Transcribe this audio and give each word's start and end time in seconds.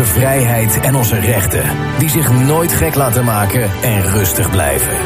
Onze 0.00 0.12
vrijheid 0.12 0.80
en 0.80 0.94
onze 0.94 1.20
rechten, 1.20 1.62
die 1.98 2.08
zich 2.08 2.32
nooit 2.32 2.72
gek 2.72 2.94
laten 2.94 3.24
maken 3.24 3.70
en 3.82 4.02
rustig 4.02 4.50
blijven. 4.50 4.96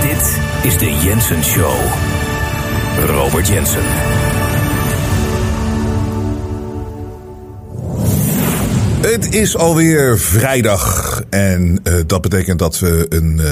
Dit 0.00 0.40
is 0.62 0.78
de 0.78 0.94
Jensen 1.04 1.44
Show. 1.44 1.74
Robert 3.06 3.48
Jensen. 3.48 3.82
Het 9.02 9.34
is 9.34 9.56
alweer 9.56 10.18
vrijdag 10.18 11.22
en 11.30 11.80
uh, 11.84 11.94
dat 12.06 12.20
betekent 12.22 12.58
dat 12.58 12.78
we 12.78 13.06
een, 13.08 13.38
uh, 13.42 13.50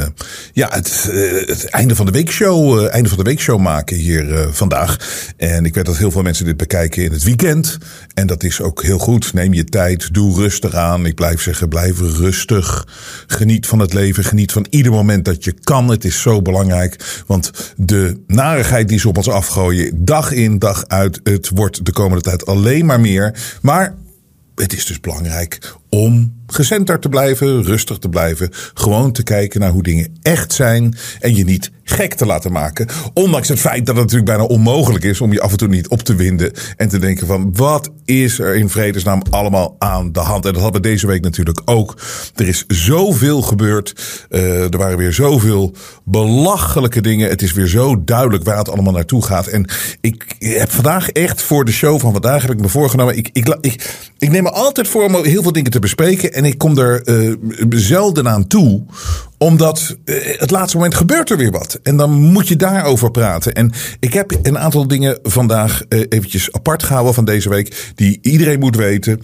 ja, 0.53 0.69
het, 0.71 1.09
uh, 1.11 1.47
het 1.47 1.65
einde 1.65 1.97
van 1.97 2.07
de 2.07 2.13
weekshow, 2.13 2.87
einde 2.87 3.09
van 3.09 3.19
de 3.19 3.25
weekshow 3.25 3.61
maken 3.61 3.97
hier 3.97 4.49
vandaag. 4.51 4.97
En 5.37 5.65
ik 5.65 5.75
weet 5.75 5.85
dat 5.85 5.97
heel 5.97 6.11
veel 6.11 6.23
mensen 6.23 6.45
dit 6.45 6.57
bekijken 6.57 7.05
in 7.05 7.13
het 7.13 7.23
weekend. 7.23 7.79
En 8.15 8.27
dat 8.27 8.43
is 8.43 8.61
ook 8.61 8.83
heel 8.83 8.99
goed. 8.99 9.33
Neem 9.33 9.55
je 9.55 9.65
tijd, 9.65 10.15
doe 10.15 10.35
rustig 10.35 10.75
aan. 10.75 11.07
Ik 11.07 11.15
blijf 11.15 11.43
zeggen, 11.43 11.69
blijf 11.69 12.01
rustig. 12.01 12.87
Geniet 13.27 13.67
van 13.67 13.79
het 13.79 13.93
leven, 13.93 14.25
geniet 14.25 14.53
van 14.53 14.67
ieder 14.71 14.93
moment 14.93 15.25
dat 15.25 15.45
je 15.45 15.53
kan. 15.53 15.89
Het 15.89 16.05
is 16.05 16.21
zo 16.21 16.43
belangrijk, 16.43 17.23
want 17.27 17.51
de 17.77 18.21
narigheid 18.27 18.89
die 18.89 18.99
ze 18.99 19.09
op 19.09 19.17
ons 19.17 19.29
afgooien, 19.29 20.05
dag 20.05 20.33
in, 20.33 20.59
dag 20.59 20.85
uit, 20.87 21.21
het 21.23 21.51
wordt 21.55 21.85
de 21.85 21.93
komende 21.93 22.23
tijd 22.23 22.47
alleen 22.47 22.87
maar 22.87 23.01
meer. 23.01 23.35
Maar 23.63 23.95
het 24.55 24.73
is 24.73 24.87
dus 24.87 25.01
belangrijk 25.01 25.59
om 25.91 26.39
gecenterd 26.47 27.03
te 27.03 27.09
blijven, 27.09 27.63
rustig 27.63 27.99
te 27.99 28.09
blijven. 28.09 28.49
Gewoon 28.75 29.13
te 29.13 29.23
kijken 29.23 29.61
naar 29.61 29.71
hoe 29.71 29.83
dingen 29.83 30.19
echt 30.23 30.53
zijn. 30.53 30.97
En 31.21 31.37
je 31.37 31.45
niet 31.45 31.71
gek 31.85 32.15
te 32.15 32.27
laten 32.27 32.53
maken. 32.53 32.89
Ondanks 33.15 33.49
het 33.49 33.61
feit 33.61 33.87
dat 33.87 33.95
het 33.97 34.05
natuurlijk 34.05 34.31
bijna 34.31 34.45
onmogelijk 34.45 35.05
is 35.05 35.21
om 35.21 35.33
je 35.33 35.41
af 35.41 35.51
en 35.51 35.57
toe 35.57 35.69
niet 35.69 35.89
op 35.89 36.03
te 36.03 36.15
winden. 36.15 36.53
En 36.77 36.89
te 36.89 36.99
denken 36.99 37.27
van 37.27 37.55
wat 37.57 37.91
is 38.05 38.39
er 38.39 38.55
in 38.55 38.69
vredesnaam 38.69 39.23
allemaal 39.31 39.77
aan 39.79 40.13
de 40.13 40.21
hand. 40.21 40.47
En 40.47 40.53
dat 40.53 40.63
hadden 40.63 40.83
we 40.83 40.89
deze 40.89 41.07
week 41.07 41.23
natuurlijk 41.23 41.63
ook. 41.65 41.99
Er 42.35 42.49
is 42.49 42.65
zoveel 42.67 43.43
gebeurd. 43.43 44.27
Uh, 44.31 44.73
er 44.73 44.79
waren 44.79 44.99
weer 44.99 45.13
zoveel 45.13 45.75
belachelijke 46.05 47.01
dingen. 47.01 47.29
Het 47.29 47.43
is 47.43 47.53
weer 47.53 47.67
zo 47.67 48.05
duidelijk 48.05 48.45
waar 48.45 48.59
het 48.59 48.71
allemaal 48.71 48.93
naartoe 48.93 49.25
gaat. 49.25 49.47
En 49.47 49.71
ik 50.01 50.35
heb 50.39 50.71
vandaag 50.71 51.11
echt 51.11 51.43
voor 51.43 51.65
de 51.65 51.73
show 51.73 52.01
van 52.01 52.13
vandaag 52.13 52.43
heb 52.43 52.51
ik 52.51 52.61
me 52.61 52.69
voorgenomen. 52.69 53.17
Ik, 53.17 53.31
ik, 53.33 53.57
ik, 53.61 53.97
ik 54.19 54.31
neem 54.31 54.43
me 54.43 54.51
altijd 54.51 54.89
voor 54.89 55.05
om 55.05 55.25
heel 55.25 55.43
veel 55.43 55.53
dingen 55.53 55.71
te 55.71 55.79
bespreken. 55.81 56.33
En 56.33 56.45
ik 56.45 56.59
kom 56.59 56.79
er 56.79 57.09
uh, 57.09 57.35
zelden 57.71 58.29
aan 58.29 58.47
toe 58.47 58.83
omdat 59.39 59.97
uh, 60.05 60.17
het 60.39 60.51
laatste 60.51 60.77
moment 60.77 60.95
gebeurt 60.95 61.31
er 61.31 61.37
weer 61.37 61.51
wat. 61.51 61.79
En 61.83 61.97
dan 61.97 62.11
moet 62.11 62.49
je 62.49 62.57
daarover 62.57 63.11
praten. 63.11 63.53
En 63.53 63.73
ik 64.01 64.13
heb 64.13 64.39
een 64.43 64.59
aantal 64.59 64.87
dingen 64.87 65.19
vandaag 65.23 65.83
uh, 65.89 66.01
eventjes 66.09 66.53
apart 66.53 66.83
gehouden 66.83 67.15
van 67.15 67.25
deze 67.25 67.49
week. 67.49 67.93
Die 67.95 68.19
iedereen 68.23 68.59
moet 68.59 68.77
weten. 68.77 69.21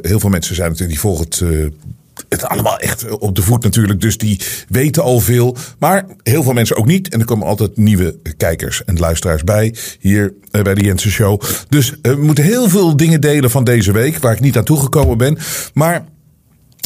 Heel 0.00 0.20
veel 0.20 0.30
mensen 0.30 0.54
zijn 0.54 0.70
natuurlijk, 0.70 1.00
die 1.00 1.10
volgen 1.10 1.30
het 2.32 2.48
allemaal 2.48 2.78
echt 2.78 3.18
op 3.18 3.34
de 3.36 3.42
voet 3.42 3.62
natuurlijk. 3.62 4.00
Dus 4.00 4.18
die 4.18 4.40
weten 4.68 5.02
al 5.02 5.20
veel. 5.20 5.56
Maar 5.78 6.06
heel 6.22 6.42
veel 6.42 6.52
mensen 6.52 6.76
ook 6.76 6.86
niet. 6.86 7.08
En 7.08 7.20
er 7.20 7.26
komen 7.26 7.46
altijd 7.46 7.76
nieuwe 7.76 8.16
kijkers 8.36 8.84
en 8.84 8.98
luisteraars 8.98 9.44
bij. 9.44 9.74
Hier 10.00 10.34
bij 10.50 10.74
de 10.74 10.84
Jensen 10.84 11.10
Show. 11.10 11.42
Dus 11.68 11.94
we 12.02 12.16
moeten 12.16 12.44
heel 12.44 12.68
veel 12.68 12.96
dingen 12.96 13.20
delen 13.20 13.50
van 13.50 13.64
deze 13.64 13.92
week. 13.92 14.18
Waar 14.18 14.32
ik 14.32 14.40
niet 14.40 14.56
aan 14.56 14.64
toegekomen 14.64 15.18
ben. 15.18 15.38
Maar 15.74 16.04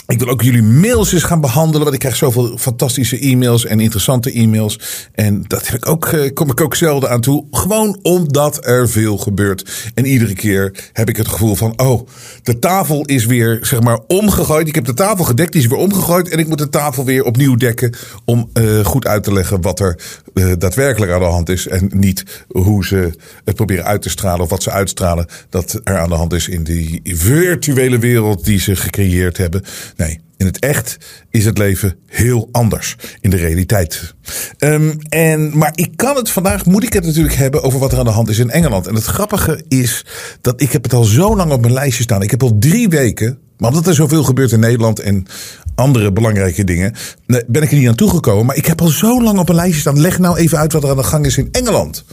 ik 0.07 0.19
wil 0.19 0.29
ook 0.29 0.43
jullie 0.43 0.63
mails 0.63 1.13
eens 1.13 1.23
gaan 1.23 1.41
behandelen. 1.41 1.81
Want 1.83 1.95
ik 1.95 1.99
krijg 1.99 2.17
zoveel 2.17 2.59
fantastische 2.59 3.19
e-mails 3.19 3.65
en 3.65 3.81
interessante 3.81 4.33
e-mails. 4.33 4.81
En 5.13 5.45
dat 5.47 5.67
heb 5.69 5.77
ik 5.77 5.89
ook, 5.89 6.07
eh, 6.07 6.33
kom 6.33 6.51
ik 6.51 6.61
ook 6.61 6.75
zelden 6.75 7.11
aan 7.11 7.21
toe. 7.21 7.45
Gewoon 7.51 7.99
omdat 8.03 8.67
er 8.67 8.89
veel 8.89 9.19
gebeurt. 9.19 9.91
En 9.95 10.07
iedere 10.07 10.35
keer 10.35 10.91
heb 10.93 11.09
ik 11.09 11.17
het 11.17 11.29
gevoel 11.29 11.55
van: 11.55 11.81
oh, 11.81 12.09
de 12.43 12.59
tafel 12.59 13.05
is 13.05 13.27
weer 13.27 13.59
zeg 13.63 13.81
maar 13.81 14.01
omgegooid. 14.07 14.69
Ik 14.69 14.75
heb 14.75 14.85
de 14.85 14.95
tafel 14.95 15.25
gedekt, 15.25 15.53
die 15.53 15.61
is 15.61 15.67
weer 15.67 15.79
omgegooid. 15.79 16.29
En 16.29 16.39
ik 16.39 16.49
moet 16.49 16.59
de 16.59 16.69
tafel 16.69 17.05
weer 17.05 17.25
opnieuw 17.25 17.55
dekken. 17.55 17.95
Om 18.25 18.51
uh, 18.55 18.85
goed 18.85 19.07
uit 19.07 19.25
te 19.25 19.33
leggen 19.33 19.61
wat 19.61 19.81
er 19.81 19.99
uh, 20.35 20.53
daadwerkelijk 20.59 21.13
aan 21.13 21.21
de 21.21 21.25
hand 21.25 21.49
is. 21.49 21.69
En 21.69 21.91
niet 21.95 22.45
hoe 22.49 22.85
ze 22.85 23.11
het 23.45 23.55
proberen 23.55 23.85
uit 23.85 24.03
te 24.03 24.09
stralen. 24.09 24.41
Of 24.41 24.51
wat 24.51 24.63
ze 24.63 24.71
uitstralen 24.71 25.27
dat 25.49 25.81
er 25.85 25.99
aan 25.99 26.09
de 26.09 26.15
hand 26.15 26.33
is 26.33 26.49
in 26.49 26.65
die 26.65 27.01
virtuele 27.05 27.99
wereld 27.99 28.45
die 28.45 28.61
ze 28.61 28.77
gecreëerd 28.77 29.37
hebben. 29.37 29.65
Nee, 29.97 30.21
in 30.37 30.47
het 30.47 30.59
echt 30.59 30.97
is 31.31 31.45
het 31.45 31.59
leven 31.59 31.97
heel 32.07 32.49
anders 32.53 32.97
in 33.21 33.31
de 33.31 33.37
realiteit. 33.37 34.15
Um, 34.59 34.99
en, 35.09 35.59
maar 35.59 35.73
ik 35.75 35.97
kan 35.97 36.17
het 36.17 36.31
vandaag, 36.31 36.65
moet 36.65 36.83
ik 36.83 36.93
het 36.93 37.05
natuurlijk 37.05 37.35
hebben 37.35 37.63
over 37.63 37.79
wat 37.79 37.93
er 37.93 37.99
aan 37.99 38.05
de 38.05 38.11
hand 38.11 38.29
is 38.29 38.39
in 38.39 38.51
Engeland. 38.51 38.87
En 38.87 38.95
het 38.95 39.05
grappige 39.05 39.65
is 39.69 40.05
dat 40.41 40.61
ik 40.61 40.73
heb 40.73 40.83
het 40.83 40.93
al 40.93 41.05
zo 41.05 41.37
lang 41.37 41.53
op 41.53 41.61
mijn 41.61 41.73
lijstje 41.73 42.03
staan. 42.03 42.23
Ik 42.23 42.31
heb 42.31 42.43
al 42.43 42.57
drie 42.59 42.89
weken, 42.89 43.39
maar 43.59 43.69
omdat 43.69 43.87
er 43.87 43.95
zoveel 43.95 44.25
gebeurt 44.25 44.53
in 44.53 44.61
Nederland 44.61 45.01
en 45.01 45.27
andere 45.75 46.13
belangrijke 46.13 46.65
dingen, 46.65 46.95
ben 47.27 47.63
ik 47.63 47.71
er 47.71 47.77
niet 47.77 47.89
aan 47.89 47.95
toegekomen. 47.95 48.47
Maar 48.47 48.57
ik 48.57 48.67
heb 48.67 48.81
al 48.81 48.89
zo 48.89 49.23
lang 49.23 49.39
op 49.39 49.47
mijn 49.47 49.59
lijstje 49.59 49.81
staan. 49.81 50.01
Leg 50.01 50.19
nou 50.19 50.37
even 50.37 50.59
uit 50.59 50.73
wat 50.73 50.83
er 50.83 50.91
aan 50.91 50.97
de 50.97 51.03
gang 51.03 51.27
is 51.27 51.39
in 51.39 51.49
Engeland. 51.53 52.05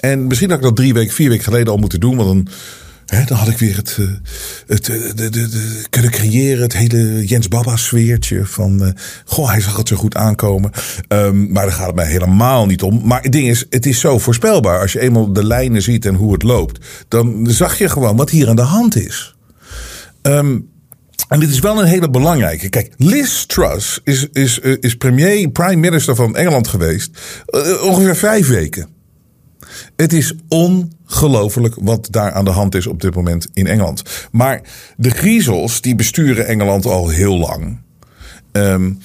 En 0.00 0.26
misschien 0.26 0.48
had 0.48 0.58
ik 0.58 0.64
dat 0.64 0.76
drie 0.76 0.94
weken, 0.94 1.14
vier 1.14 1.28
weken 1.28 1.44
geleden 1.44 1.72
al 1.72 1.78
moeten 1.78 2.00
doen. 2.00 2.16
Want 2.16 2.28
dan 2.28 2.54
Dan 3.26 3.36
had 3.36 3.48
ik 3.48 3.58
weer 3.58 3.76
het, 3.76 3.98
het 4.66 4.84
de, 4.84 5.12
de, 5.14 5.30
de, 5.30 5.84
kunnen 5.90 6.10
creëren. 6.10 6.62
Het 6.62 6.72
hele 6.72 7.26
Jens 7.26 7.48
Baba 7.48 7.76
sfeertje. 7.76 8.46
Van, 8.46 8.82
uh, 8.82 8.88
goh, 9.24 9.50
hij 9.50 9.60
zag 9.60 9.76
het 9.76 9.88
zo 9.88 9.96
goed 9.96 10.14
aankomen. 10.14 10.70
Um, 11.08 11.52
maar 11.52 11.64
daar 11.64 11.74
gaat 11.74 11.86
het 11.86 11.94
mij 11.94 12.06
helemaal 12.06 12.66
niet 12.66 12.82
om. 12.82 13.00
Maar 13.04 13.22
het 13.22 13.32
ding 13.32 13.48
is, 13.48 13.64
het 13.70 13.86
is 13.86 14.00
zo 14.00 14.18
voorspelbaar. 14.18 14.80
Als 14.80 14.92
je 14.92 15.00
eenmaal 15.00 15.32
de 15.32 15.44
lijnen 15.44 15.82
ziet 15.82 16.06
en 16.06 16.14
hoe 16.14 16.32
het 16.32 16.42
loopt. 16.42 16.86
Dan 17.08 17.46
zag 17.50 17.78
je 17.78 17.88
gewoon 17.88 18.16
wat 18.16 18.30
hier 18.30 18.48
aan 18.48 18.56
de 18.56 18.62
hand 18.62 18.96
is. 18.96 19.36
Um, 20.22 20.70
en 21.28 21.40
dit 21.40 21.50
is 21.50 21.58
wel 21.58 21.80
een 21.80 21.86
hele 21.86 22.10
belangrijke. 22.10 22.68
Kijk, 22.68 22.92
Liz 22.96 23.44
Truss 23.44 24.00
is, 24.04 24.28
is, 24.32 24.58
is 24.58 24.94
premier, 24.94 25.50
prime 25.50 25.76
minister 25.76 26.14
van 26.14 26.36
Engeland 26.36 26.68
geweest. 26.68 27.10
Ongeveer 27.82 28.16
vijf 28.16 28.48
weken. 28.48 28.88
Het 30.02 30.12
is 30.12 30.34
ongelooflijk 30.48 31.74
wat 31.80 32.08
daar 32.10 32.32
aan 32.32 32.44
de 32.44 32.50
hand 32.50 32.74
is 32.74 32.86
op 32.86 33.00
dit 33.00 33.14
moment 33.14 33.46
in 33.52 33.66
Engeland. 33.66 34.02
Maar 34.32 34.60
de 34.96 35.10
griezels 35.10 35.80
die 35.80 35.94
besturen 35.94 36.46
Engeland 36.46 36.86
al 36.86 37.08
heel 37.08 37.38
lang. 37.38 37.80
Um, 38.52 38.98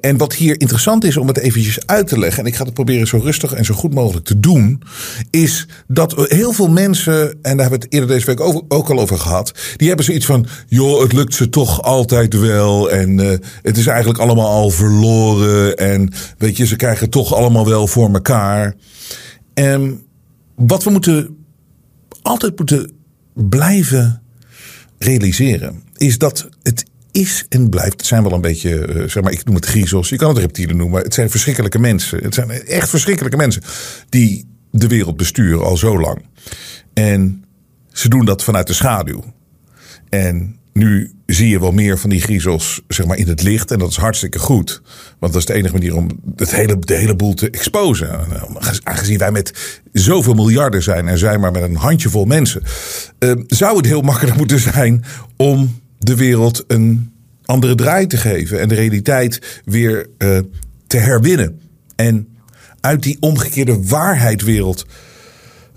en 0.00 0.16
wat 0.16 0.34
hier 0.34 0.60
interessant 0.60 1.04
is 1.04 1.16
om 1.16 1.28
het 1.28 1.38
eventjes 1.38 1.86
uit 1.86 2.08
te 2.08 2.18
leggen, 2.18 2.42
en 2.42 2.48
ik 2.48 2.56
ga 2.56 2.64
het 2.64 2.74
proberen 2.74 3.06
zo 3.06 3.18
rustig 3.18 3.52
en 3.52 3.64
zo 3.64 3.74
goed 3.74 3.94
mogelijk 3.94 4.24
te 4.26 4.40
doen, 4.40 4.82
is 5.30 5.68
dat 5.86 6.14
heel 6.28 6.52
veel 6.52 6.68
mensen, 6.68 7.22
en 7.30 7.56
daar 7.56 7.60
hebben 7.60 7.78
we 7.78 7.84
het 7.84 7.92
eerder 7.92 8.08
deze 8.08 8.26
week 8.26 8.40
ook 8.68 8.90
al 8.90 8.98
over 8.98 9.18
gehad, 9.18 9.52
die 9.76 9.88
hebben 9.88 10.06
zoiets 10.06 10.26
van, 10.26 10.46
joh, 10.68 11.02
het 11.02 11.12
lukt 11.12 11.34
ze 11.34 11.48
toch 11.48 11.82
altijd 11.82 12.34
wel 12.34 12.90
en 12.90 13.18
uh, 13.18 13.30
het 13.62 13.76
is 13.76 13.86
eigenlijk 13.86 14.18
allemaal 14.18 14.48
al 14.48 14.70
verloren 14.70 15.76
en 15.76 16.12
weet 16.38 16.56
je, 16.56 16.66
ze 16.66 16.76
krijgen 16.76 17.02
het 17.02 17.12
toch 17.12 17.34
allemaal 17.34 17.66
wel 17.68 17.86
voor 17.86 18.12
elkaar. 18.12 18.74
En 19.54 20.00
wat 20.54 20.84
we 20.84 20.90
moeten 20.90 21.44
altijd 22.22 22.58
moeten 22.58 22.92
blijven 23.34 24.22
realiseren, 24.98 25.82
is 25.96 26.18
dat 26.18 26.48
het 26.62 26.84
is 27.12 27.46
en 27.48 27.68
blijft. 27.68 27.92
Het 27.92 28.06
zijn 28.06 28.22
wel 28.22 28.32
een 28.32 28.40
beetje, 28.40 28.88
uh, 28.88 29.08
zeg 29.08 29.22
maar, 29.22 29.32
ik 29.32 29.44
noem 29.44 29.54
het 29.54 29.66
griezels. 29.66 30.08
Je 30.08 30.16
kan 30.16 30.28
het 30.28 30.38
reptielen 30.38 30.76
noemen. 30.76 31.02
Het 31.02 31.14
zijn 31.14 31.30
verschrikkelijke 31.30 31.78
mensen. 31.78 32.22
Het 32.22 32.34
zijn 32.34 32.50
echt 32.50 32.88
verschrikkelijke 32.88 33.36
mensen 33.36 33.62
die 34.08 34.46
de 34.70 34.86
wereld 34.86 35.16
besturen 35.16 35.64
al 35.64 35.76
zo 35.76 36.00
lang. 36.00 36.26
En 36.92 37.44
ze 37.92 38.08
doen 38.08 38.24
dat 38.24 38.44
vanuit 38.44 38.66
de 38.66 38.72
schaduw. 38.72 39.24
En 40.08 40.56
nu 40.72 41.12
zie 41.26 41.48
je 41.48 41.60
wel 41.60 41.72
meer 41.72 41.98
van 41.98 42.10
die 42.10 42.20
griezels 42.20 42.82
zeg 42.88 43.06
maar, 43.06 43.16
in 43.16 43.28
het 43.28 43.42
licht. 43.42 43.70
En 43.70 43.78
dat 43.78 43.90
is 43.90 43.96
hartstikke 43.96 44.38
goed. 44.38 44.82
Want 45.18 45.32
dat 45.32 45.42
is 45.42 45.46
de 45.46 45.54
enige 45.54 45.72
manier 45.72 45.96
om 45.96 46.08
het 46.36 46.54
hele, 46.54 46.78
de 46.78 46.94
hele 46.94 47.16
boel 47.16 47.34
te 47.34 47.50
exposen. 47.50 48.20
Aangezien 48.82 49.18
wij 49.18 49.32
met 49.32 49.80
zoveel 49.92 50.34
miljarden 50.34 50.82
zijn 50.82 51.08
en 51.08 51.18
zijn 51.18 51.40
maar 51.40 51.52
met 51.52 51.62
een 51.62 51.76
handjevol 51.76 52.24
mensen. 52.24 52.62
Uh, 53.18 53.32
zou 53.46 53.76
het 53.76 53.86
heel 53.86 54.00
makkelijk 54.00 54.36
moeten 54.36 54.60
zijn 54.60 55.04
om 55.36 55.80
de 55.98 56.16
wereld 56.16 56.64
een 56.66 57.12
andere 57.44 57.74
draai 57.74 58.06
te 58.06 58.16
geven. 58.16 58.60
En 58.60 58.68
de 58.68 58.74
realiteit 58.74 59.60
weer 59.64 60.06
uh, 60.18 60.38
te 60.86 60.96
herwinnen. 60.96 61.60
En 61.96 62.28
uit 62.80 63.02
die 63.02 63.16
omgekeerde 63.20 63.86
waarheidwereld 63.86 64.86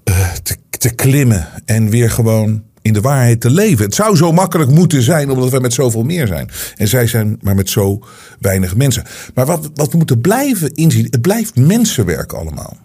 uh, 0.09 0.31
te, 0.31 0.55
te 0.69 0.89
klimmen. 0.89 1.47
En 1.65 1.89
weer 1.89 2.11
gewoon 2.11 2.63
in 2.85 2.93
de 2.93 3.01
waarheid 3.01 3.41
te 3.41 3.49
leven. 3.49 3.85
Het 3.85 3.95
zou 3.95 4.15
zo 4.15 4.31
makkelijk 4.31 4.71
moeten 4.71 5.01
zijn, 5.01 5.29
omdat 5.29 5.49
we 5.49 5.59
met 5.59 5.73
zoveel 5.73 6.03
meer 6.03 6.27
zijn. 6.27 6.49
En 6.75 6.87
zij 6.87 7.07
zijn 7.07 7.37
maar 7.41 7.55
met 7.55 7.69
zo 7.69 7.99
weinig 8.39 8.75
mensen. 8.75 9.03
Maar 9.33 9.45
wat, 9.45 9.69
wat 9.73 9.91
we 9.91 9.97
moeten 9.97 10.21
blijven 10.21 10.73
inzien, 10.73 11.07
het 11.09 11.21
blijft 11.21 11.55
mensenwerk 11.55 12.33
allemaal. 12.33 12.77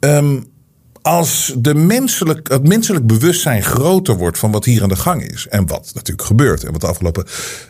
Um, 0.00 0.44
als 1.08 1.54
de 1.58 1.74
menselijk, 1.74 2.48
het 2.48 2.68
menselijk 2.68 3.06
bewustzijn 3.06 3.62
groter 3.62 4.16
wordt 4.16 4.38
van 4.38 4.50
wat 4.50 4.64
hier 4.64 4.82
aan 4.82 4.88
de 4.88 4.96
gang 4.96 5.22
is. 5.22 5.46
En 5.50 5.66
wat 5.66 5.90
natuurlijk 5.94 6.26
gebeurt. 6.26 6.64
En 6.64 6.72
wat 6.72 6.80
de 6.80 6.86
afgelopen 6.86 7.24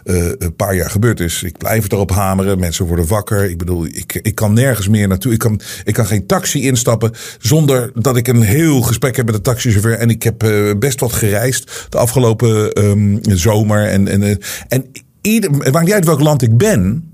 uh, 0.05 0.33
paar 0.57 0.75
jaar 0.75 0.91
gebeurd 0.91 1.21
is. 1.21 1.43
Ik 1.43 1.59
blijf 1.59 1.93
erop 1.93 2.11
hameren. 2.11 2.59
Mensen 2.59 2.87
worden 2.87 3.07
wakker. 3.07 3.51
Ik 3.51 3.59
bedoel, 3.59 3.87
ik, 3.87 4.21
ik 4.23 4.35
kan 4.35 4.53
nergens 4.53 4.89
meer 4.89 5.09
naartoe. 5.09 5.33
Ik 5.33 5.39
kan, 5.39 5.61
ik 5.85 5.95
kan 5.95 6.07
geen 6.07 6.27
taxi 6.27 6.63
instappen 6.63 7.13
zonder 7.39 7.91
dat 7.95 8.17
ik 8.17 8.29
een 8.29 8.43
heel 8.43 8.81
gesprek 8.81 9.17
heb 9.17 9.27
met 9.27 9.35
de 9.35 9.41
taxichauffeur. 9.41 9.99
En 9.99 10.11
ik 10.11 10.23
heb 10.23 10.43
uh, 10.43 10.75
best 10.79 11.01
wat 11.01 11.13
gereisd 11.13 11.87
de 11.89 11.99
afgelopen 11.99 12.85
um, 12.85 13.19
zomer. 13.23 13.89
En, 13.89 14.09
en, 14.09 14.39
en 14.69 14.91
ieder, 15.21 15.51
het 15.51 15.73
maakt 15.73 15.85
niet 15.85 15.95
uit 15.95 16.05
welk 16.05 16.21
land 16.21 16.43
ik 16.43 16.57
ben. 16.57 17.13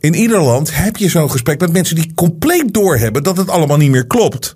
In 0.00 0.14
ieder 0.14 0.42
land 0.42 0.76
heb 0.76 0.96
je 0.96 1.08
zo'n 1.08 1.30
gesprek 1.30 1.60
met 1.60 1.72
mensen 1.72 1.94
die 1.94 2.12
compleet 2.14 2.74
doorhebben 2.74 3.22
dat 3.22 3.36
het 3.36 3.48
allemaal 3.48 3.76
niet 3.76 3.90
meer 3.90 4.06
klopt. 4.06 4.54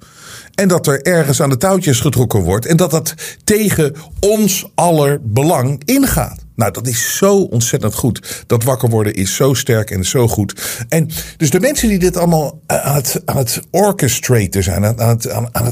En 0.58 0.68
dat 0.68 0.86
er 0.86 1.02
ergens 1.02 1.42
aan 1.42 1.48
de 1.48 1.56
touwtjes 1.56 2.00
getrokken 2.00 2.42
wordt. 2.42 2.66
En 2.66 2.76
dat 2.76 2.90
dat 2.90 3.14
tegen 3.44 3.94
ons 4.20 4.70
aller 4.74 5.18
belang 5.22 5.82
ingaat. 5.84 6.44
Nou, 6.54 6.72
dat 6.72 6.86
is 6.86 7.16
zo 7.16 7.36
ontzettend 7.36 7.94
goed. 7.94 8.44
Dat 8.46 8.62
wakker 8.62 8.88
worden 8.88 9.14
is 9.14 9.34
zo 9.34 9.54
sterk 9.54 9.90
en 9.90 10.04
zo 10.04 10.28
goed. 10.28 10.84
En 10.88 11.08
dus 11.36 11.50
de 11.50 11.60
mensen 11.60 11.88
die 11.88 11.98
dit 11.98 12.16
allemaal 12.16 12.60
aan 12.66 12.94
het, 12.94 13.22
aan 13.24 13.36
het 13.36 13.60
orchestraten 13.70 14.62
zijn, 14.62 14.84
aan 14.84 15.08
het, 15.08 15.32
aan, 15.32 15.64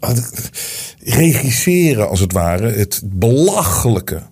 het, 0.00 0.50
regisseren 0.98 2.08
als 2.08 2.20
het 2.20 2.32
ware, 2.32 2.70
het 2.70 3.00
belachelijke, 3.04 4.22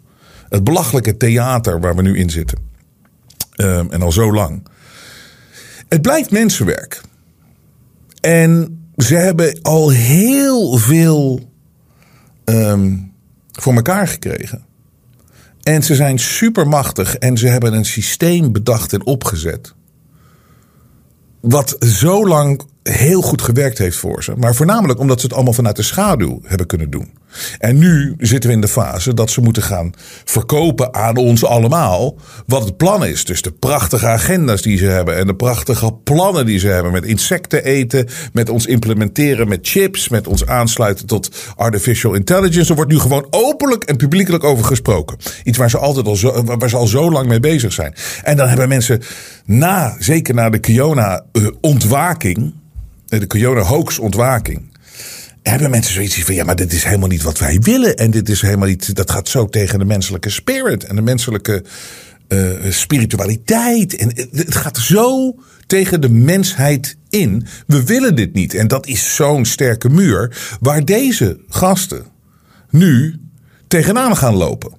het 0.49 0.65
belachelijke 0.65 1.17
theater 1.17 1.81
waar 1.81 1.97
we 1.97 2.03
nu 2.03 2.19
in 2.19 2.31
zitten. 2.31 2.59
Um, 3.57 3.91
en 3.91 4.03
al 4.03 4.13
zo 4.13 4.33
lang. 4.33 4.67
Het 5.89 6.03
blijft 6.03 6.31
mensenwerk. 6.31 7.01
En 8.21 8.81
ze 8.97 9.15
hebben 9.15 9.59
al 9.63 9.91
heel 9.91 10.77
veel 10.77 11.41
um, 12.45 13.13
voor 13.53 13.75
elkaar 13.75 14.09
gekregen. 14.09 14.65
En 15.63 15.83
ze 15.83 15.95
zijn 15.95 16.19
supermachtig 16.19 17.17
en 17.17 17.39
ze 17.39 17.47
hebben 17.47 17.73
een 17.73 17.85
systeem 17.85 18.53
bedacht 18.53 18.93
en 18.93 19.07
opgezet. 19.07 19.75
Wat 21.41 21.77
zo 21.81 22.27
lang 22.27 22.63
heel 22.83 23.23
goed 23.23 23.43
gewerkt 23.43 23.79
heeft 23.79 23.97
voor 23.97 24.25
ze. 24.25 24.35
Maar 24.37 24.55
voornamelijk 24.55 24.99
omdat 24.99 25.21
ze 25.21 25.27
het 25.27 25.35
allemaal 25.35 25.53
vanuit 25.53 25.77
de 25.77 25.83
schaduw 25.83 26.41
hebben 26.43 26.67
kunnen 26.67 26.91
doen. 26.91 27.16
En 27.59 27.79
nu 27.79 28.15
zitten 28.19 28.51
we 28.51 28.57
in 28.57 28.61
de 28.61 28.69
fase 28.69 29.15
dat 29.15 29.31
ze 29.31 29.41
moeten 29.41 29.63
gaan 29.63 29.93
verkopen 30.25 30.95
aan 30.95 31.17
ons 31.17 31.45
allemaal 31.45 32.17
wat 32.47 32.65
het 32.65 32.77
plan 32.77 33.05
is. 33.05 33.25
Dus 33.25 33.43
de 33.43 33.53
prachtige 33.53 34.07
agenda's 34.07 34.63
die 34.63 34.79
ze 34.79 34.87
hebben 34.87 35.17
en 35.17 35.27
de 35.27 35.35
prachtige 35.35 35.93
plannen 36.05 36.47
die 36.47 36.59
ze 36.59 36.69
hebben 36.69 36.93
met 36.93 37.05
insecten 37.05 37.65
eten, 37.65 38.09
met 38.33 38.51
ons 38.51 38.67
implementeren 38.67 39.49
met 39.49 39.59
chips, 39.63 40.09
met 40.09 40.27
ons 40.27 40.47
aansluiten 40.47 41.07
tot 41.07 41.31
artificial 41.57 42.15
intelligence. 42.15 42.71
Er 42.71 42.77
wordt 42.77 42.91
nu 42.91 42.99
gewoon 42.99 43.27
openlijk 43.31 43.85
en 43.85 43.97
publiekelijk 43.97 44.45
over 44.45 44.65
gesproken. 44.65 45.17
Iets 45.45 45.59
waar 45.59 45.71
ze 45.71 45.79
altijd 45.79 46.07
al 46.07 46.17
zo, 46.17 46.45
waar 46.45 46.69
ze 46.69 46.77
al 46.77 46.87
zo 46.87 47.11
lang 47.11 47.29
mee 47.29 47.41
bezig 47.41 47.73
zijn. 47.73 47.95
En 48.23 48.37
dan 48.37 48.49
hebben 48.49 48.69
mensen 48.69 49.03
na, 49.45 49.97
zeker 49.99 50.35
na 50.35 50.51
de 50.51 50.59
Kiona-ontwaking, 50.59 52.55
de 53.07 53.27
Kiona-hoax-ontwaking 53.27 54.75
hebben 55.51 55.71
mensen 55.71 55.95
zoiets 55.95 56.25
van 56.25 56.35
ja, 56.35 56.45
maar 56.45 56.57
dit 56.57 56.73
is 56.73 56.85
helemaal 56.85 57.09
niet 57.09 57.23
wat 57.23 57.39
wij 57.39 57.59
willen. 57.61 57.97
En 57.97 58.11
dit 58.11 58.29
is 58.29 58.41
helemaal 58.41 58.69
niet, 58.69 58.95
dat 58.95 59.11
gaat 59.11 59.29
zo 59.29 59.47
tegen 59.47 59.79
de 59.79 59.85
menselijke 59.85 60.31
spirit 60.31 60.85
en 60.85 60.97
de 60.97 61.03
menselijke 61.03 61.65
uh, 62.29 62.51
spiritualiteit. 62.71 63.97
En 63.97 64.13
het 64.33 64.55
gaat 64.55 64.79
zo 64.79 65.35
tegen 65.67 66.01
de 66.01 66.09
mensheid 66.09 66.97
in. 67.09 67.47
We 67.67 67.85
willen 67.85 68.15
dit 68.15 68.33
niet. 68.33 68.55
En 68.55 68.69
dat 68.69 68.87
is 68.87 69.15
zo'n 69.15 69.45
sterke 69.45 69.89
muur 69.89 70.57
waar 70.61 70.85
deze 70.85 71.41
gasten 71.49 72.07
nu 72.71 73.21
tegenaan 73.69 74.17
gaan 74.17 74.35
lopen. 74.35 74.73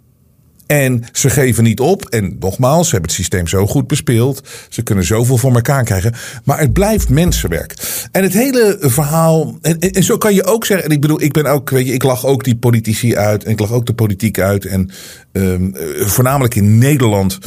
En 0.67 1.03
ze 1.11 1.29
geven 1.29 1.63
niet 1.63 1.79
op. 1.79 2.05
En 2.05 2.35
nogmaals, 2.39 2.85
ze 2.87 2.91
hebben 2.91 3.09
het 3.09 3.19
systeem 3.19 3.47
zo 3.47 3.67
goed 3.67 3.87
bespeeld. 3.87 4.47
Ze 4.69 4.81
kunnen 4.81 5.05
zoveel 5.05 5.37
voor 5.37 5.53
elkaar 5.53 5.83
krijgen. 5.83 6.13
Maar 6.43 6.59
het 6.59 6.73
blijft 6.73 7.09
mensenwerk. 7.09 7.73
En 8.11 8.23
het 8.23 8.33
hele 8.33 8.77
verhaal. 8.79 9.57
En, 9.61 9.79
en, 9.79 10.03
zo 10.03 10.17
kan 10.17 10.33
je 10.33 10.43
ook 10.43 10.65
zeggen. 10.65 10.87
En 10.89 10.95
ik 10.95 11.01
bedoel, 11.01 11.21
ik 11.21 11.33
ben 11.33 11.45
ook. 11.45 11.69
Weet 11.69 11.87
je, 11.87 11.93
ik 11.93 12.03
lach 12.03 12.25
ook 12.25 12.43
die 12.43 12.57
politici 12.57 13.15
uit. 13.15 13.43
En 13.43 13.51
ik 13.51 13.59
lach 13.59 13.71
ook 13.71 13.85
de 13.85 13.93
politiek 13.93 14.39
uit. 14.39 14.65
En 14.65 14.89
um, 15.31 15.73
voornamelijk 15.99 16.55
in 16.55 16.77
Nederland. 16.77 17.39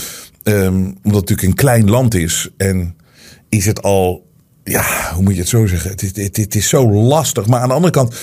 Um, 0.43 0.75
omdat 0.75 1.02
het 1.02 1.12
natuurlijk 1.12 1.43
een 1.43 1.55
klein 1.55 1.90
land 1.90 2.14
is. 2.14 2.49
En 2.56 2.96
is 3.49 3.66
het 3.66 3.82
al. 3.82 4.28
Ja, 4.64 5.12
hoe 5.14 5.23
moet 5.23 5.34
je 5.34 5.40
het 5.40 5.49
zo 5.49 5.66
zeggen? 5.66 5.90
Het 5.90 6.16
het, 6.16 6.37
het 6.37 6.55
is 6.55 6.69
zo 6.69 6.90
lastig. 6.90 7.46
Maar 7.46 7.61
aan 7.61 7.69
de 7.69 7.75
andere 7.75 7.93
kant. 7.93 8.14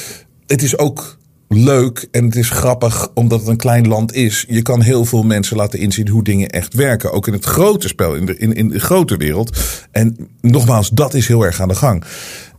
Het 0.45 0.63
is 0.63 0.77
ook 0.77 1.16
leuk 1.47 2.07
en 2.11 2.25
het 2.25 2.35
is 2.35 2.49
grappig 2.49 3.09
omdat 3.13 3.39
het 3.39 3.47
een 3.49 3.57
klein 3.57 3.87
land 3.87 4.13
is. 4.13 4.45
Je 4.47 4.61
kan 4.61 4.81
heel 4.81 5.05
veel 5.05 5.23
mensen 5.23 5.57
laten 5.57 5.79
inzien 5.79 6.07
hoe 6.07 6.23
dingen 6.23 6.49
echt 6.49 6.73
werken. 6.73 7.11
Ook 7.11 7.27
in 7.27 7.33
het 7.33 7.45
grote 7.45 7.87
spel, 7.87 8.15
in 8.15 8.25
de, 8.25 8.37
in, 8.37 8.53
in 8.53 8.69
de 8.69 8.79
grote 8.79 9.17
wereld. 9.17 9.57
En 9.91 10.29
nogmaals, 10.41 10.89
dat 10.89 11.13
is 11.13 11.27
heel 11.27 11.45
erg 11.45 11.61
aan 11.61 11.67
de 11.67 11.75
gang. 11.75 12.03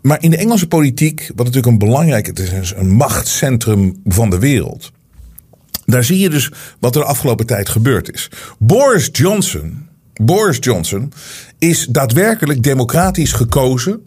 Maar 0.00 0.22
in 0.22 0.30
de 0.30 0.36
Engelse 0.36 0.68
politiek, 0.68 1.30
wat 1.34 1.46
natuurlijk 1.46 1.66
een 1.66 1.88
belangrijk, 1.88 2.26
het 2.26 2.38
is 2.38 2.72
een 2.76 2.90
machtscentrum 2.90 4.00
van 4.04 4.30
de 4.30 4.38
wereld. 4.38 4.92
Daar 5.84 6.04
zie 6.04 6.18
je 6.18 6.30
dus 6.30 6.52
wat 6.80 6.94
er 6.94 7.00
de 7.00 7.06
afgelopen 7.06 7.46
tijd 7.46 7.68
gebeurd 7.68 8.12
is. 8.12 8.30
Boris 8.58 9.08
Johnson, 9.12 9.88
Boris 10.14 10.56
Johnson 10.60 11.12
is 11.58 11.86
daadwerkelijk 11.90 12.62
democratisch 12.62 13.32
gekozen. 13.32 14.00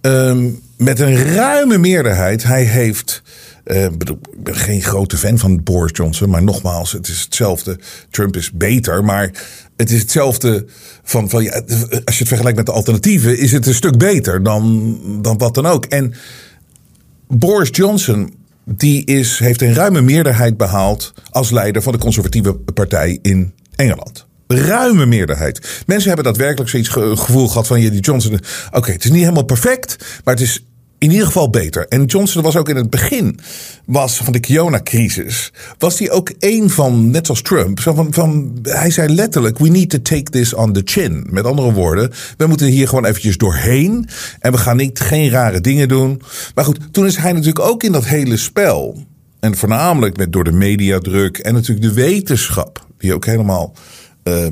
Um, 0.00 0.62
met 0.76 1.00
een 1.00 1.24
ruime 1.24 1.78
meerderheid. 1.78 2.42
Hij 2.42 2.64
heeft. 2.64 3.22
Uh, 3.64 3.84
ik 3.84 4.42
ben 4.42 4.54
geen 4.54 4.82
grote 4.82 5.16
fan 5.16 5.38
van 5.38 5.62
Boris 5.62 5.90
Johnson, 5.94 6.30
maar 6.30 6.42
nogmaals, 6.42 6.92
het 6.92 7.08
is 7.08 7.20
hetzelfde. 7.20 7.78
Trump 8.10 8.36
is 8.36 8.52
beter, 8.52 9.04
maar 9.04 9.30
het 9.76 9.90
is 9.90 10.00
hetzelfde 10.00 10.66
van, 11.02 11.30
van 11.30 11.42
ja, 11.42 11.62
als 12.04 12.14
je 12.14 12.18
het 12.18 12.28
vergelijkt 12.28 12.56
met 12.56 12.66
de 12.66 12.72
alternatieven, 12.72 13.38
is 13.38 13.52
het 13.52 13.66
een 13.66 13.74
stuk 13.74 13.98
beter 13.98 14.42
dan, 14.42 14.98
dan 15.22 15.38
wat 15.38 15.54
dan 15.54 15.66
ook. 15.66 15.84
En 15.84 16.14
Boris 17.28 17.68
Johnson, 17.72 18.34
die 18.64 19.04
is, 19.04 19.38
heeft 19.38 19.62
een 19.62 19.74
ruime 19.74 20.00
meerderheid 20.00 20.56
behaald 20.56 21.14
als 21.30 21.50
leider 21.50 21.82
van 21.82 21.92
de 21.92 21.98
conservatieve 21.98 22.54
partij 22.54 23.18
in 23.22 23.52
Engeland 23.76 24.28
ruime 24.50 25.06
meerderheid. 25.06 25.82
Mensen 25.86 26.08
hebben 26.08 26.24
daadwerkelijk 26.24 26.70
zoiets 26.70 26.88
gevoel 27.20 27.48
gehad 27.48 27.66
van 27.66 27.80
die 27.80 28.00
Johnson. 28.00 28.40
Oké, 28.72 28.92
het 28.92 29.04
is 29.04 29.10
niet 29.10 29.20
helemaal 29.20 29.44
perfect, 29.44 29.96
maar 30.24 30.34
het 30.34 30.42
is 30.42 30.64
in 31.00 31.10
ieder 31.10 31.26
geval 31.26 31.50
beter. 31.50 31.86
En 31.88 32.04
Johnson 32.04 32.42
was 32.42 32.56
ook 32.56 32.68
in 32.68 32.76
het 32.76 32.90
begin 32.90 33.38
was 33.84 34.16
van 34.16 34.32
de 34.32 34.40
Kiona-crisis. 34.40 35.52
Was 35.78 35.98
hij 35.98 36.10
ook 36.10 36.32
een 36.38 36.70
van, 36.70 37.10
net 37.10 37.28
als 37.28 37.42
Trump, 37.42 37.80
zo 37.80 37.94
van, 37.94 38.12
van, 38.12 38.58
hij 38.62 38.90
zei 38.90 39.14
letterlijk: 39.14 39.58
We 39.58 39.68
need 39.68 39.90
to 39.90 40.02
take 40.02 40.30
this 40.30 40.54
on 40.54 40.72
the 40.72 40.82
chin. 40.84 41.26
Met 41.30 41.44
andere 41.44 41.72
woorden, 41.72 42.12
we 42.36 42.46
moeten 42.46 42.66
hier 42.66 42.88
gewoon 42.88 43.04
eventjes 43.04 43.36
doorheen. 43.36 44.08
En 44.40 44.52
we 44.52 44.58
gaan 44.58 44.76
niet, 44.76 45.00
geen 45.00 45.30
rare 45.30 45.60
dingen 45.60 45.88
doen. 45.88 46.22
Maar 46.54 46.64
goed, 46.64 46.78
toen 46.92 47.06
is 47.06 47.16
hij 47.16 47.32
natuurlijk 47.32 47.66
ook 47.66 47.82
in 47.82 47.92
dat 47.92 48.06
hele 48.06 48.36
spel. 48.36 49.06
En 49.40 49.56
voornamelijk 49.56 50.16
met, 50.16 50.32
door 50.32 50.44
de 50.44 50.52
mediadruk 50.52 51.38
en 51.38 51.54
natuurlijk 51.54 51.94
de 51.94 52.02
wetenschap, 52.02 52.86
die 52.98 53.14
ook 53.14 53.24
helemaal 53.24 53.74
uh, 54.24 54.46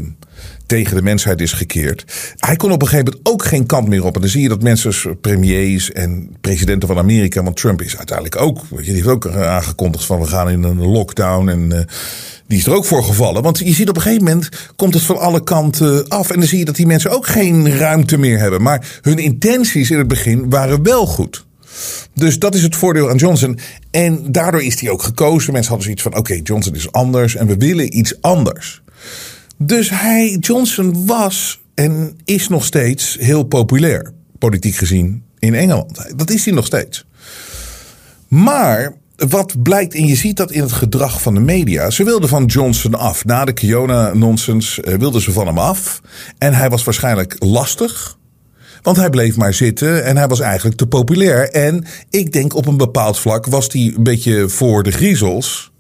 tegen 0.67 0.97
de 0.97 1.03
mensheid 1.03 1.41
is 1.41 1.53
gekeerd. 1.53 2.05
Hij 2.37 2.57
kon 2.57 2.73
op 2.73 2.83
een 2.83 2.89
gegeven 2.89 3.13
moment 3.13 3.29
ook 3.29 3.45
geen 3.45 3.67
kant 3.67 3.89
meer 3.89 4.05
op. 4.05 4.15
En 4.15 4.21
dan 4.21 4.31
zie 4.31 4.43
je 4.43 4.49
dat 4.49 4.63
mensen, 4.63 5.21
premiers 5.21 5.93
en 5.93 6.37
presidenten 6.41 6.89
van 6.89 6.99
Amerika, 6.99 7.43
want 7.43 7.57
Trump 7.57 7.83
is 7.83 7.97
uiteindelijk 7.97 8.41
ook, 8.41 8.61
weet 8.71 8.87
je, 8.87 8.93
die 8.93 9.03
heeft 9.03 9.15
ook 9.15 9.27
aangekondigd 9.29 10.05
van 10.05 10.21
we 10.21 10.27
gaan 10.27 10.51
in 10.51 10.63
een 10.63 10.87
lockdown 10.87 11.49
en 11.49 11.71
uh, 11.73 11.81
die 12.47 12.59
is 12.59 12.67
er 12.67 12.75
ook 12.75 12.85
voor 12.85 13.05
gevallen. 13.05 13.43
Want 13.43 13.59
je 13.59 13.75
ziet 13.75 13.89
op 13.89 13.97
een 13.97 14.03
gegeven 14.03 14.25
moment 14.25 14.49
komt 14.77 14.95
het 14.95 15.03
van 15.03 15.19
alle 15.19 15.43
kanten 15.43 16.09
af. 16.09 16.31
En 16.31 16.39
dan 16.39 16.49
zie 16.49 16.59
je 16.59 16.65
dat 16.65 16.77
die 16.77 16.87
mensen 16.87 17.11
ook 17.11 17.27
geen 17.27 17.77
ruimte 17.77 18.19
meer 18.19 18.39
hebben. 18.39 18.63
Maar 18.63 18.99
hun 19.03 19.19
intenties 19.19 19.91
in 19.91 19.99
het 19.99 20.09
begin 20.09 20.51
waren 20.51 20.83
wel 20.83 21.07
goed. 21.07 21.47
Dus 22.15 22.39
dat 22.39 22.55
is 22.55 22.63
het 22.63 22.77
voordeel 22.77 23.11
aan 23.11 23.17
Johnson. 23.17 23.59
En 23.91 24.33
daardoor 24.33 24.63
is 24.63 24.81
hij 24.81 24.91
ook 24.91 25.03
gekozen. 25.03 25.53
Mensen 25.53 25.69
hadden 25.69 25.83
zoiets 25.83 26.03
van: 26.03 26.17
oké, 26.17 26.41
Johnson 26.43 26.75
is 26.75 26.93
anders 26.93 27.37
en 27.37 27.47
we 27.47 27.57
willen 27.57 27.99
iets 27.99 28.21
anders. 28.21 28.83
Dus 29.59 29.91
hij, 29.91 30.37
Johnson, 30.41 31.07
was 31.07 31.61
en 31.75 32.19
is 32.25 32.49
nog 32.49 32.65
steeds 32.65 33.17
heel 33.21 33.43
populair, 33.43 34.13
politiek 34.39 34.75
gezien, 34.75 35.23
in 35.39 35.55
Engeland. 35.55 36.19
Dat 36.19 36.31
is 36.31 36.45
hij 36.45 36.55
nog 36.55 36.67
steeds. 36.67 37.07
Maar 38.29 38.95
wat 39.17 39.63
blijkt, 39.63 39.95
en 39.95 40.07
je 40.07 40.17
ziet 40.17 40.37
dat 40.37 40.51
in 40.51 40.61
het 40.61 40.73
gedrag 40.73 41.23
van 41.23 41.35
de 41.35 41.41
media. 41.41 41.91
Ze 41.91 42.05
wilden 42.05 42.29
van 42.29 42.45
Johnson 42.45 42.95
af. 42.95 43.25
Na 43.25 43.45
de 43.45 43.53
Kiona-nonsens 43.53 44.81
eh, 44.81 44.95
wilden 44.95 45.21
ze 45.21 45.33
van 45.33 45.47
hem 45.47 45.59
af. 45.59 46.01
En 46.39 46.55
hij 46.55 46.71
was 46.71 46.85
waarschijnlijk 46.85 47.37
lastig. 47.39 48.19
Want 48.83 48.97
hij 48.97 49.11
bleef 49.11 49.37
maar 49.37 49.55
zitten 49.55 50.05
en 50.05 50.17
hij 50.17 50.27
was 50.27 50.41
eigenlijk 50.41 50.77
te 50.77 50.87
populair. 50.87 51.51
En 51.51 51.85
ik 52.11 52.33
denk 52.33 52.55
op 52.55 52.67
een 52.67 52.77
bepaald 52.77 53.19
vlak 53.19 53.47
was 53.47 53.67
hij 53.73 53.93
een 53.97 54.03
beetje 54.03 54.49
voor 54.49 54.83
de 54.83 54.91
griezels. 54.91 55.73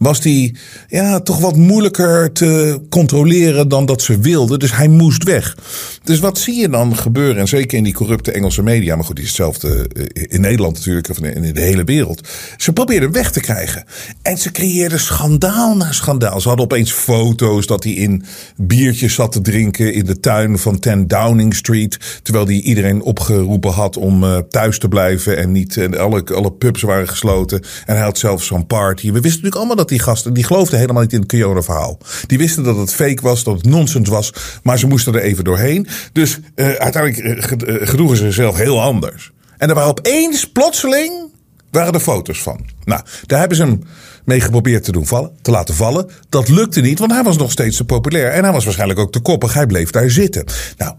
Was 0.00 0.20
die 0.20 0.56
ja, 0.88 1.20
toch 1.20 1.38
wat 1.38 1.56
moeilijker 1.56 2.32
te 2.32 2.80
controleren 2.88 3.68
dan 3.68 3.86
dat 3.86 4.02
ze 4.02 4.18
wilden. 4.18 4.58
Dus 4.58 4.76
hij 4.76 4.88
moest 4.88 5.24
weg. 5.24 5.56
Dus 6.04 6.18
wat 6.18 6.38
zie 6.38 6.60
je 6.60 6.68
dan 6.68 6.96
gebeuren? 6.96 7.36
En 7.36 7.48
zeker 7.48 7.78
in 7.78 7.84
die 7.84 7.92
corrupte 7.92 8.32
Engelse 8.32 8.62
media, 8.62 8.94
maar 8.94 9.04
goed, 9.04 9.16
die 9.16 9.24
is 9.24 9.30
hetzelfde 9.30 9.88
eh, 9.88 10.24
in 10.28 10.40
Nederland 10.40 10.76
natuurlijk, 10.76 11.08
of 11.10 11.18
in 11.18 11.54
de 11.54 11.60
hele 11.60 11.84
wereld. 11.84 12.28
Ze 12.56 12.72
probeerden 12.72 13.12
weg 13.12 13.30
te 13.30 13.40
krijgen. 13.40 13.84
En 14.22 14.38
ze 14.38 14.50
creëerden 14.50 15.00
schandaal 15.00 15.76
na 15.76 15.92
schandaal. 15.92 16.40
Ze 16.40 16.48
hadden 16.48 16.66
opeens 16.66 16.92
foto's 16.92 17.66
dat 17.66 17.84
hij 17.84 17.92
in 17.92 18.24
biertjes 18.56 19.14
zat 19.14 19.32
te 19.32 19.40
drinken 19.40 19.94
in 19.94 20.04
de 20.04 20.20
tuin 20.20 20.58
van 20.58 20.78
10 20.78 21.06
Downing 21.06 21.54
Street. 21.54 22.20
Terwijl 22.22 22.46
hij 22.46 22.60
iedereen 22.60 23.02
opgeroepen 23.02 23.72
had 23.72 23.96
om 23.96 24.24
uh, 24.24 24.36
thuis 24.36 24.78
te 24.78 24.88
blijven 24.88 25.36
en 25.36 25.52
niet. 25.52 25.76
En 25.76 25.98
alle, 25.98 26.24
alle 26.34 26.52
pubs 26.52 26.82
waren 26.82 27.08
gesloten. 27.08 27.60
En 27.86 27.94
hij 27.94 28.04
had 28.04 28.18
zelfs 28.18 28.46
zo'n 28.46 28.66
party. 28.66 29.06
We 29.06 29.12
wisten 29.12 29.28
natuurlijk 29.30 29.56
allemaal 29.56 29.76
dat 29.76 29.89
die 29.90 29.98
gasten. 29.98 30.32
die 30.34 30.44
geloofden 30.44 30.78
helemaal 30.78 31.02
niet 31.02 31.12
in 31.12 31.18
het 31.18 31.28
Kiona-verhaal. 31.28 31.98
Die 32.26 32.38
wisten 32.38 32.64
dat 32.64 32.76
het 32.76 32.94
fake 32.94 33.22
was, 33.22 33.44
dat 33.44 33.56
het 33.56 33.66
nonsens 33.66 34.08
was. 34.08 34.32
Maar 34.62 34.78
ze 34.78 34.86
moesten 34.86 35.14
er 35.14 35.22
even 35.22 35.44
doorheen. 35.44 35.86
Dus 36.12 36.38
uh, 36.56 36.66
uiteindelijk 36.66 37.40
uh, 37.40 37.76
gedroegen 37.88 38.16
ze 38.16 38.22
zichzelf 38.22 38.56
heel 38.56 38.82
anders. 38.82 39.32
En 39.58 39.68
er 39.68 39.74
waren 39.74 39.90
opeens 39.90 40.50
plotseling 40.50 41.28
waren 41.70 41.92
er 41.92 42.00
foto's 42.00 42.42
van. 42.42 42.66
Nou, 42.84 43.02
daar 43.26 43.38
hebben 43.38 43.56
ze 43.56 43.64
hem 43.64 43.82
mee 44.24 44.40
geprobeerd 44.40 44.84
te 44.84 44.92
doen 44.92 45.06
vallen, 45.06 45.30
te 45.42 45.50
laten 45.50 45.74
vallen. 45.74 46.10
Dat 46.28 46.48
lukte 46.48 46.80
niet, 46.80 46.98
want 46.98 47.12
hij 47.12 47.22
was 47.22 47.36
nog 47.36 47.50
steeds 47.50 47.76
te 47.76 47.84
populair. 47.84 48.30
En 48.30 48.42
hij 48.42 48.52
was 48.52 48.64
waarschijnlijk 48.64 49.00
ook 49.00 49.12
te 49.12 49.20
koppig. 49.20 49.54
Hij 49.54 49.66
bleef 49.66 49.90
daar 49.90 50.10
zitten. 50.10 50.44
Nou, 50.76 50.94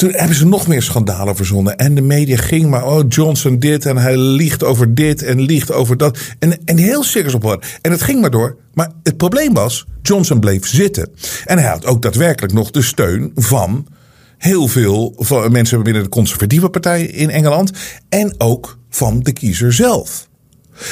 toen 0.00 0.12
hebben 0.12 0.36
ze 0.36 0.46
nog 0.46 0.66
meer 0.66 0.82
schandalen 0.82 1.36
verzonnen. 1.36 1.76
En 1.76 1.94
de 1.94 2.00
media 2.00 2.36
ging 2.36 2.70
maar, 2.70 2.86
oh, 2.86 3.04
Johnson 3.08 3.58
dit 3.58 3.86
en 3.86 3.96
hij 3.96 4.16
liegt 4.16 4.64
over 4.64 4.94
dit 4.94 5.22
en 5.22 5.40
liegt 5.40 5.72
over 5.72 5.96
dat. 5.96 6.18
En, 6.38 6.64
en 6.64 6.76
heel 6.76 7.02
circus 7.02 7.34
op 7.34 7.64
En 7.80 7.90
het 7.90 8.02
ging 8.02 8.20
maar 8.20 8.30
door. 8.30 8.56
Maar 8.74 8.90
het 9.02 9.16
probleem 9.16 9.54
was, 9.54 9.86
Johnson 10.02 10.40
bleef 10.40 10.66
zitten. 10.66 11.10
En 11.44 11.58
hij 11.58 11.68
had 11.68 11.86
ook 11.86 12.02
daadwerkelijk 12.02 12.52
nog 12.52 12.70
de 12.70 12.82
steun 12.82 13.32
van 13.34 13.86
heel 14.38 14.68
veel 14.68 15.14
van 15.16 15.52
mensen 15.52 15.82
binnen 15.82 16.02
de 16.02 16.08
conservatieve 16.08 16.68
partij 16.68 17.02
in 17.02 17.30
Engeland. 17.30 17.70
En 18.08 18.34
ook 18.38 18.78
van 18.90 19.20
de 19.20 19.32
kiezer 19.32 19.72
zelf. 19.72 20.28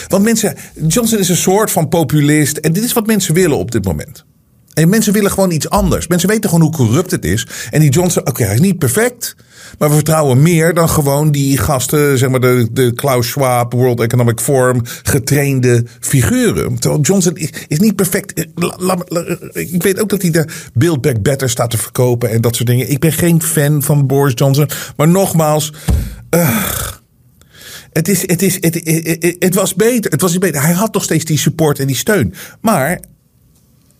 Want 0.08 0.24
mensen, 0.24 0.56
Johnson 0.86 1.18
is 1.18 1.28
een 1.28 1.36
soort 1.36 1.70
van 1.70 1.88
populist. 1.88 2.56
En 2.56 2.72
dit 2.72 2.84
is 2.84 2.92
wat 2.92 3.06
mensen 3.06 3.34
willen 3.34 3.58
op 3.58 3.70
dit 3.70 3.84
moment. 3.84 4.24
En 4.78 4.88
mensen 4.88 5.12
willen 5.12 5.30
gewoon 5.30 5.50
iets 5.50 5.70
anders. 5.70 6.06
Mensen 6.06 6.28
weten 6.28 6.50
gewoon 6.50 6.64
hoe 6.64 6.76
corrupt 6.76 7.10
het 7.10 7.24
is. 7.24 7.46
En 7.70 7.80
die 7.80 7.90
Johnson, 7.90 8.26
oké, 8.26 8.44
hij 8.44 8.54
is 8.54 8.60
niet 8.60 8.78
perfect. 8.78 9.36
Maar 9.78 9.88
we 9.88 9.94
vertrouwen 9.94 10.42
meer 10.42 10.74
dan 10.74 10.88
gewoon 10.88 11.30
die 11.30 11.58
gasten, 11.58 12.18
zeg 12.18 12.28
maar 12.28 12.40
de, 12.40 12.68
de 12.72 12.92
Klaus 12.92 13.28
Schwab, 13.28 13.72
World 13.72 14.00
Economic 14.00 14.40
Forum, 14.40 14.80
getrainde 15.02 15.84
figuren. 16.00 16.78
Terwijl 16.78 17.02
Johnson 17.02 17.36
is, 17.36 17.50
is 17.68 17.78
niet 17.78 17.96
perfect. 17.96 18.46
Ik 19.52 19.82
weet 19.82 20.00
ook 20.00 20.08
dat 20.08 20.22
hij 20.22 20.30
de 20.30 20.44
Build 20.74 21.00
Back 21.00 21.22
Better 21.22 21.50
staat 21.50 21.70
te 21.70 21.78
verkopen 21.78 22.30
en 22.30 22.40
dat 22.40 22.56
soort 22.56 22.68
dingen. 22.68 22.90
Ik 22.90 22.98
ben 22.98 23.12
geen 23.12 23.42
fan 23.42 23.82
van 23.82 24.06
Boris 24.06 24.32
Johnson. 24.34 24.68
Maar 24.96 25.08
nogmaals, 25.08 25.72
uh, 26.34 26.64
het, 27.92 28.08
is, 28.08 28.20
het, 28.20 28.42
is, 28.42 28.54
het, 28.60 28.74
het, 28.74 29.36
het, 29.38 29.54
was 29.54 29.74
beter. 29.74 30.10
Het 30.10 30.20
was 30.20 30.38
beter. 30.38 30.62
Hij 30.62 30.74
had 30.74 30.94
nog 30.94 31.02
steeds 31.02 31.24
die 31.24 31.38
support 31.38 31.78
en 31.78 31.86
die 31.86 31.96
steun. 31.96 32.34
Maar 32.60 33.00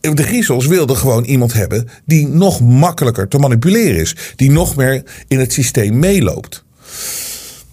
de 0.00 0.23
griezels 0.23 0.67
wilden 0.67 0.97
gewoon 0.97 1.25
iemand 1.25 1.52
hebben 1.52 1.88
die 2.05 2.28
nog 2.28 2.61
makkelijker 2.61 3.28
te 3.28 3.38
manipuleren 3.38 4.00
is. 4.00 4.17
Die 4.37 4.50
nog 4.50 4.76
meer 4.76 5.02
in 5.28 5.38
het 5.38 5.52
systeem 5.52 5.99
meeloopt. 5.99 6.64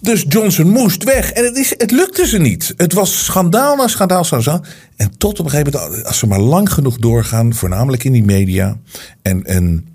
Dus 0.00 0.24
Johnson 0.28 0.70
moest 0.70 1.04
weg. 1.04 1.32
En 1.32 1.44
het, 1.44 1.56
is, 1.56 1.74
het 1.76 1.90
lukte 1.90 2.26
ze 2.26 2.38
niet. 2.38 2.74
Het 2.76 2.92
was 2.92 3.24
schandaal 3.24 3.76
na 3.76 3.88
schandaal, 3.88 4.24
schandaal. 4.24 4.64
En 4.96 5.18
tot 5.18 5.38
op 5.40 5.44
een 5.44 5.50
gegeven 5.50 5.80
moment, 5.80 6.04
als 6.04 6.18
ze 6.18 6.26
maar 6.26 6.40
lang 6.40 6.72
genoeg 6.72 6.96
doorgaan, 6.96 7.54
voornamelijk 7.54 8.04
in 8.04 8.12
die 8.12 8.24
media. 8.24 8.76
En, 9.22 9.44
en 9.44 9.86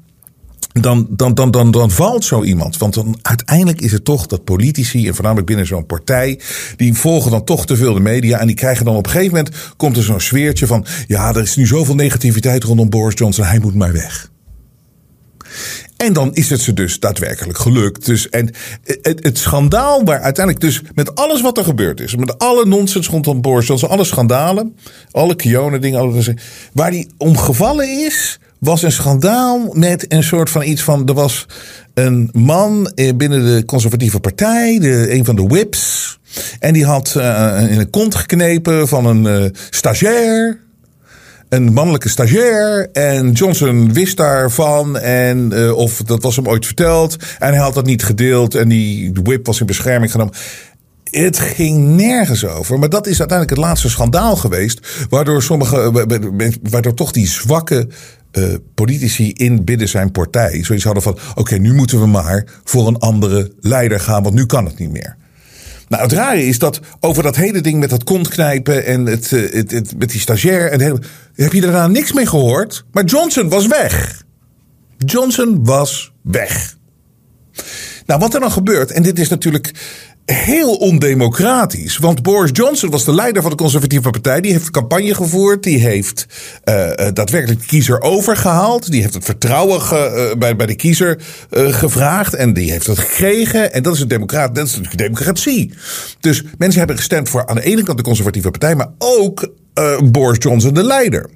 dan, 0.74 1.08
dan, 1.10 1.34
dan, 1.34 1.52
dan, 1.52 1.72
dan 1.72 1.92
valt 1.92 2.26
zo 2.26 2.44
iemand. 2.44 2.78
Want 2.78 2.94
dan, 2.94 3.18
uiteindelijk 3.22 3.82
is 3.82 3.92
het 3.92 4.06
toch 4.06 4.28
dat 4.28 4.44
politici, 4.44 5.08
en 5.08 5.14
voornamelijk 5.14 5.48
binnen 5.48 5.66
zo'n 5.66 5.86
partij, 5.86 6.40
die 6.76 6.94
volgen 6.94 7.32
dan 7.32 7.44
toch 7.44 7.66
te 7.66 7.76
veel 7.76 7.94
de 7.94 8.00
media. 8.00 8.40
En 8.40 8.48
die 8.48 8.56
krijgen 8.56 8.86
dan 8.86 8.96
op 8.96 9.06
een 9.06 9.12
gegeven 9.12 9.36
moment, 9.36 9.56
komt 9.78 9.98
er 9.98 10.04
zo'n 10.04 10.20
sfeertje 10.20 10.68
van, 10.68 10.86
ja, 11.08 11.30
er 11.30 11.42
is 11.42 11.56
nu 11.56 11.68
zoveel 11.68 11.96
negativiteit 11.96 12.64
rondom 12.64 12.90
Boris 12.90 13.18
Johnson, 13.18 13.46
hij 13.46 13.60
moet 13.60 13.76
maar 13.76 13.94
weg. 13.94 14.30
En 15.98 16.14
dan 16.14 16.34
is 16.34 16.50
het 16.50 16.62
ze 16.62 16.74
dus 16.74 17.00
daadwerkelijk 17.00 17.58
gelukt. 17.58 18.06
Dus, 18.06 18.30
en 18.30 18.54
het, 18.84 19.24
het, 19.24 19.38
schandaal 19.38 20.04
waar 20.04 20.20
uiteindelijk 20.20 20.66
dus 20.66 20.82
met 20.96 21.16
alles 21.16 21.42
wat 21.42 21.58
er 21.58 21.64
gebeurd 21.64 22.00
is. 22.00 22.16
Met 22.16 22.40
alle 22.40 22.66
nonsens 22.66 23.08
rondom 23.08 23.42
Boris 23.42 23.68
Johnson. 23.68 23.90
Alle 23.90 24.04
schandalen. 24.04 24.76
Alle 25.12 25.36
Kiona 25.36 25.78
dingen. 25.78 26.00
Alle, 26.00 26.36
waar 26.74 26.92
die 26.92 27.10
om 27.18 27.38
gevallen 27.38 28.06
is 28.06 28.40
was 28.62 28.82
een 28.82 28.92
schandaal 28.92 29.70
met 29.74 30.14
een 30.14 30.24
soort 30.24 30.50
van 30.50 30.64
iets 30.64 30.82
van. 30.82 31.08
Er 31.08 31.14
was 31.14 31.46
een 31.94 32.30
man 32.34 32.92
binnen 32.96 33.46
de 33.46 33.66
conservatieve 33.66 34.20
partij, 34.20 34.80
de, 34.80 35.14
een 35.14 35.26
van 35.26 35.36
de 35.36 35.48
whips. 35.48 36.20
En 36.60 36.74
die 36.74 36.86
had 36.86 37.14
uh, 37.18 37.58
in 37.70 37.80
een 37.80 37.90
kont 37.90 38.16
geknepen 38.16 38.88
van 38.88 39.06
een 39.06 39.44
uh, 39.44 39.50
stagiair. 39.70 40.60
Een 41.50 41.74
mannelijke 41.74 42.10
stagiair. 42.10 42.90
En 42.92 43.32
Johnson 43.32 43.94
wist 43.94 44.18
daarvan. 44.18 44.98
En, 44.98 45.74
of 45.74 45.98
dat 45.98 46.24
was 46.24 46.36
hem 46.36 46.48
ooit 46.48 46.66
verteld. 46.66 47.16
En 47.40 47.50
hij 47.50 47.62
had 47.62 47.74
dat 47.74 47.86
niet 47.86 48.04
gedeeld. 48.04 48.56
En 48.56 48.70
die 48.70 49.12
whip 49.24 49.46
was 49.46 49.60
in 49.60 49.66
bescherming 49.66 50.12
genomen. 50.12 50.34
Het 51.12 51.40
ging 51.40 51.88
nergens 51.88 52.46
over. 52.46 52.80
Maar 52.80 52.90
dat 52.90 53.08
is 53.08 53.20
uiteindelijk 53.20 53.58
het 53.58 53.68
laatste 53.68 53.90
schandaal 53.90 54.36
geweest. 54.36 55.06
Waardoor 55.10 55.44
sommige. 55.44 56.08
Waardoor 56.70 56.94
toch 56.94 57.12
die 57.12 57.28
zwakke 57.28 57.88
uh, 58.34 58.56
politici 58.76 59.32
in 59.32 59.64
binnen 59.64 59.90
zijn 59.90 60.12
partij 60.12 60.64
zoiets 60.64 60.86
hadden 60.86 61.04
van: 61.04 61.18
oké, 61.36 61.56
nu 61.56 61.74
moeten 61.74 62.00
we 62.00 62.08
maar 62.08 62.46
voor 62.64 62.88
een 62.88 63.00
andere 63.00 63.52
leider 63.60 64.00
gaan, 64.00 64.24
want 64.24 64.36
nu 64.36 64.46
kan 64.46 64.66
het 64.66 64.78
niet 64.78 64.92
meer. 64.92 65.18
Nou, 65.88 66.04
het 66.04 66.12
rare 66.12 66.46
is 66.46 66.60
dat 66.60 66.80
over 67.00 67.24
dat 67.24 67.36
hele 67.36 67.62
ding 67.62 67.80
met 67.80 67.90
dat 67.90 68.04
kontknijpen 68.04 68.86
en 68.86 69.06
het, 69.06 69.32
uh, 69.32 69.54
het, 69.54 69.72
het, 69.72 69.98
met 69.98 70.10
die 70.10 70.20
stagiair. 70.20 70.72
En 70.72 70.82
hele, 70.82 71.02
heb 71.36 71.54
je 71.54 71.62
daarna 71.62 71.88
niks 71.88 72.14
mee 72.14 72.26
gehoord? 72.26 72.86
Maar 72.92 73.04
Johnson 73.04 73.50
was 73.50 73.68
weg. 73.68 74.24
Johnson 74.98 75.66
was 75.66 76.14
weg. 76.22 76.78
Nou, 78.06 78.20
wat 78.20 78.34
er 78.34 78.40
dan 78.40 78.52
gebeurt, 78.52 78.92
en 78.92 79.04
dit 79.04 79.20
is 79.20 79.30
natuurlijk 79.30 79.72
heel 80.32 80.76
ondemocratisch. 80.76 81.98
Want 81.98 82.22
Boris 82.22 82.50
Johnson 82.54 82.90
was 82.90 83.06
de 83.06 83.14
leider 83.14 83.42
van 83.42 83.52
de 83.52 83.58
conservatieve 83.58 84.10
partij. 84.10 84.42
Die 84.42 84.52
heeft 84.52 84.72
campagne 84.72 85.16
gevoerd. 85.16 85.64
Die 85.64 85.80
heeft 85.80 86.26
uh, 86.66 86.92
daadwerkelijk 87.14 87.60
de 87.60 87.66
kiezer 87.66 88.02
overgehaald. 88.02 88.92
Die 88.92 89.02
heeft 89.02 89.14
het 89.14 89.26
vertrouwen 89.26 89.82
ge, 89.82 90.30
uh, 90.32 90.40
bij, 90.40 90.56
bij 90.56 90.66
de 90.66 90.76
kiezer 90.76 91.22
gevraagd. 91.52 92.34
En 92.34 92.54
die 92.54 92.72
heeft 92.72 92.88
het 92.88 93.00
gekregen. 93.00 93.74
En 93.74 93.84
dat 93.84 93.94
is, 93.94 94.00
een 94.00 94.08
democrat, 94.08 94.56
dat 94.56 94.68
is 94.68 94.74
de 94.74 94.96
democratie. 94.96 95.74
Dus 96.20 96.44
mensen 96.58 96.80
hebben 96.80 96.98
gestemd 96.98 97.30
voor 97.30 97.46
aan 97.46 97.56
de 97.56 97.64
ene 97.64 97.84
kant 97.84 97.98
de 97.98 98.04
conservatieve 98.04 98.52
partij. 98.52 98.76
Maar 98.76 98.90
ook 98.98 99.54
Boris 100.04 100.38
Johnson 100.40 100.74
de 100.74 100.84
leider. 100.84 101.30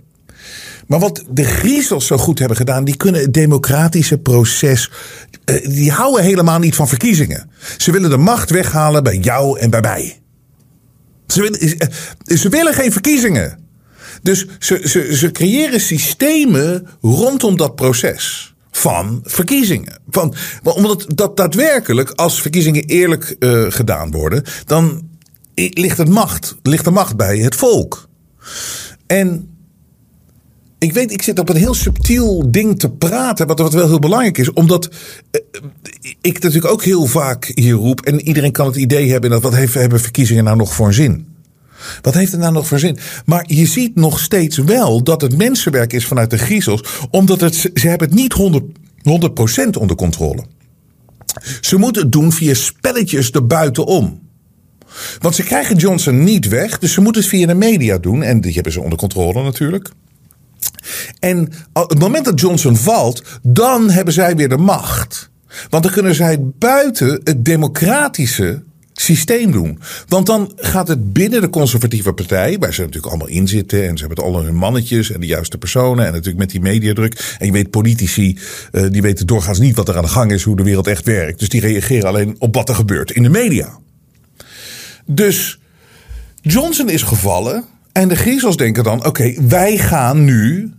Maar 0.88 1.00
wat 1.00 1.24
de 1.30 1.44
griezels 1.44 2.08
zo 2.08 2.18
goed 2.18 2.39
hebben 2.39 2.58
gedaan, 2.58 2.84
die 2.84 2.98
kunnen 2.98 3.22
het 3.22 3.34
democratische 3.34 4.18
proces. 4.18 4.92
Uh, 5.46 5.68
die 5.68 5.92
houden 5.92 6.24
helemaal 6.24 6.60
niet 6.60 6.75
van 6.75 6.88
verkiezingen. 6.88 7.50
Ze 7.77 7.92
willen 7.92 8.10
de 8.10 8.18
macht 8.18 8.50
weghalen 8.50 9.04
bij 9.04 9.18
jou 9.18 9.60
en 9.60 9.70
bij 9.70 9.82
mij. 9.82 10.20
Ze 11.27 11.42
willen, 11.42 11.63
uh, 11.63 12.38
ze 12.38 12.50
willen 12.50 12.74
geen 12.74 12.92
verkiezingen. 12.92 13.60
Dus 14.22 14.46
ze, 14.60 14.82
ze, 14.84 15.15
ze 15.15 15.32
creëren 15.32 15.82
systemen 15.82 16.88
rondom 17.01 17.58
dat 17.58 17.75
proces 17.75 18.56
van 18.72 19.20
verkiezingen. 19.24 20.00
Van, 20.10 20.36
omdat 20.63 21.06
dat 21.08 21.38
daadwerkelijk, 21.38 22.10
als 22.10 22.42
verkiezingen 22.42 22.84
eerlijk 22.84 23.36
uh, 23.39 23.65
gedaan 23.70 24.12
worden, 24.12 24.44
dan 24.65 25.10
ligt, 25.56 25.98
het 25.98 26.10
macht, 26.10 26.56
ligt 26.62 26.84
de 26.84 26.92
macht 26.92 27.15
bij 27.15 27.38
het 27.38 27.56
volk. 27.56 28.10
En 29.08 29.55
ik 30.86 30.94
weet, 30.94 31.12
ik 31.12 31.22
zit 31.22 31.39
op 31.39 31.50
een 31.50 31.56
heel 31.56 31.74
subtiel 31.74 32.51
ding 32.51 32.80
te 32.80 32.89
praten, 32.89 33.48
wat, 33.48 33.74
wel 33.74 33.88
heel 33.88 34.00
belangrijk 34.00 34.38
is. 34.38 34.54
Omdat 34.54 34.89
uh, 35.32 35.42
ik 36.22 36.44
natuurlijk 36.44 36.74
ook 36.74 36.84
heel 36.84 37.06
vaak 37.06 37.51
hier 37.54 37.74
roep. 37.74 38.01
En 38.01 38.22
iedereen 38.22 38.51
kan 38.51 38.68
het 38.68 38.75
idee 38.75 39.12
hebben 39.12 39.30
dat 39.30 39.42
wat 39.42 39.56
heeft, 39.56 39.74
hebben 39.74 40.00
verkiezingen 40.00 40.44
nou 40.44 40.58
nog 40.58 40.74
voor 40.74 40.88
een 40.88 40.94
zin? 40.94 41.27
Wat 42.01 42.13
heeft 42.13 42.32
het 42.32 42.42
nou 42.42 42.54
nog 42.54 42.68
voor 42.68 42.80
zin? 42.80 42.98
Maar 43.25 43.44
je 43.48 43.65
ziet 43.65 43.96
nog 43.96 44.20
steeds 44.20 44.58
wel 44.58 45.04
dat 45.04 45.22
het 45.22 45.38
mensenwerk 45.38 45.94
is 45.94 46.06
vanuit 46.06 46.30
de 46.30 46.38
griezels. 46.38 46.84
Omdat 47.12 47.42
het, 47.42 47.56
ze 47.56 47.88
hebben 47.88 48.08
het 48.08 48.18
niet 48.18 48.34
100, 48.34 48.63
100% 49.75 49.80
onder 49.80 49.96
controle. 49.96 50.44
Ze 51.62 51.77
moeten 51.77 52.01
het 52.01 52.12
doen 52.12 52.32
via 52.32 52.54
spelletjes 52.54 53.32
erbuitenom. 53.32 54.20
Want 55.20 55.36
ze 55.36 55.44
krijgen 55.44 55.75
Johnson 55.75 56.24
niet 56.24 56.48
weg. 56.48 56.80
Dus 56.80 56.94
ze 56.94 57.01
moeten 57.01 57.22
het 57.22 57.32
via 57.32 57.48
de 57.48 57.54
media 57.54 57.98
doen. 57.98 58.24
En 58.24 58.42
die 58.42 58.54
hebben 58.54 58.72
ze 58.72 58.82
onder 58.82 58.98
controle 58.98 59.44
natuurlijk. 59.44 59.92
En 61.20 61.51
het 61.74 62.00
moment 62.00 62.25
dat 62.25 62.39
Johnson 62.39 62.75
valt, 62.75 63.24
dan 63.42 63.89
hebben 63.89 64.13
zij 64.13 64.36
weer 64.36 64.50
de 64.50 64.58
macht. 64.58 65.30
Want 65.70 65.84
dan 65.84 65.92
kunnen 65.92 66.15
zij 66.15 66.39
buiten 66.42 67.22
het 67.24 67.46
democratische 67.46 68.63
systeem 68.94 69.51
doen. 69.51 69.80
Want 70.08 70.25
dan 70.25 70.51
gaat 70.56 70.88
het 70.88 71.13
binnen 71.13 71.42
de 71.42 71.50
conservatieve 71.50 72.13
partij, 72.13 72.58
waar 72.60 72.74
ze 72.74 72.82
natuurlijk 72.82 73.08
allemaal 73.08 73.27
in 73.27 73.48
zitten. 73.48 73.88
En 73.88 73.98
ze 73.98 74.06
hebben 74.06 74.24
alle 74.24 74.44
hun 74.44 74.56
mannetjes 74.56 75.12
en 75.12 75.20
de 75.20 75.25
juiste 75.25 75.58
personen. 75.58 76.06
En 76.06 76.12
natuurlijk 76.12 76.38
met 76.38 76.50
die 76.50 76.62
mediadruk. 76.62 77.36
En 77.39 77.46
je 77.46 77.51
weet, 77.51 77.70
politici, 77.70 78.39
uh, 78.72 78.86
die 78.89 79.01
weten 79.01 79.27
doorgaans 79.27 79.60
niet 79.60 79.75
wat 79.75 79.89
er 79.89 79.98
aan 79.98 80.04
de 80.04 80.10
gang 80.10 80.32
is, 80.32 80.44
hoe 80.44 80.56
de 80.56 80.63
wereld 80.63 80.88
echt 80.88 81.06
werkt. 81.06 81.39
Dus 81.39 81.50
die 81.50 81.62
reageren 81.62 82.08
alleen 82.08 82.36
op 82.39 82.56
wat 82.56 82.70
er 82.70 82.75
gebeurt 82.75 83.12
in 83.12 83.24
de 83.24 83.30
media. 83.30 83.77
Dus 85.06 85.60
Johnson 86.42 86.89
is 86.89 87.04
gevallen. 87.04 87.63
En 87.92 88.08
de 88.08 88.15
griezels 88.15 88.58
denken 88.58 88.84
dan: 88.84 89.06
oké, 89.06 89.34
wij 89.48 89.77
gaan 89.77 90.24
nu 90.24 90.74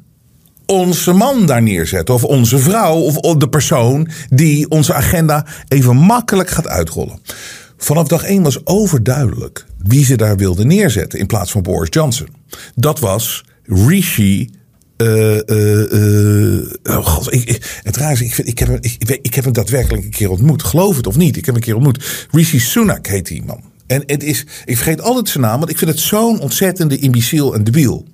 onze 0.66 1.12
man 1.12 1.46
daar 1.46 1.62
neerzetten. 1.62 2.14
Of 2.14 2.24
onze 2.24 2.58
vrouw. 2.58 2.96
Of 2.96 3.36
de 3.36 3.48
persoon 3.48 4.08
die 4.28 4.70
onze 4.70 4.94
agenda 4.94 5.46
even 5.68 5.96
makkelijk 5.96 6.50
gaat 6.50 6.68
uitrollen. 6.68 7.20
Vanaf 7.76 8.08
dag 8.08 8.22
1 8.22 8.42
was 8.42 8.66
overduidelijk 8.66 9.66
wie 9.84 10.04
ze 10.04 10.16
daar 10.16 10.36
wilden 10.36 10.66
neerzetten 10.66 11.18
in 11.18 11.26
plaats 11.26 11.50
van 11.50 11.62
Boris 11.62 11.88
Johnson. 11.90 12.28
Dat 12.74 12.98
was 12.98 13.44
Rishi. 13.62 14.50
Uh, 15.02 15.40
uh, 15.46 16.66
oh 16.84 17.06
God, 17.06 17.32
ik, 17.32 17.80
het 17.82 17.96
raar 17.96 18.22
ik, 18.22 18.38
ik, 18.38 18.58
heb, 18.58 18.78
ik, 18.80 19.18
ik 19.22 19.34
heb 19.34 19.44
hem 19.44 19.52
daadwerkelijk 19.52 20.04
een 20.04 20.10
keer 20.10 20.30
ontmoet. 20.30 20.62
Geloof 20.62 20.96
het 20.96 21.06
of 21.06 21.16
niet, 21.16 21.36
ik 21.36 21.44
heb 21.44 21.46
hem 21.46 21.54
een 21.54 21.60
keer 21.60 21.74
ontmoet. 21.74 22.26
Rishi 22.30 22.58
Sunak 22.58 23.06
heet 23.06 23.26
die 23.26 23.44
man. 23.44 23.60
En 23.86 24.02
het 24.06 24.22
is, 24.22 24.46
ik 24.64 24.76
vergeet 24.76 25.00
altijd 25.00 25.28
zijn 25.28 25.44
naam, 25.44 25.58
want 25.58 25.70
ik 25.70 25.78
vind 25.78 25.90
het 25.90 26.00
zo'n 26.00 26.40
ontzettende 26.40 26.98
imbeciel 26.98 27.54
en 27.54 27.64
debiel. 27.64 28.06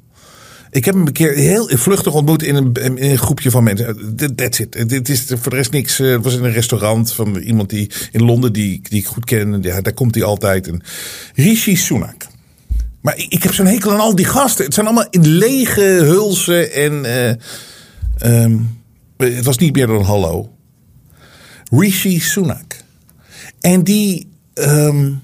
Ik 0.72 0.84
heb 0.84 0.94
hem 0.94 1.06
een 1.06 1.12
keer 1.12 1.32
heel 1.32 1.68
vluchtig 1.68 2.12
ontmoet 2.12 2.42
in 2.42 2.54
een, 2.54 2.72
in 2.72 3.10
een 3.10 3.18
groepje 3.18 3.50
van 3.50 3.64
mensen. 3.64 4.14
That's 4.34 4.58
it. 4.58 4.88
Dit 4.88 5.08
is 5.08 5.24
voor 5.26 5.50
de 5.50 5.56
rest 5.56 5.70
niks. 5.70 5.98
Eh, 5.98 6.10
het 6.10 6.24
was 6.24 6.34
in 6.34 6.44
een 6.44 6.52
restaurant 6.52 7.12
van 7.12 7.36
iemand 7.36 7.70
die 7.70 7.90
in 8.12 8.22
Londen 8.22 8.52
die, 8.52 8.80
die 8.88 8.98
ik 8.98 9.06
goed 9.06 9.24
ken. 9.24 9.62
Ja, 9.62 9.80
daar 9.80 9.92
komt 9.92 10.14
hij 10.14 10.24
altijd. 10.24 10.70
Rishi 11.34 11.76
Sunak. 11.76 12.26
Maar 13.00 13.16
ik, 13.16 13.26
ik 13.28 13.42
heb 13.42 13.54
zo'n 13.54 13.66
hekel 13.66 13.92
aan 13.92 14.00
al 14.00 14.14
die 14.14 14.24
gasten. 14.24 14.64
Het 14.64 14.74
zijn 14.74 14.86
allemaal 14.86 15.06
in 15.10 15.26
lege 15.26 15.82
hulzen 15.82 16.72
en 16.72 17.06
um, 18.24 18.78
het 19.16 19.44
was 19.44 19.58
niet 19.58 19.74
meer 19.74 19.86
dan 19.86 20.02
hallo. 20.02 20.52
Rishi 21.70 22.20
Sunak. 22.20 22.76
En 23.60 23.82
die 23.82 24.28
um, 24.54 25.22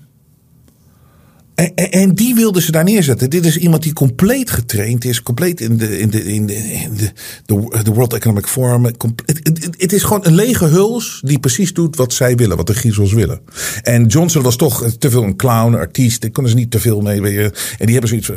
en, 1.58 1.90
en, 1.90 2.14
die 2.14 2.34
wilden 2.34 2.62
ze 2.62 2.72
daar 2.72 2.84
neerzetten. 2.84 3.30
Dit 3.30 3.44
is 3.44 3.56
iemand 3.56 3.82
die 3.82 3.92
compleet 3.92 4.50
getraind 4.50 5.04
is, 5.04 5.22
compleet 5.22 5.60
in 5.60 5.76
de, 5.76 5.98
in 5.98 6.10
de, 6.10 6.24
in 6.24 6.46
de, 6.46 6.54
in 6.54 6.96
de, 6.96 7.82
de 7.82 7.92
World 7.92 8.12
Economic 8.12 8.46
Forum. 8.46 8.84
Het, 8.84 9.92
is 9.92 10.02
gewoon 10.02 10.26
een 10.26 10.34
lege 10.34 10.64
huls 10.64 11.20
die 11.24 11.38
precies 11.38 11.72
doet 11.72 11.96
wat 11.96 12.12
zij 12.12 12.36
willen, 12.36 12.56
wat 12.56 12.66
de 12.66 12.74
griezels 12.74 13.12
willen. 13.12 13.40
En 13.82 14.06
Johnson 14.06 14.42
was 14.42 14.56
toch 14.56 14.90
te 14.98 15.10
veel 15.10 15.22
een 15.22 15.36
clown, 15.36 15.74
artiest. 15.74 16.20
Daar 16.20 16.30
konden 16.30 16.52
ze 16.52 16.58
niet 16.58 16.70
te 16.70 16.80
veel 16.80 17.00
mee. 17.00 17.40
En 17.42 17.52
die 17.78 17.98
hebben 17.98 18.08
zoiets, 18.08 18.30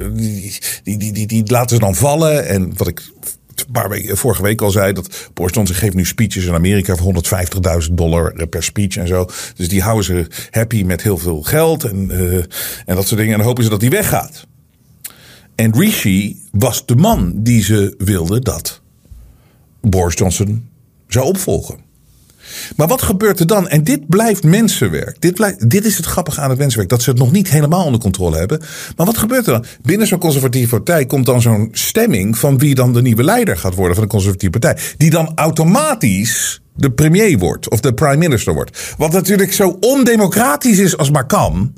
die, 0.83 0.97
die, 0.97 1.13
die, 1.13 1.27
die 1.27 1.43
laten 1.45 1.75
ze 1.75 1.81
dan 1.81 1.95
vallen. 1.95 2.47
En 2.47 2.71
wat 2.77 2.87
ik 2.87 3.01
paar 3.71 3.89
weken, 3.89 4.17
vorige 4.17 4.41
week 4.41 4.61
al 4.61 4.71
zei 4.71 4.93
dat 4.93 5.29
Boris 5.33 5.53
Johnson 5.53 5.75
geeft 5.75 5.95
nu 5.95 6.05
speeches 6.05 6.45
in 6.45 6.53
Amerika 6.53 6.95
voor 6.95 7.13
150.000 7.87 7.93
dollar 7.93 8.47
per 8.47 8.63
speech 8.63 8.95
en 8.97 9.07
zo. 9.07 9.25
Dus 9.55 9.69
die 9.69 9.81
houden 9.81 10.05
ze 10.05 10.27
happy 10.49 10.83
met 10.83 11.01
heel 11.01 11.17
veel 11.17 11.41
geld 11.41 11.83
en, 11.83 12.09
uh, 12.11 12.35
en 12.85 12.95
dat 12.95 13.07
soort 13.07 13.19
dingen. 13.19 13.31
En 13.31 13.37
dan 13.37 13.47
hopen 13.47 13.63
ze 13.63 13.69
dat 13.69 13.81
hij 13.81 13.89
weggaat. 13.89 14.47
En 15.55 15.73
Rishi 15.79 16.41
was 16.51 16.85
de 16.85 16.95
man 16.95 17.33
die 17.35 17.63
ze 17.63 17.95
wilde 17.97 18.39
dat 18.39 18.81
Boris 19.81 20.17
Johnson 20.17 20.69
zou 21.07 21.25
opvolgen. 21.25 21.90
Maar 22.75 22.87
wat 22.87 23.01
gebeurt 23.01 23.39
er 23.39 23.47
dan? 23.47 23.67
En 23.67 23.83
dit 23.83 24.07
blijft 24.07 24.43
mensenwerk. 24.43 25.21
Dit, 25.21 25.33
blijft, 25.33 25.69
dit 25.69 25.85
is 25.85 25.97
het 25.97 26.05
grappige 26.05 26.41
aan 26.41 26.49
het 26.49 26.59
mensenwerk. 26.59 26.89
Dat 26.89 27.01
ze 27.01 27.09
het 27.09 27.19
nog 27.19 27.31
niet 27.31 27.49
helemaal 27.49 27.85
onder 27.85 28.01
controle 28.01 28.37
hebben. 28.37 28.61
Maar 28.95 29.05
wat 29.05 29.17
gebeurt 29.17 29.45
er 29.47 29.53
dan? 29.53 29.65
Binnen 29.81 30.07
zo'n 30.07 30.19
conservatieve 30.19 30.75
partij 30.75 31.05
komt 31.05 31.25
dan 31.25 31.41
zo'n 31.41 31.69
stemming 31.71 32.37
van 32.37 32.57
wie 32.57 32.75
dan 32.75 32.93
de 32.93 33.01
nieuwe 33.01 33.23
leider 33.23 33.57
gaat 33.57 33.75
worden 33.75 33.95
van 33.95 34.03
de 34.03 34.09
conservatieve 34.09 34.59
partij. 34.59 34.83
Die 34.97 35.09
dan 35.09 35.31
automatisch 35.35 36.61
de 36.75 36.91
premier 36.91 37.37
wordt. 37.37 37.69
Of 37.69 37.79
de 37.79 37.93
prime 37.93 38.17
minister 38.17 38.53
wordt. 38.53 38.93
Wat 38.97 39.11
natuurlijk 39.11 39.53
zo 39.53 39.77
ondemocratisch 39.79 40.77
is 40.77 40.97
als 40.97 41.11
maar 41.11 41.25
kan. 41.25 41.73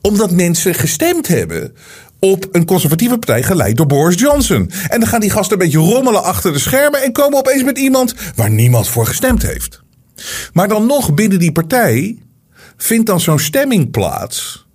Omdat 0.00 0.30
mensen 0.30 0.74
gestemd 0.74 1.28
hebben 1.28 1.72
op 2.20 2.48
een 2.52 2.64
conservatieve 2.64 3.18
partij 3.18 3.42
geleid 3.42 3.76
door 3.76 3.86
Boris 3.86 4.20
Johnson. 4.20 4.70
En 4.88 5.00
dan 5.00 5.08
gaan 5.08 5.20
die 5.20 5.30
gasten 5.30 5.52
een 5.52 5.64
beetje 5.64 5.92
rommelen 5.92 6.22
achter 6.22 6.52
de 6.52 6.58
schermen 6.58 7.02
en 7.02 7.12
komen 7.12 7.38
opeens 7.38 7.62
met 7.62 7.78
iemand 7.78 8.14
waar 8.34 8.50
niemand 8.50 8.88
voor 8.88 9.06
gestemd 9.06 9.42
heeft. 9.42 9.86
Maar 10.52 10.68
dan 10.68 10.86
nog 10.86 11.14
binnen 11.14 11.38
die 11.38 11.52
partij 11.52 12.18
vindt 12.76 13.06
dan 13.06 13.20
zo'n 13.20 13.38
stemming 13.38 13.90
plaats. 13.90 14.66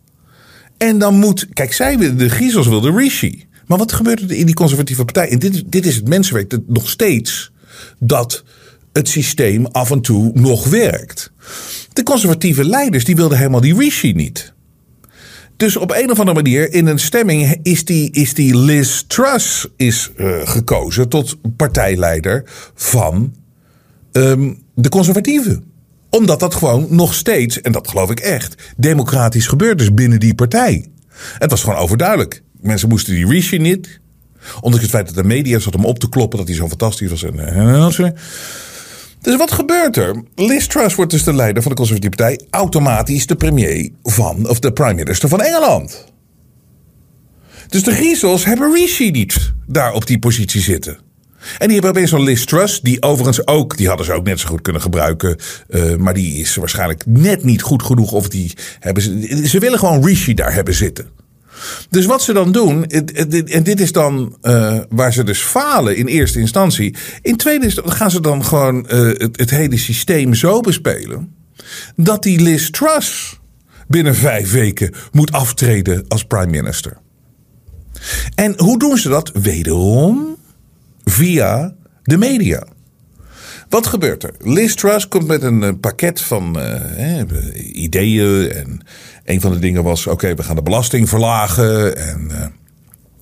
En 0.77 0.97
dan 0.97 1.15
moet. 1.15 1.47
Kijk, 1.53 1.73
zij 1.73 2.15
de 2.15 2.29
Griezels 2.29 2.67
wilden 2.67 2.97
Rishi. 2.97 3.47
Maar 3.67 3.77
wat 3.77 3.91
gebeurt 3.91 4.21
er 4.21 4.31
in 4.31 4.45
die 4.45 4.55
conservatieve 4.55 5.05
partij? 5.05 5.29
En 5.29 5.39
dit, 5.39 5.63
dit 5.71 5.85
is 5.85 5.95
het 5.95 6.07
mensenwerk 6.07 6.49
dat 6.49 6.61
nog 6.67 6.89
steeds. 6.89 7.51
Dat 7.99 8.43
het 8.93 9.07
systeem 9.07 9.65
af 9.65 9.91
en 9.91 10.01
toe 10.01 10.31
nog 10.33 10.69
werkt. 10.69 11.31
De 11.93 12.03
conservatieve 12.03 12.65
leiders 12.65 13.05
die 13.05 13.15
wilden 13.15 13.37
helemaal 13.37 13.61
die 13.61 13.77
Rishi 13.77 14.13
niet. 14.13 14.53
Dus 15.57 15.77
op 15.77 15.91
een 15.91 16.11
of 16.11 16.19
andere 16.19 16.41
manier 16.41 16.73
in 16.73 16.87
een 16.87 16.99
stemming 16.99 17.59
is 17.61 17.85
die, 17.85 18.11
is 18.11 18.33
die 18.33 18.57
Liz 18.57 19.01
Truss 19.07 19.67
is, 19.75 20.11
uh, 20.17 20.47
gekozen 20.47 21.09
tot 21.09 21.37
partijleider 21.57 22.43
van 22.75 23.35
um, 24.11 24.62
de 24.73 24.89
conservatieven 24.89 25.71
omdat 26.13 26.39
dat 26.39 26.55
gewoon 26.55 26.87
nog 26.89 27.13
steeds, 27.13 27.61
en 27.61 27.71
dat 27.71 27.87
geloof 27.87 28.09
ik 28.09 28.19
echt, 28.19 28.73
democratisch 28.77 29.47
gebeurt 29.47 29.81
is 29.81 29.93
binnen 29.93 30.19
die 30.19 30.35
partij. 30.35 30.85
Het 31.37 31.49
was 31.49 31.61
gewoon 31.63 31.79
overduidelijk. 31.79 32.43
Mensen 32.61 32.89
moesten 32.89 33.13
die 33.13 33.27
Rishi 33.27 33.57
niet. 33.57 33.99
Ondanks 34.55 34.81
het 34.81 34.95
feit 34.95 35.05
dat 35.05 35.15
de 35.15 35.23
media 35.23 35.59
zat 35.59 35.75
om 35.75 35.85
op 35.85 35.99
te 35.99 36.09
kloppen 36.09 36.37
dat 36.37 36.47
hij 36.47 36.57
zo 36.57 36.67
fantastisch 36.67 37.09
was. 37.09 37.23
En, 37.23 37.35
dus 39.21 39.35
wat 39.35 39.51
gebeurt 39.51 39.97
er? 39.97 40.23
Liz 40.35 40.67
Truss 40.67 40.95
wordt 40.95 41.11
dus 41.11 41.23
de 41.23 41.33
leider 41.33 41.61
van 41.61 41.71
de 41.71 41.77
conservatieve 41.77 42.15
partij. 42.15 42.47
Automatisch 42.49 43.27
de 43.27 43.35
premier 43.35 43.89
van, 44.03 44.49
of 44.49 44.59
de 44.59 44.73
prime 44.73 44.93
minister 44.93 45.29
van 45.29 45.41
Engeland. 45.41 46.05
Dus 47.67 47.83
de 47.83 47.91
griezels 47.91 48.45
hebben 48.45 48.73
Rishi 48.73 49.11
niet 49.11 49.53
daar 49.67 49.93
op 49.93 50.07
die 50.07 50.19
positie 50.19 50.61
zitten. 50.61 50.97
En 51.57 51.67
die 51.67 51.73
hebben 51.73 51.89
opeens 51.89 52.09
zo'n 52.09 52.23
Liz 52.23 52.43
Truss, 52.43 52.81
die 52.81 53.01
overigens 53.01 53.47
ook, 53.47 53.77
die 53.77 53.87
hadden 53.87 54.05
ze 54.05 54.13
ook 54.13 54.25
net 54.25 54.39
zo 54.39 54.47
goed 54.47 54.61
kunnen 54.61 54.81
gebruiken. 54.81 55.37
Uh, 55.69 55.95
maar 55.95 56.13
die 56.13 56.39
is 56.39 56.55
waarschijnlijk 56.55 57.05
net 57.05 57.43
niet 57.43 57.61
goed 57.61 57.83
genoeg. 57.83 58.11
Of 58.11 58.29
die 58.29 58.53
hebben 58.79 59.03
ze, 59.03 59.47
ze 59.47 59.59
willen 59.59 59.79
gewoon 59.79 60.05
Rishi 60.05 60.33
daar 60.33 60.53
hebben 60.53 60.73
zitten. 60.73 61.07
Dus 61.89 62.05
wat 62.05 62.21
ze 62.21 62.33
dan 62.33 62.51
doen, 62.51 62.85
en 62.85 63.63
dit 63.63 63.79
is 63.79 63.91
dan 63.91 64.37
uh, 64.41 64.79
waar 64.89 65.13
ze 65.13 65.23
dus 65.23 65.39
falen 65.39 65.95
in 65.95 66.05
eerste 66.05 66.39
instantie. 66.39 66.95
In 67.21 67.37
tweede 67.37 67.65
instantie 67.65 67.93
gaan 67.93 68.11
ze 68.11 68.21
dan 68.21 68.45
gewoon 68.45 68.77
uh, 68.77 68.99
het, 68.99 69.39
het, 69.39 69.49
hele 69.49 69.77
systeem 69.77 70.33
zo 70.33 70.61
bespelen. 70.61 71.33
dat 71.95 72.23
die 72.23 72.41
Liz 72.41 72.69
Truss 72.69 73.39
binnen 73.87 74.15
vijf 74.15 74.51
weken 74.51 74.93
moet 75.11 75.31
aftreden 75.31 76.05
als 76.07 76.23
prime 76.23 76.61
minister. 76.61 76.97
En 78.35 78.53
hoe 78.57 78.79
doen 78.79 78.97
ze 78.97 79.09
dat? 79.09 79.31
Wederom 79.33 80.32
via 81.03 81.75
de 82.03 82.17
media. 82.17 82.63
Wat 83.69 83.87
gebeurt 83.87 84.23
er? 84.23 84.33
Liz 84.39 84.73
Truss 84.73 85.07
komt 85.07 85.27
met 85.27 85.43
een 85.43 85.63
eh, 85.63 85.71
pakket 85.81 86.21
van 86.21 86.59
uh, 86.59 87.25
ideeën. 87.73 88.51
En 88.51 88.79
een 89.25 89.41
van 89.41 89.51
de 89.51 89.59
dingen 89.59 89.83
was: 89.83 90.07
oké, 90.07 90.35
we 90.35 90.43
gaan 90.43 90.55
de 90.55 90.61
belasting 90.61 91.09
verlagen. 91.09 91.97
En 91.97 92.27
uh, 92.31 92.45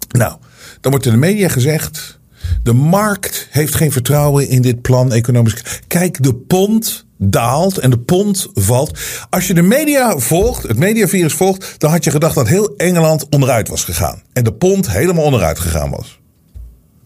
nou, 0.10 0.36
dan 0.82 0.92
wordt 0.92 1.06
in 1.06 1.12
de 1.12 1.18
media 1.18 1.48
gezegd: 1.48 2.20
de 2.64 2.74
markt 2.74 3.48
heeft 3.50 3.76
geen 3.76 3.92
vertrouwen 3.92 4.48
in 4.48 4.62
dit 4.62 4.82
plan 4.82 5.14
economisch. 5.14 5.82
Kijk, 5.88 6.24
de 6.24 6.34
pond 6.34 7.06
daalt 7.18 7.78
en 7.78 7.90
de 7.90 8.00
pond 8.00 8.48
valt. 8.54 9.00
Als 9.30 9.48
je 9.48 9.54
de 9.54 9.62
media 9.62 10.18
volgt, 10.18 10.64
het 10.64 10.78
mediavirus 10.78 11.34
volgt, 11.34 11.76
dan 11.78 11.92
had 11.92 12.04
je 12.04 12.12
gedacht 12.12 12.36
dat 12.36 12.48
heel 12.48 12.76
Engeland 12.76 13.30
onderuit 13.30 13.68
was 13.68 13.84
gegaan. 13.84 14.22
En 14.34 14.44
de 14.44 14.54
pond 14.54 14.92
helemaal 14.92 15.24
onderuit 15.24 15.60
gegaan 15.60 15.90
was. 15.90 16.21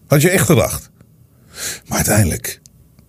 Had 0.06 0.22
je 0.22 0.30
echt 0.30 0.46
gedacht. 0.46 0.90
Maar 1.86 1.96
uiteindelijk, 1.96 2.60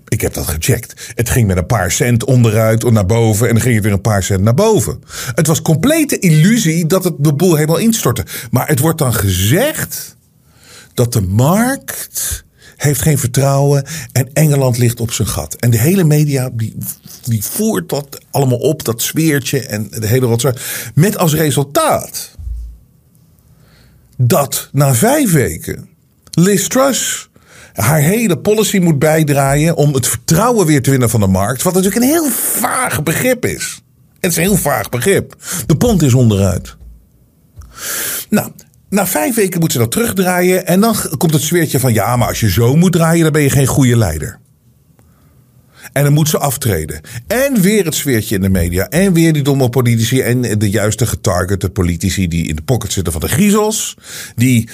ik 0.07 0.21
heb 0.21 0.33
dat 0.33 0.47
gecheckt. 0.47 1.11
Het 1.15 1.29
ging 1.29 1.47
met 1.47 1.57
een 1.57 1.65
paar 1.65 1.91
cent 1.91 2.23
onderuit 2.23 2.91
naar 2.91 3.05
boven 3.05 3.47
en 3.47 3.53
dan 3.53 3.61
ging 3.61 3.75
het 3.75 3.83
weer 3.83 3.93
een 3.93 4.01
paar 4.01 4.23
cent 4.23 4.41
naar 4.41 4.53
boven. 4.53 5.03
Het 5.35 5.47
was 5.47 5.61
complete 5.61 6.19
illusie 6.19 6.85
dat 6.85 7.03
het 7.03 7.13
de 7.17 7.33
boel 7.33 7.55
helemaal 7.55 7.77
instortte. 7.77 8.25
Maar 8.51 8.67
het 8.67 8.79
wordt 8.79 8.97
dan 8.97 9.13
gezegd 9.13 10.15
dat 10.93 11.13
de 11.13 11.21
markt 11.21 12.45
heeft 12.75 13.01
geen 13.01 13.17
vertrouwen 13.17 13.85
en 14.11 14.33
Engeland 14.33 14.77
ligt 14.77 14.99
op 14.99 15.11
zijn 15.11 15.27
gat. 15.27 15.55
En 15.55 15.69
de 15.69 15.77
hele 15.77 16.03
media 16.03 16.49
die, 16.53 16.77
die 17.23 17.43
voert 17.43 17.89
dat 17.89 18.25
allemaal 18.31 18.57
op, 18.57 18.83
dat 18.83 19.01
sfeertje 19.01 19.59
en 19.59 19.87
de 19.89 20.07
hele 20.07 20.25
rotzooi. 20.25 20.53
Met 20.95 21.17
als 21.17 21.33
resultaat 21.33 22.31
dat 24.17 24.69
na 24.71 24.95
vijf 24.95 25.31
weken 25.31 25.89
Liz 26.39 26.67
Truss 26.67 27.29
haar 27.73 27.99
hele 27.99 28.37
policy 28.37 28.77
moet 28.77 28.99
bijdraaien 28.99 29.75
om 29.75 29.93
het 29.93 30.07
vertrouwen 30.07 30.65
weer 30.65 30.81
te 30.81 30.89
winnen 30.89 31.09
van 31.09 31.19
de 31.19 31.27
markt. 31.27 31.61
Wat 31.61 31.73
natuurlijk 31.73 32.03
een 32.03 32.09
heel 32.09 32.29
vaag 32.29 33.03
begrip 33.03 33.45
is. 33.45 33.81
Het 34.19 34.31
is 34.31 34.37
een 34.37 34.43
heel 34.43 34.55
vaag 34.55 34.89
begrip. 34.89 35.35
De 35.65 35.75
pond 35.75 36.01
is 36.01 36.13
onderuit. 36.13 36.75
Nou, 38.29 38.51
na 38.89 39.07
vijf 39.07 39.35
weken 39.35 39.59
moet 39.59 39.71
ze 39.71 39.77
dat 39.77 39.91
terugdraaien. 39.91 40.67
En 40.67 40.79
dan 40.79 40.95
komt 41.17 41.33
het 41.33 41.41
sfeertje 41.41 41.79
van 41.79 41.93
ja, 41.93 42.15
maar 42.15 42.27
als 42.27 42.39
je 42.39 42.51
zo 42.51 42.75
moet 42.75 42.91
draaien, 42.91 43.23
dan 43.23 43.31
ben 43.31 43.41
je 43.41 43.49
geen 43.49 43.67
goede 43.67 43.97
leider. 43.97 44.39
En 45.93 46.03
dan 46.03 46.13
moet 46.13 46.29
ze 46.29 46.37
aftreden. 46.37 47.01
En 47.27 47.61
weer 47.61 47.85
het 47.85 47.95
sfeertje 47.95 48.35
in 48.35 48.41
de 48.41 48.49
media. 48.49 48.89
En 48.89 49.13
weer 49.13 49.33
die 49.33 49.43
domme 49.43 49.69
politici. 49.69 50.21
En 50.21 50.59
de 50.59 50.69
juiste 50.69 51.05
getargete 51.05 51.69
politici 51.69 52.27
die 52.27 52.47
in 52.47 52.55
de 52.55 52.61
pocket 52.61 52.93
zitten 52.93 53.13
van 53.13 53.21
de 53.21 53.27
griezels. 53.27 53.97
Die 54.35 54.69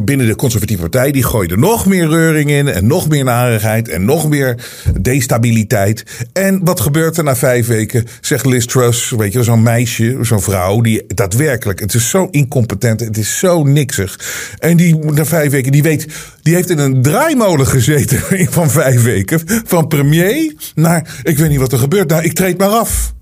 binnen 0.00 0.26
de 0.26 0.36
conservatieve 0.36 0.82
partij, 0.82 1.10
die 1.10 1.24
gooide 1.24 1.56
nog 1.56 1.86
meer 1.86 2.08
reuring 2.08 2.50
in 2.50 2.68
en 2.68 2.86
nog 2.86 3.08
meer 3.08 3.24
narigheid 3.24 3.88
en 3.88 4.04
nog 4.04 4.28
meer 4.28 4.56
destabiliteit. 5.00 6.04
En 6.32 6.64
wat 6.64 6.80
gebeurt 6.80 7.16
er 7.16 7.24
na 7.24 7.36
vijf 7.36 7.66
weken? 7.66 8.06
Zegt 8.20 8.46
Liz 8.46 8.64
Truss, 8.64 9.10
weet 9.10 9.32
je, 9.32 9.42
zo'n 9.42 9.62
meisje, 9.62 10.18
zo'n 10.20 10.40
vrouw, 10.40 10.80
die 10.80 11.04
daadwerkelijk, 11.06 11.80
het 11.80 11.94
is 11.94 12.08
zo 12.08 12.28
incompetent, 12.30 13.00
het 13.00 13.16
is 13.16 13.38
zo 13.38 13.64
niksig. 13.64 14.20
En 14.58 14.76
die 14.76 14.96
na 14.96 15.24
vijf 15.24 15.50
weken, 15.50 15.72
die 15.72 15.82
weet, 15.82 16.06
die 16.42 16.54
heeft 16.54 16.70
in 16.70 16.78
een 16.78 17.02
draaimolen 17.02 17.66
gezeten 17.66 18.20
van 18.58 18.70
vijf 18.70 19.02
weken. 19.02 19.40
Van 19.64 19.88
premier 19.88 20.54
naar, 20.74 21.20
ik 21.22 21.38
weet 21.38 21.48
niet 21.48 21.58
wat 21.58 21.72
er 21.72 21.78
gebeurt, 21.78 22.08
nou, 22.08 22.22
ik 22.22 22.32
treed 22.32 22.58
maar 22.58 22.68
af. 22.68 23.12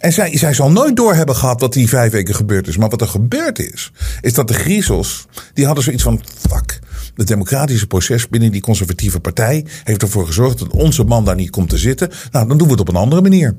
En 0.00 0.12
zij, 0.12 0.54
zal 0.54 0.70
nooit 0.70 0.96
door 0.96 1.14
hebben 1.14 1.36
gehad 1.36 1.60
wat 1.60 1.72
die 1.72 1.88
vijf 1.88 2.12
weken 2.12 2.34
gebeurd 2.34 2.68
is. 2.68 2.76
Maar 2.76 2.88
wat 2.88 3.00
er 3.00 3.08
gebeurd 3.08 3.58
is, 3.58 3.92
is 4.20 4.34
dat 4.34 4.48
de 4.48 4.54
griezels, 4.54 5.26
die 5.54 5.66
hadden 5.66 5.84
zoiets 5.84 6.02
van, 6.02 6.22
fuck. 6.48 6.78
Het 7.14 7.26
democratische 7.26 7.86
proces 7.86 8.28
binnen 8.28 8.52
die 8.52 8.60
conservatieve 8.60 9.20
partij 9.20 9.66
heeft 9.84 10.02
ervoor 10.02 10.26
gezorgd 10.26 10.58
dat 10.58 10.68
onze 10.68 11.04
man 11.04 11.24
daar 11.24 11.34
niet 11.34 11.50
komt 11.50 11.68
te 11.68 11.78
zitten. 11.78 12.10
Nou, 12.30 12.48
dan 12.48 12.58
doen 12.58 12.66
we 12.66 12.72
het 12.72 12.80
op 12.80 12.88
een 12.88 12.96
andere 12.96 13.22
manier. 13.22 13.56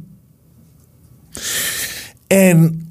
En 2.27 2.89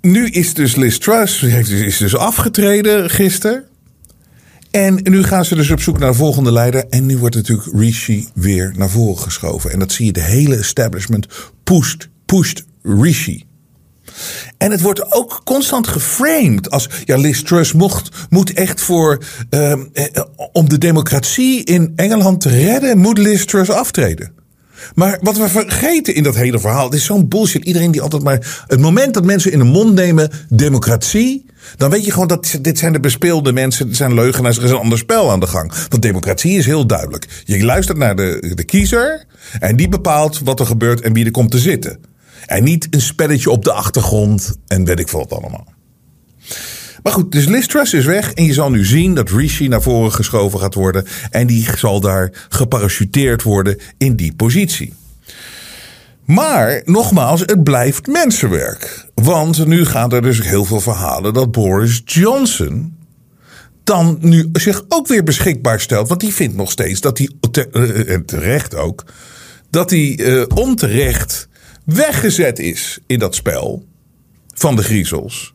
nu 0.00 0.28
is 0.28 0.54
dus 0.54 0.76
Liz 0.76 0.98
Truss, 0.98 1.40
heeft, 1.40 1.70
is 1.70 1.96
dus 1.96 2.16
afgetreden 2.16 3.10
gisteren. 3.10 3.64
En 4.70 5.00
nu 5.02 5.22
gaan 5.22 5.44
ze 5.44 5.54
dus 5.54 5.70
op 5.70 5.80
zoek 5.80 5.98
naar 5.98 6.10
de 6.10 6.16
volgende 6.16 6.52
leider. 6.52 6.84
En 6.88 7.06
nu 7.06 7.18
wordt 7.18 7.34
natuurlijk 7.34 7.68
Rishi 7.72 8.28
weer 8.34 8.72
naar 8.76 8.90
voren 8.90 9.22
geschoven. 9.22 9.72
En 9.72 9.78
dat 9.78 9.92
zie 9.92 10.06
je, 10.06 10.12
de 10.12 10.20
hele 10.20 10.56
establishment 10.56 11.26
pusht, 11.64 12.08
pusht 12.26 12.64
Rishi. 12.82 13.44
En 14.58 14.70
het 14.70 14.80
wordt 14.80 15.12
ook 15.12 15.40
constant 15.44 15.86
geframed 15.86 16.70
als 16.70 16.88
ja, 17.04 17.16
Liz 17.16 17.42
Truss 17.42 17.72
mocht, 17.72 18.08
moet 18.28 18.52
echt 18.52 18.80
voor 18.80 19.22
uh, 19.50 19.72
om 20.52 20.68
de 20.68 20.78
democratie 20.78 21.64
in 21.64 21.92
Engeland 21.96 22.40
te 22.40 22.48
redden, 22.48 22.98
moet 22.98 23.18
Liz 23.18 23.44
Truss 23.44 23.70
aftreden. 23.70 24.32
Maar 24.94 25.18
wat 25.20 25.36
we 25.36 25.48
vergeten 25.48 26.14
in 26.14 26.22
dat 26.22 26.34
hele 26.34 26.58
verhaal, 26.58 26.84
het 26.84 26.94
is 26.94 27.04
zo'n 27.04 27.28
bullshit. 27.28 27.64
Iedereen 27.64 27.90
die 27.90 28.02
altijd 28.02 28.22
maar. 28.22 28.64
Het 28.66 28.80
moment 28.80 29.14
dat 29.14 29.24
mensen 29.24 29.52
in 29.52 29.58
de 29.58 29.64
mond 29.64 29.94
nemen 29.94 30.30
democratie. 30.48 31.46
Dan 31.76 31.90
weet 31.90 32.04
je 32.04 32.12
gewoon 32.12 32.28
dat 32.28 32.58
dit 32.62 32.78
zijn 32.78 32.92
de 32.92 33.00
bespeelde 33.00 33.52
mensen, 33.52 33.86
dit 33.86 33.96
zijn 33.96 34.14
leugenaars, 34.14 34.56
er 34.56 34.64
is 34.64 34.70
een 34.70 34.76
ander 34.76 34.98
spel 34.98 35.30
aan 35.30 35.40
de 35.40 35.46
gang. 35.46 35.72
Want 35.88 36.02
democratie 36.02 36.58
is 36.58 36.66
heel 36.66 36.86
duidelijk. 36.86 37.42
Je 37.44 37.64
luistert 37.64 37.98
naar 37.98 38.16
de, 38.16 38.52
de 38.54 38.64
kiezer 38.64 39.24
en 39.58 39.76
die 39.76 39.88
bepaalt 39.88 40.40
wat 40.44 40.60
er 40.60 40.66
gebeurt 40.66 41.00
en 41.00 41.12
wie 41.12 41.24
er 41.24 41.30
komt 41.30 41.50
te 41.50 41.58
zitten. 41.58 41.98
En 42.50 42.64
niet 42.64 42.86
een 42.90 43.00
spelletje 43.00 43.50
op 43.50 43.64
de 43.64 43.72
achtergrond 43.72 44.56
en 44.66 44.84
weet 44.84 44.98
ik 44.98 45.08
wat 45.08 45.32
allemaal. 45.32 45.66
Maar 47.02 47.12
goed, 47.12 47.32
dus 47.32 47.46
Liz 47.46 47.66
is 47.92 48.04
weg. 48.04 48.32
En 48.32 48.44
je 48.44 48.52
zal 48.52 48.70
nu 48.70 48.84
zien 48.84 49.14
dat 49.14 49.30
Rishi 49.30 49.68
naar 49.68 49.82
voren 49.82 50.12
geschoven 50.12 50.60
gaat 50.60 50.74
worden. 50.74 51.06
En 51.30 51.46
die 51.46 51.68
zal 51.76 52.00
daar 52.00 52.46
geparachuteerd 52.48 53.42
worden 53.42 53.78
in 53.98 54.16
die 54.16 54.34
positie. 54.34 54.94
Maar 56.24 56.82
nogmaals, 56.84 57.40
het 57.40 57.64
blijft 57.64 58.06
mensenwerk. 58.06 59.06
Want 59.14 59.66
nu 59.66 59.84
gaan 59.84 60.12
er 60.12 60.22
dus 60.22 60.42
heel 60.42 60.64
veel 60.64 60.80
verhalen 60.80 61.34
dat 61.34 61.52
Boris 61.52 62.02
Johnson 62.04 62.96
dan 63.84 64.18
nu 64.20 64.48
zich 64.52 64.84
ook 64.88 65.06
weer 65.06 65.24
beschikbaar 65.24 65.80
stelt. 65.80 66.08
Want 66.08 66.20
die 66.20 66.34
vindt 66.34 66.56
nog 66.56 66.70
steeds 66.70 67.00
dat 67.00 67.18
hij, 67.18 67.30
eh, 67.72 68.14
en 68.14 68.24
terecht 68.24 68.74
ook, 68.74 69.04
dat 69.70 69.90
hij 69.90 70.18
uh, 70.18 70.44
onterecht 70.54 71.48
weggezet 71.94 72.58
is 72.58 72.98
in 73.06 73.18
dat 73.18 73.34
spel 73.34 73.84
van 74.54 74.76
de 74.76 74.82
griezels. 74.82 75.54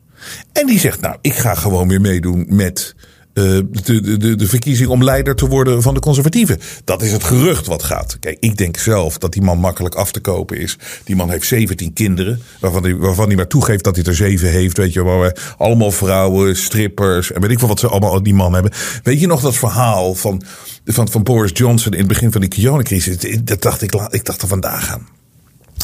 En 0.52 0.66
die 0.66 0.78
zegt, 0.78 1.00
nou, 1.00 1.16
ik 1.20 1.34
ga 1.34 1.54
gewoon 1.54 1.88
weer 1.88 2.00
meedoen 2.00 2.46
met 2.48 2.94
uh, 3.36 3.60
de, 3.70 4.18
de, 4.18 4.34
de 4.34 4.46
verkiezing 4.46 4.88
om 4.88 5.04
leider 5.04 5.34
te 5.34 5.48
worden 5.48 5.82
van 5.82 5.94
de 5.94 6.00
conservatieven. 6.00 6.58
Dat 6.84 7.02
is 7.02 7.12
het 7.12 7.24
gerucht 7.24 7.66
wat 7.66 7.82
gaat. 7.82 8.18
Kijk, 8.20 8.36
ik 8.40 8.56
denk 8.56 8.76
zelf 8.76 9.18
dat 9.18 9.32
die 9.32 9.42
man 9.42 9.58
makkelijk 9.58 9.94
af 9.94 10.12
te 10.12 10.20
kopen 10.20 10.58
is. 10.58 10.78
Die 11.04 11.16
man 11.16 11.30
heeft 11.30 11.46
17 11.46 11.92
kinderen, 11.92 12.42
waarvan 12.60 12.82
hij, 12.82 12.96
waarvan 12.96 13.26
hij 13.26 13.36
maar 13.36 13.46
toegeeft 13.46 13.84
dat 13.84 13.96
hij 13.96 14.04
er 14.04 14.14
zeven 14.14 14.50
heeft. 14.50 14.76
Weet 14.76 14.92
je, 14.92 15.02
waar 15.02 15.54
allemaal 15.58 15.90
vrouwen, 15.90 16.56
strippers 16.56 17.32
en 17.32 17.40
weet 17.40 17.50
ik 17.50 17.58
veel 17.58 17.68
wat 17.68 17.80
ze 17.80 17.88
allemaal 17.88 18.22
die 18.22 18.34
man 18.34 18.52
hebben. 18.52 18.72
Weet 19.02 19.20
je 19.20 19.26
nog 19.26 19.40
dat 19.40 19.56
verhaal 19.56 20.14
van, 20.14 20.42
van, 20.84 21.08
van 21.08 21.22
Boris 21.22 21.50
Johnson 21.54 21.92
in 21.92 21.98
het 21.98 22.08
begin 22.08 22.32
van 22.32 22.40
de 22.40 22.48
coronacrisis? 22.48 23.16
Dat 23.44 23.62
dacht 23.62 23.82
ik, 23.82 23.94
ik 24.10 24.24
dacht 24.24 24.42
er 24.42 24.48
vandaag 24.48 24.92
aan. 24.92 25.06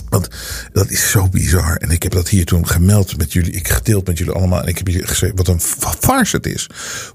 Want 0.09 0.29
dat 0.73 0.91
is 0.91 1.11
zo 1.11 1.29
bizar. 1.29 1.77
En 1.77 1.91
ik 1.91 2.03
heb 2.03 2.13
dat 2.13 2.29
hier 2.29 2.45
toen 2.45 2.67
gemeld 2.67 3.17
met 3.17 3.33
jullie. 3.33 3.53
Ik 3.53 3.69
gedeeld 3.69 4.07
met 4.07 4.19
jullie 4.19 4.33
allemaal. 4.33 4.63
En 4.63 4.69
ik 4.69 4.79
heb 4.79 4.87
hier 4.87 5.09
gezegd 5.09 5.33
wat 5.37 5.49
een 5.49 5.61
farce 6.01 6.37
het 6.37 6.47
is. 6.47 6.71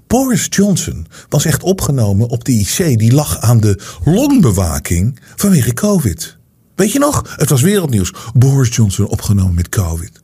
Boris 0.06 0.46
Johnson 0.50 1.06
was 1.28 1.44
echt 1.44 1.62
opgenomen 1.62 2.28
op 2.28 2.44
de 2.44 2.52
IC. 2.52 2.98
Die 2.98 3.12
lag 3.12 3.40
aan 3.40 3.60
de 3.60 3.80
longbewaking 4.04 5.20
vanwege 5.36 5.74
COVID. 5.74 6.36
Weet 6.74 6.92
je 6.92 6.98
nog? 6.98 7.34
Het 7.36 7.50
was 7.50 7.60
wereldnieuws. 7.60 8.12
Boris 8.34 8.76
Johnson 8.76 9.06
opgenomen 9.06 9.54
met 9.54 9.68
COVID. 9.68 10.22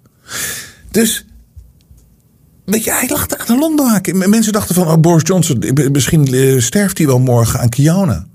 Dus 0.91 1.25
Weet 2.65 2.85
je, 2.85 2.93
hij 2.93 3.09
lag 3.09 3.29
aan 3.29 3.47
de 3.47 3.59
longbewaking. 3.59 4.27
Mensen 4.27 4.53
dachten 4.53 4.75
van, 4.75 4.87
oh, 4.87 5.01
Boris 5.01 5.23
Johnson, 5.27 5.65
misschien 5.93 6.35
eh, 6.35 6.61
sterft 6.61 6.99
hij 6.99 7.07
wel 7.07 7.19
morgen 7.19 7.61
aan 7.61 7.69
Kiona. 7.69 8.27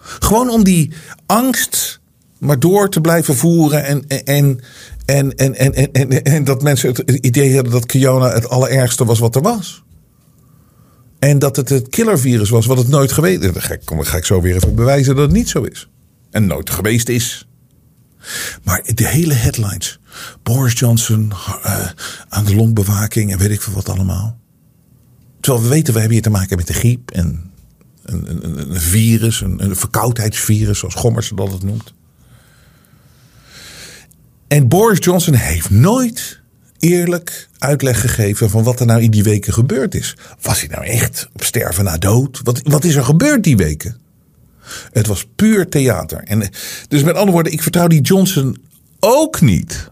Gewoon 0.00 0.50
om 0.50 0.64
die 0.64 0.92
angst 1.26 2.00
maar 2.38 2.58
door 2.58 2.90
te 2.90 3.00
blijven 3.00 3.36
voeren 3.36 3.84
en, 3.84 4.06
en, 4.06 4.60
en, 5.04 5.36
en, 5.36 5.54
en, 5.54 5.92
en, 5.92 6.22
en, 6.22 6.44
dat 6.44 6.62
mensen 6.62 6.88
het 6.88 7.10
idee 7.10 7.54
hadden 7.54 7.72
dat 7.72 7.86
Kiona 7.86 8.32
het 8.32 8.48
allerergste 8.48 9.04
was 9.04 9.18
wat 9.18 9.36
er 9.36 9.42
was. 9.42 9.82
En 11.18 11.38
dat 11.38 11.56
het 11.56 11.68
het 11.68 11.88
killervirus 11.88 12.50
was 12.50 12.66
wat 12.66 12.78
het 12.78 12.88
nooit 12.88 13.12
geweest 13.12 13.42
is. 13.42 13.52
Dan 13.52 13.62
ga 13.62 13.74
ik, 13.74 13.80
ga 13.84 14.16
ik 14.16 14.24
zo 14.24 14.40
weer 14.40 14.54
even 14.54 14.74
bewijzen 14.74 15.14
dat 15.14 15.24
het 15.24 15.36
niet 15.36 15.48
zo 15.48 15.62
is. 15.62 15.88
En 16.30 16.46
nooit 16.46 16.70
geweest 16.70 17.08
is. 17.08 17.48
Maar 18.62 18.82
de 18.94 19.06
hele 19.06 19.34
headlines. 19.34 20.00
Boris 20.42 20.78
Johnson 20.78 21.32
uh, 21.64 21.88
aan 22.28 22.44
de 22.44 22.54
longbewaking 22.54 23.32
en 23.32 23.38
weet 23.38 23.50
ik 23.50 23.62
veel 23.62 23.72
wat 23.72 23.88
allemaal. 23.88 24.38
Terwijl 25.40 25.64
we 25.64 25.70
weten, 25.70 25.92
we 25.92 25.98
hebben 25.98 26.16
hier 26.16 26.26
te 26.26 26.30
maken 26.30 26.56
met 26.56 26.66
de 26.66 26.72
griep 26.72 27.10
en 27.10 27.52
een, 28.02 28.30
een, 28.30 28.70
een 28.70 28.80
virus, 28.80 29.40
een, 29.40 29.64
een 29.64 29.76
verkoudheidsvirus, 29.76 30.78
zoals 30.78 30.94
Gommers 30.94 31.32
dat 31.34 31.52
het 31.52 31.62
noemt. 31.62 31.94
En 34.48 34.68
Boris 34.68 34.98
Johnson 35.04 35.34
heeft 35.34 35.70
nooit 35.70 36.40
eerlijk 36.78 37.48
uitleg 37.58 38.00
gegeven 38.00 38.50
van 38.50 38.62
wat 38.62 38.80
er 38.80 38.86
nou 38.86 39.02
in 39.02 39.10
die 39.10 39.22
weken 39.22 39.52
gebeurd 39.52 39.94
is. 39.94 40.16
Was 40.40 40.60
hij 40.60 40.68
nou 40.68 40.84
echt 40.84 41.28
op 41.32 41.44
sterven 41.44 41.84
na 41.84 41.98
dood? 41.98 42.40
Wat, 42.42 42.60
wat 42.62 42.84
is 42.84 42.94
er 42.94 43.04
gebeurd 43.04 43.44
die 43.44 43.56
weken? 43.56 43.96
Het 44.92 45.06
was 45.06 45.26
puur 45.36 45.68
theater. 45.68 46.22
En, 46.24 46.50
dus 46.88 47.02
met 47.02 47.14
andere 47.14 47.32
woorden, 47.32 47.52
ik 47.52 47.62
vertrouw 47.62 47.86
die 47.86 48.00
Johnson 48.00 48.56
ook 49.00 49.40
niet. 49.40 49.90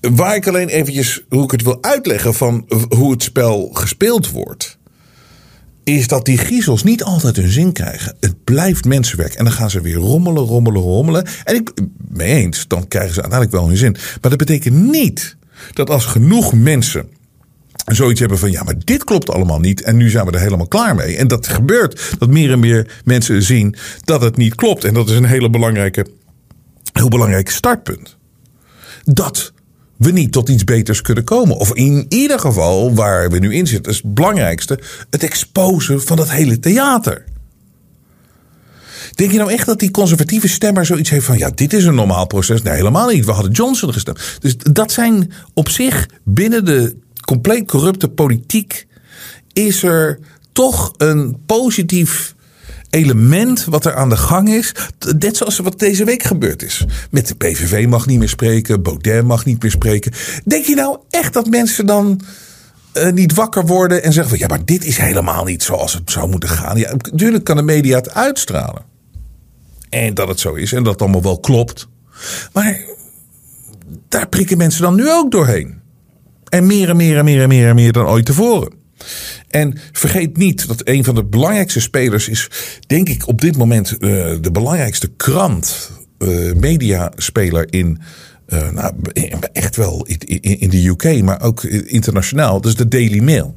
Waar 0.00 0.34
ik 0.34 0.48
alleen 0.48 0.68
eventjes, 0.68 1.24
hoe 1.28 1.44
ik 1.44 1.50
het 1.50 1.62
wil 1.62 1.78
uitleggen 1.82 2.34
van 2.34 2.66
hoe 2.88 3.10
het 3.10 3.22
spel 3.22 3.70
gespeeld 3.72 4.30
wordt 4.30 4.78
is 5.84 6.06
dat 6.06 6.24
die 6.24 6.38
griezels 6.38 6.82
niet 6.82 7.04
altijd 7.04 7.36
hun 7.36 7.50
zin 7.50 7.72
krijgen. 7.72 8.16
Het 8.20 8.44
blijft 8.44 8.84
mensenwerk. 8.84 9.34
En 9.34 9.44
dan 9.44 9.52
gaan 9.52 9.70
ze 9.70 9.80
weer 9.80 9.96
rommelen, 9.96 10.42
rommelen, 10.42 10.82
rommelen. 10.82 11.26
En 11.44 11.54
ik 11.54 11.72
mee 12.08 12.34
eens, 12.34 12.68
dan 12.68 12.88
krijgen 12.88 13.14
ze 13.14 13.20
uiteindelijk 13.20 13.60
wel 13.60 13.68
hun 13.68 13.76
zin. 13.76 13.92
Maar 13.92 14.30
dat 14.30 14.36
betekent 14.36 14.74
niet 14.74 15.36
dat 15.72 15.90
als 15.90 16.04
genoeg 16.04 16.52
mensen 16.52 17.08
zoiets 17.84 18.20
hebben 18.20 18.38
van 18.38 18.50
ja, 18.50 18.62
maar 18.62 18.74
dit 18.78 19.04
klopt 19.04 19.30
allemaal 19.30 19.60
niet. 19.60 19.82
En 19.82 19.96
nu 19.96 20.10
zijn 20.10 20.26
we 20.26 20.32
er 20.32 20.40
helemaal 20.40 20.68
klaar 20.68 20.94
mee. 20.94 21.16
En 21.16 21.28
dat 21.28 21.46
gebeurt 21.46 22.14
dat 22.18 22.28
meer 22.28 22.52
en 22.52 22.58
meer 22.58 23.00
mensen 23.04 23.42
zien 23.42 23.76
dat 24.04 24.20
het 24.20 24.36
niet 24.36 24.54
klopt. 24.54 24.84
En 24.84 24.94
dat 24.94 25.08
is 25.08 25.16
een 25.16 25.24
hele 25.24 25.50
belangrijke, 25.50 26.06
heel 26.92 27.08
belangrijk 27.08 27.50
startpunt. 27.50 28.16
Dat 29.04 29.52
we 30.04 30.10
niet 30.10 30.32
tot 30.32 30.48
iets 30.48 30.64
beters 30.64 31.02
kunnen 31.02 31.24
komen. 31.24 31.56
Of 31.56 31.74
in 31.74 32.06
ieder 32.08 32.38
geval, 32.38 32.94
waar 32.94 33.30
we 33.30 33.38
nu 33.38 33.54
in 33.54 33.66
zitten, 33.66 33.92
is 33.92 33.98
het 34.02 34.14
belangrijkste: 34.14 34.78
het 35.10 35.22
exposen 35.22 36.02
van 36.02 36.18
het 36.18 36.30
hele 36.30 36.58
theater. 36.58 37.24
Denk 39.14 39.30
je 39.30 39.38
nou 39.38 39.52
echt 39.52 39.66
dat 39.66 39.78
die 39.78 39.90
conservatieve 39.90 40.48
stemmer 40.48 40.86
zoiets 40.86 41.10
heeft 41.10 41.26
van: 41.26 41.38
ja, 41.38 41.50
dit 41.54 41.72
is 41.72 41.84
een 41.84 41.94
normaal 41.94 42.26
proces? 42.26 42.62
Nee, 42.62 42.74
helemaal 42.74 43.08
niet. 43.08 43.24
We 43.24 43.32
hadden 43.32 43.52
Johnson 43.52 43.92
gestemd. 43.92 44.36
Dus 44.38 44.56
dat 44.56 44.92
zijn 44.92 45.32
op 45.54 45.68
zich 45.68 46.08
binnen 46.24 46.64
de 46.64 46.96
compleet 47.24 47.66
corrupte 47.66 48.08
politiek. 48.08 48.86
is 49.52 49.82
er 49.82 50.18
toch 50.52 50.94
een 50.96 51.36
positief 51.46 52.34
element 52.94 53.64
wat 53.64 53.84
er 53.84 53.94
aan 53.94 54.08
de 54.08 54.16
gang 54.16 54.48
is. 54.48 54.74
Net 55.18 55.36
zoals 55.36 55.58
wat 55.58 55.78
deze 55.78 56.04
week 56.04 56.22
gebeurd 56.22 56.62
is. 56.62 56.84
Met 57.10 57.28
de 57.28 57.34
PVV 57.34 57.86
mag 57.86 58.06
niet 58.06 58.18
meer 58.18 58.28
spreken. 58.28 58.82
Baudet 58.82 59.24
mag 59.24 59.44
niet 59.44 59.62
meer 59.62 59.70
spreken. 59.70 60.12
Denk 60.44 60.64
je 60.64 60.74
nou 60.74 60.98
echt 61.10 61.32
dat 61.32 61.46
mensen 61.46 61.86
dan 61.86 62.20
uh, 62.94 63.12
niet 63.12 63.34
wakker 63.34 63.66
worden 63.66 64.02
en 64.02 64.12
zeggen 64.12 64.30
van 64.30 64.38
ja, 64.38 64.46
maar 64.46 64.64
dit 64.64 64.84
is 64.84 64.96
helemaal 64.96 65.44
niet 65.44 65.62
zoals 65.62 65.92
het 65.92 66.10
zou 66.10 66.28
moeten 66.28 66.48
gaan. 66.48 66.76
Ja, 66.76 66.92
natuurlijk 66.92 67.44
kan 67.44 67.56
de 67.56 67.62
media 67.62 67.96
het 67.96 68.14
uitstralen. 68.14 68.82
En 69.90 70.14
dat 70.14 70.28
het 70.28 70.40
zo 70.40 70.54
is 70.54 70.72
en 70.72 70.82
dat 70.82 70.92
het 70.92 71.02
allemaal 71.02 71.22
wel 71.22 71.40
klopt. 71.40 71.88
Maar 72.52 72.80
daar 74.08 74.28
prikken 74.28 74.58
mensen 74.58 74.82
dan 74.82 74.94
nu 74.94 75.10
ook 75.10 75.30
doorheen. 75.30 75.80
En 76.48 76.66
meer 76.66 76.88
en 76.88 76.96
meer 76.96 77.18
en 77.18 77.24
meer 77.24 77.42
en 77.42 77.48
meer 77.48 77.68
en 77.68 77.74
meer 77.74 77.92
dan 77.92 78.06
ooit 78.06 78.26
tevoren. 78.26 78.83
En 79.48 79.78
vergeet 79.92 80.36
niet 80.36 80.68
dat 80.68 80.88
een 80.88 81.04
van 81.04 81.14
de 81.14 81.24
belangrijkste 81.24 81.80
spelers 81.80 82.28
is, 82.28 82.50
denk 82.86 83.08
ik, 83.08 83.28
op 83.28 83.40
dit 83.40 83.56
moment 83.56 83.92
uh, 83.92 83.98
de 84.40 84.50
belangrijkste 84.52 85.08
krant, 85.16 85.90
uh, 86.18 86.52
mediaspeler 86.52 87.72
in. 87.72 88.00
Uh, 88.48 88.70
nou, 88.70 88.94
echt 89.52 89.76
wel 89.76 90.06
in, 90.06 90.18
in, 90.18 90.60
in, 90.60 90.70
de 90.70 90.86
UK, 90.86 91.22
maar 91.22 91.40
ook 91.40 91.64
internationaal. 91.64 92.60
Dus 92.60 92.76
de 92.76 92.88
Daily 92.88 93.20
Mail. 93.20 93.54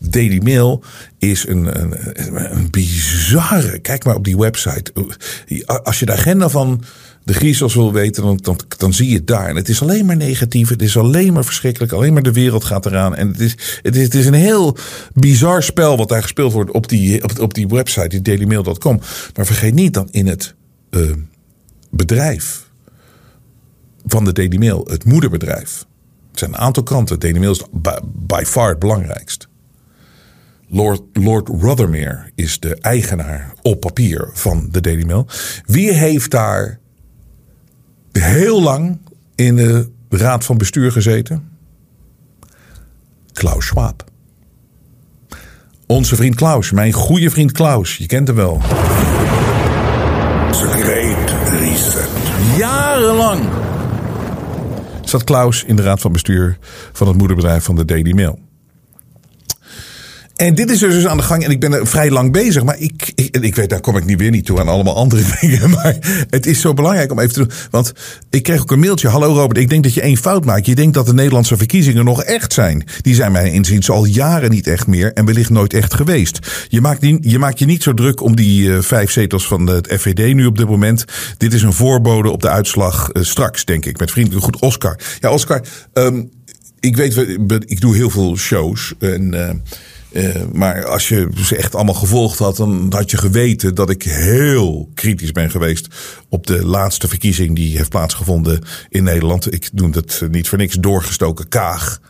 Daily 0.00 0.40
Mail 0.42 0.84
is 1.18 1.46
een, 1.48 1.80
een, 1.80 1.94
een 2.56 2.70
bizarre. 2.70 3.78
Kijk 3.78 4.04
maar 4.04 4.14
op 4.14 4.24
die 4.24 4.36
website. 4.36 4.92
Als 5.82 5.98
je 5.98 6.06
de 6.06 6.12
agenda 6.12 6.48
van 6.48 6.82
de 7.26 7.34
griezels 7.34 7.74
wil 7.74 7.92
weten, 7.92 8.22
dan, 8.22 8.38
dan, 8.42 8.58
dan 8.76 8.92
zie 8.92 9.08
je 9.08 9.16
het 9.16 9.26
daar. 9.26 9.48
En 9.48 9.56
het 9.56 9.68
is 9.68 9.82
alleen 9.82 10.06
maar 10.06 10.16
negatief. 10.16 10.68
Het 10.68 10.82
is 10.82 10.96
alleen 10.96 11.32
maar 11.32 11.44
verschrikkelijk. 11.44 11.92
Alleen 11.92 12.12
maar 12.12 12.22
de 12.22 12.32
wereld 12.32 12.64
gaat 12.64 12.86
eraan. 12.86 13.14
En 13.14 13.28
het 13.28 13.40
is, 13.40 13.56
het 13.82 13.96
is, 13.96 14.02
het 14.02 14.14
is 14.14 14.26
een 14.26 14.34
heel 14.34 14.76
bizar 15.14 15.62
spel 15.62 15.96
wat 15.96 16.08
daar 16.08 16.22
gespeeld 16.22 16.52
wordt 16.52 16.70
op 16.70 16.88
die, 16.88 17.22
op, 17.22 17.38
op 17.38 17.54
die 17.54 17.66
website, 17.66 18.08
die 18.08 18.22
dailymail.com. 18.22 19.00
Maar 19.34 19.46
vergeet 19.46 19.74
niet 19.74 19.94
dan 19.94 20.08
in 20.10 20.26
het 20.26 20.54
uh, 20.90 21.12
bedrijf 21.90 22.70
van 24.06 24.24
de 24.24 24.32
Daily 24.32 24.56
Mail, 24.56 24.86
het 24.90 25.04
moederbedrijf. 25.04 25.84
Het 26.30 26.38
zijn 26.38 26.50
een 26.50 26.58
aantal 26.58 26.82
kranten. 26.82 27.20
Daily 27.20 27.38
Mail 27.38 27.52
is 27.52 27.62
by 28.14 28.42
far 28.44 28.68
het 28.68 28.78
belangrijkst. 28.78 29.48
Lord, 30.68 31.02
Lord 31.12 31.48
Rothermere 31.48 32.30
is 32.34 32.60
de 32.60 32.74
eigenaar 32.74 33.52
op 33.62 33.80
papier 33.80 34.30
van 34.32 34.68
de 34.70 34.80
Daily 34.80 35.04
Mail. 35.04 35.26
Wie 35.64 35.92
heeft 35.92 36.30
daar 36.30 36.80
heel 38.18 38.62
lang 38.62 38.98
in 39.34 39.56
de 39.56 39.88
raad 40.08 40.44
van 40.44 40.58
bestuur 40.58 40.92
gezeten? 40.92 41.48
Klaus 43.32 43.66
Schwab. 43.66 44.04
Onze 45.86 46.16
vriend 46.16 46.34
Klaus, 46.34 46.70
mijn 46.70 46.92
goede 46.92 47.30
vriend 47.30 47.52
Klaus, 47.52 47.96
je 47.96 48.06
kent 48.06 48.26
hem 48.26 48.36
wel. 48.36 48.60
The 50.50 50.68
Great 50.70 51.50
Reset. 51.60 52.08
Jarenlang 52.56 53.40
zat 55.02 55.24
Klaus 55.24 55.64
in 55.64 55.76
de 55.76 55.82
raad 55.82 56.00
van 56.00 56.12
bestuur 56.12 56.58
van 56.92 57.08
het 57.08 57.16
moederbedrijf 57.16 57.64
van 57.64 57.76
de 57.76 57.84
Daily 57.84 58.12
Mail. 58.12 58.45
En 60.36 60.54
dit 60.54 60.70
is 60.70 60.78
dus 60.78 61.06
aan 61.06 61.16
de 61.16 61.22
gang 61.22 61.44
en 61.44 61.50
ik 61.50 61.60
ben 61.60 61.72
er 61.72 61.86
vrij 61.86 62.10
lang 62.10 62.32
bezig. 62.32 62.64
Maar 62.64 62.78
ik, 62.78 63.12
ik, 63.14 63.36
ik 63.36 63.54
weet, 63.54 63.70
daar 63.70 63.80
kom 63.80 63.96
ik 63.96 64.04
niet 64.04 64.18
weer 64.18 64.30
niet 64.30 64.44
toe 64.44 64.60
aan 64.60 64.68
allemaal 64.68 64.96
andere 64.96 65.22
dingen. 65.40 65.70
Maar 65.70 65.96
het 66.30 66.46
is 66.46 66.60
zo 66.60 66.74
belangrijk 66.74 67.12
om 67.12 67.18
even 67.18 67.32
te 67.32 67.38
doen. 67.38 67.50
Want 67.70 67.92
ik 68.30 68.42
kreeg 68.42 68.60
ook 68.60 68.70
een 68.70 68.78
mailtje. 68.78 69.08
Hallo 69.08 69.34
Robert, 69.34 69.58
ik 69.58 69.68
denk 69.68 69.82
dat 69.82 69.94
je 69.94 70.00
één 70.00 70.16
fout 70.16 70.44
maakt. 70.44 70.66
Je 70.66 70.74
denkt 70.74 70.94
dat 70.94 71.06
de 71.06 71.14
Nederlandse 71.14 71.56
verkiezingen 71.56 72.04
nog 72.04 72.22
echt 72.22 72.52
zijn. 72.52 72.84
Die 73.00 73.14
zijn 73.14 73.32
mij 73.32 73.50
inziens 73.50 73.90
al 73.90 74.04
jaren 74.04 74.50
niet 74.50 74.66
echt 74.66 74.86
meer 74.86 75.12
en 75.12 75.24
wellicht 75.24 75.50
nooit 75.50 75.72
echt 75.72 75.94
geweest. 75.94 76.66
Je 76.68 76.80
maakt, 76.80 77.00
niet, 77.00 77.18
je, 77.20 77.38
maakt 77.38 77.58
je 77.58 77.66
niet 77.66 77.82
zo 77.82 77.94
druk 77.94 78.20
om 78.20 78.36
die 78.36 78.62
uh, 78.62 78.80
vijf 78.80 79.10
zetels 79.10 79.46
van 79.46 79.66
het 79.66 79.86
FVD 79.98 80.34
nu 80.34 80.46
op 80.46 80.58
dit 80.58 80.68
moment. 80.68 81.04
Dit 81.38 81.52
is 81.52 81.62
een 81.62 81.72
voorbode 81.72 82.30
op 82.30 82.42
de 82.42 82.48
uitslag 82.48 83.10
uh, 83.12 83.22
straks, 83.22 83.64
denk 83.64 83.86
ik. 83.86 83.98
Met 83.98 84.10
vriendelijk 84.10 84.44
goed 84.44 84.60
Oscar. 84.60 84.98
Ja, 85.20 85.30
Oscar, 85.30 85.60
um, 85.92 86.30
ik 86.80 86.96
weet, 86.96 87.16
ik 87.66 87.80
doe 87.80 87.96
heel 87.96 88.10
veel 88.10 88.36
shows. 88.36 88.94
En... 88.98 89.34
Uh, 89.34 89.50
uh, 90.10 90.34
maar 90.52 90.84
als 90.84 91.08
je 91.08 91.28
ze 91.36 91.56
echt 91.56 91.74
allemaal 91.74 91.94
gevolgd 91.94 92.38
had, 92.38 92.56
dan 92.56 92.86
had 92.90 93.10
je 93.10 93.16
geweten 93.16 93.74
dat 93.74 93.90
ik 93.90 94.02
heel 94.02 94.90
kritisch 94.94 95.32
ben 95.32 95.50
geweest 95.50 95.88
op 96.28 96.46
de 96.46 96.66
laatste 96.66 97.08
verkiezing 97.08 97.56
die 97.56 97.76
heeft 97.76 97.90
plaatsgevonden 97.90 98.64
in 98.88 99.04
Nederland. 99.04 99.52
Ik 99.52 99.68
doe 99.72 99.90
dat 99.90 100.22
niet 100.30 100.48
voor 100.48 100.58
niks 100.58 100.74
doorgestoken 100.74 101.48
kaag. 101.48 102.00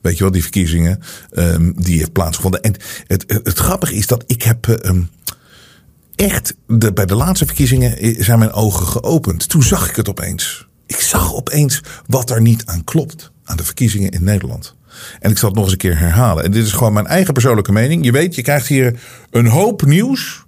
Weet 0.00 0.16
je 0.16 0.22
wel, 0.22 0.32
die 0.32 0.42
verkiezingen 0.42 1.00
um, 1.32 1.74
die 1.76 1.98
heeft 1.98 2.12
plaatsgevonden. 2.12 2.60
En 2.60 2.74
het, 3.06 3.24
het, 3.26 3.58
grappige 3.58 3.94
is 3.94 4.06
dat 4.06 4.24
ik 4.26 4.42
heb. 4.42 4.66
Um, 4.66 5.08
echt, 6.14 6.54
de, 6.66 6.92
bij 6.92 7.06
de 7.06 7.14
laatste 7.14 7.46
verkiezingen 7.46 8.24
zijn 8.24 8.38
mijn 8.38 8.52
ogen 8.52 8.86
geopend. 8.86 9.48
Toen 9.48 9.62
zag 9.62 9.88
ik 9.88 9.96
het 9.96 10.08
opeens. 10.08 10.68
Ik 10.86 11.00
zag 11.00 11.34
opeens 11.34 11.80
wat 12.06 12.30
er 12.30 12.40
niet 12.40 12.66
aan 12.66 12.84
klopt 12.84 13.32
aan 13.44 13.56
de 13.56 13.64
verkiezingen 13.64 14.10
in 14.10 14.24
Nederland. 14.24 14.74
En 15.20 15.30
ik 15.30 15.38
zal 15.38 15.48
het 15.48 15.56
nog 15.56 15.64
eens 15.64 15.72
een 15.72 15.78
keer 15.78 15.98
herhalen. 15.98 16.44
En 16.44 16.50
dit 16.50 16.64
is 16.64 16.72
gewoon 16.72 16.92
mijn 16.92 17.06
eigen 17.06 17.32
persoonlijke 17.32 17.72
mening. 17.72 18.04
Je 18.04 18.12
weet, 18.12 18.34
je 18.34 18.42
krijgt 18.42 18.66
hier 18.66 19.00
een 19.30 19.46
hoop 19.46 19.84
nieuws. 19.84 20.42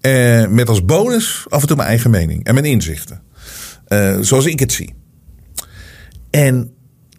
Eh, 0.00 0.46
met 0.46 0.68
als 0.68 0.84
bonus 0.84 1.44
af 1.48 1.60
en 1.60 1.66
toe 1.66 1.76
mijn 1.76 1.88
eigen 1.88 2.10
mening 2.10 2.44
en 2.44 2.54
mijn 2.54 2.66
inzichten. 2.66 3.22
Uh, 3.88 4.16
zoals 4.20 4.46
ik 4.46 4.60
het 4.60 4.72
zie. 4.72 4.94
En 6.30 6.72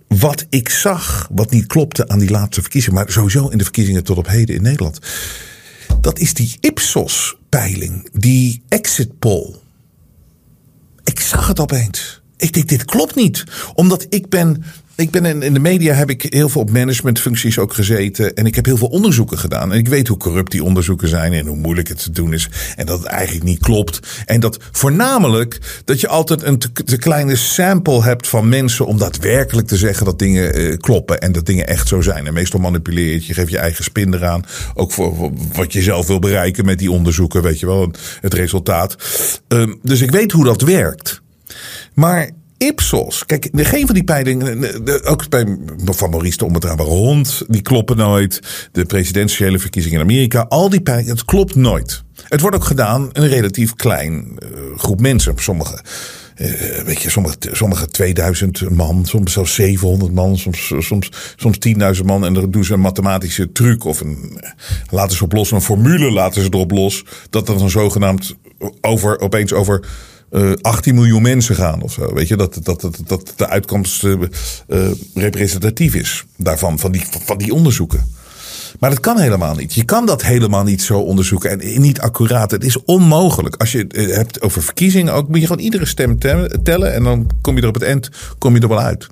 wat 0.08 0.45
ik 0.49 0.69
zag, 0.69 1.27
wat 1.32 1.51
niet 1.51 1.65
klopte 1.65 2.08
aan 2.08 2.19
die 2.19 2.29
laatste 2.29 2.62
verkiezingen, 2.62 2.97
maar 2.97 3.12
sowieso 3.12 3.47
in 3.47 3.58
de 3.58 3.63
verkiezingen 3.63 4.03
tot 4.03 4.17
op 4.17 4.27
heden 4.27 4.55
in 4.55 4.62
Nederland. 4.62 4.99
Dat 6.01 6.19
is 6.19 6.34
die 6.34 6.58
Ipsos-peiling, 6.60 8.10
die 8.13 8.63
exit 8.69 9.19
poll. 9.19 9.55
Ik 11.03 11.19
zag 11.19 11.47
het 11.47 11.60
opeens. 11.60 12.21
Ik 12.38 12.53
denk, 12.53 12.67
dit 12.67 12.86
klopt 12.86 13.15
niet. 13.15 13.43
Omdat 13.73 14.05
ik 14.10 14.29
ben 14.29 14.63
ik 15.00 15.12
ben 15.12 15.26
in, 15.26 15.42
in, 15.42 15.54
de 15.54 15.60
media 15.60 15.94
heb 15.94 16.10
ik 16.10 16.26
heel 16.30 16.50
veel 16.50 16.62
op 16.62 16.72
managementfuncties 16.72 17.58
ook 17.58 17.74
gezeten. 17.74 18.36
En 18.36 18.46
ik 18.46 18.56
heb 18.56 18.66
heel 18.66 18.78
veel 18.78 18.88
onderzoeken 18.88 19.38
gedaan. 19.38 19.72
En 19.72 19.78
ik 19.78 19.88
weet 19.88 20.08
hoe 20.08 20.18
corrupt 20.18 20.52
die 20.52 20.64
onderzoeken 20.64 21.08
zijn 21.08 21.34
en 21.34 21.46
hoe 21.46 21.56
moeilijk 21.56 21.88
het 21.88 22.04
te 22.04 22.12
doen 22.12 22.34
is. 22.34 22.50
En 22.76 22.86
dat 22.86 23.00
het 23.00 23.08
eigenlijk 23.08 23.46
niet 23.46 23.60
klopt. 23.60 24.00
En 24.26 24.40
dat 24.40 24.58
voornamelijk 24.72 25.82
dat 25.86 26.00
je 26.00 26.08
altijd 26.08 26.44
een 26.44 26.58
te, 26.58 26.98
kleine 26.98 27.36
sample 27.36 28.04
hebt 28.04 28.28
van 28.28 28.50
mensen 28.50 28.86
om 28.86 28.98
daadwerkelijk 28.98 29.68
te 29.68 29.78
zeggen 29.78 30.06
dat 30.06 30.20
dingen 30.20 30.60
uh, 30.60 30.78
kloppen. 30.78 31.20
En 31.20 31.32
dat 31.32 31.46
dingen 31.46 31.68
echt 31.68 31.88
zo 31.88 32.02
zijn. 32.02 32.28
En 32.28 32.34
meestal 32.34 32.60
manipuleer 32.60 33.12
je, 33.14 33.24
je 33.26 33.34
geeft 33.34 33.52
je 33.52 33.58
eigen 33.58 33.84
spin 33.84 34.14
eraan. 34.14 34.46
Ook 34.74 34.92
voor, 34.92 35.32
wat 35.54 35.74
je 35.74 35.82
zelf 35.82 36.08
wil 36.08 36.20
bereiken 36.20 36.66
met 36.66 36.80
die 36.80 36.92
onderzoeken, 36.92 37.42
weet 37.42 37.60
je 37.60 37.66
wel, 37.66 37.92
het 38.22 38.34
resultaat. 38.34 38.96
Um, 39.48 39.80
dus 39.84 40.02
ik 40.02 40.12
weet 40.12 40.32
hoe 40.32 40.46
dat 40.46 40.62
werkt. 40.62 41.22
Maar 41.94 42.30
Ipsos. 42.60 43.26
Kijk, 43.26 43.50
geen 43.52 43.86
van 43.86 43.95
die 43.95 44.04
peilingen, 44.04 45.06
ook 45.06 45.30
bij, 45.30 45.58
van 45.86 46.10
Maurice 46.10 46.38
de 46.38 46.45
Onbetrouwbare 46.45 46.89
Hond, 46.89 47.41
die 47.48 47.62
kloppen 47.62 47.98
nooit. 47.98 48.39
De 48.72 48.86
presidentiële 48.86 49.60
verkiezingen 49.60 50.00
in 50.00 50.06
Amerika, 50.06 50.45
al 50.50 50.69
die 50.69 50.82
peilingen, 50.82 51.12
het 51.12 51.26
klopt 51.26 51.56
nooit. 51.56 52.04
Het 52.28 52.41
wordt 52.41 52.56
ook 52.56 52.63
gedaan 52.63 53.10
een 53.12 53.28
relatief 53.28 53.76
klein 53.76 54.38
uh, 54.43 54.78
groep 54.78 55.02
mensen. 55.02 55.34
Sommige, 55.38 55.80
uh, 56.38 56.52
weet 56.86 57.02
je, 57.02 57.10
sommige, 57.10 57.36
sommige 57.52 57.88
2000 57.88 58.69
man, 58.69 59.06
soms 59.06 59.34
zelfs 59.34 59.54
700 59.54 60.13
man, 60.13 60.38
soms, 60.38 60.74
soms, 60.80 61.10
soms 61.36 61.58
10.000 61.98 62.06
man. 62.06 62.26
En 62.26 62.34
dan 62.34 62.52
doen 62.52 62.63
ze 62.63 62.74
een 62.74 62.80
mathematische 62.80 63.52
truc 63.52 63.86
of 63.86 64.00
een, 64.00 64.41
laten 64.89 65.17
ze 65.17 65.24
op 65.24 65.34
los, 65.34 65.52
een 65.52 65.62
formule 65.62 66.12
laten 66.12 66.41
ze 66.41 66.48
erop 66.52 66.72
los. 66.72 67.06
Dat 67.30 67.45
dat 67.45 67.60
dan 67.60 67.69
zogenaamd 67.69 68.36
over, 68.82 69.19
opeens 69.19 69.54
over 69.54 69.88
uh, 70.32 70.52
18 70.62 70.96
miljoen 70.96 71.22
mensen 71.22 71.56
gaan 71.56 71.82
of 71.82 71.92
zo. 71.92 72.13
Weet 72.13 72.28
je, 72.28 72.36
dat, 72.36 72.60
dat, 72.63 72.82
dat, 72.82 73.00
dat 73.06 73.34
de 73.36 73.48
uitkomst 73.48 74.04
uh, 74.04 74.18
representatief 75.13 75.96
is 75.96 76.26
daarvan, 76.36 76.80
van 76.80 76.92
die, 76.92 77.04
van 77.26 77.38
die 77.38 77.54
onderzoeken. 77.54 78.18
Maar 78.80 78.89
dat 78.89 79.00
kan 79.00 79.20
helemaal 79.20 79.56
niet. 79.56 79.74
Je 79.74 79.84
kan 79.84 80.06
dat 80.06 80.22
helemaal 80.22 80.63
niet 80.63 80.82
zo 80.82 81.00
onderzoeken 81.00 81.62
en 81.62 81.82
niet 81.82 82.00
accuraat. 82.00 82.52
Het 82.52 82.63
is 82.63 82.84
onmogelijk. 82.84 83.56
Als 83.56 83.72
je 83.72 83.78
het 83.78 84.15
hebt 84.15 84.42
over 84.42 84.63
verkiezingen 84.63 85.13
ook, 85.13 85.28
moet 85.28 85.39
je 85.39 85.48
gewoon 85.48 85.63
iedere 85.63 85.86
stem 85.86 86.20
tellen 86.63 86.94
en 86.94 87.04
dan 87.04 87.30
kom 87.42 87.56
je 87.56 87.62
er 87.62 87.68
op 87.68 87.74
het 87.74 87.84
eind 87.84 88.10
kom 88.38 88.56
je 88.56 88.62
er 88.62 88.68
wel 88.68 88.80
uit. 88.80 89.08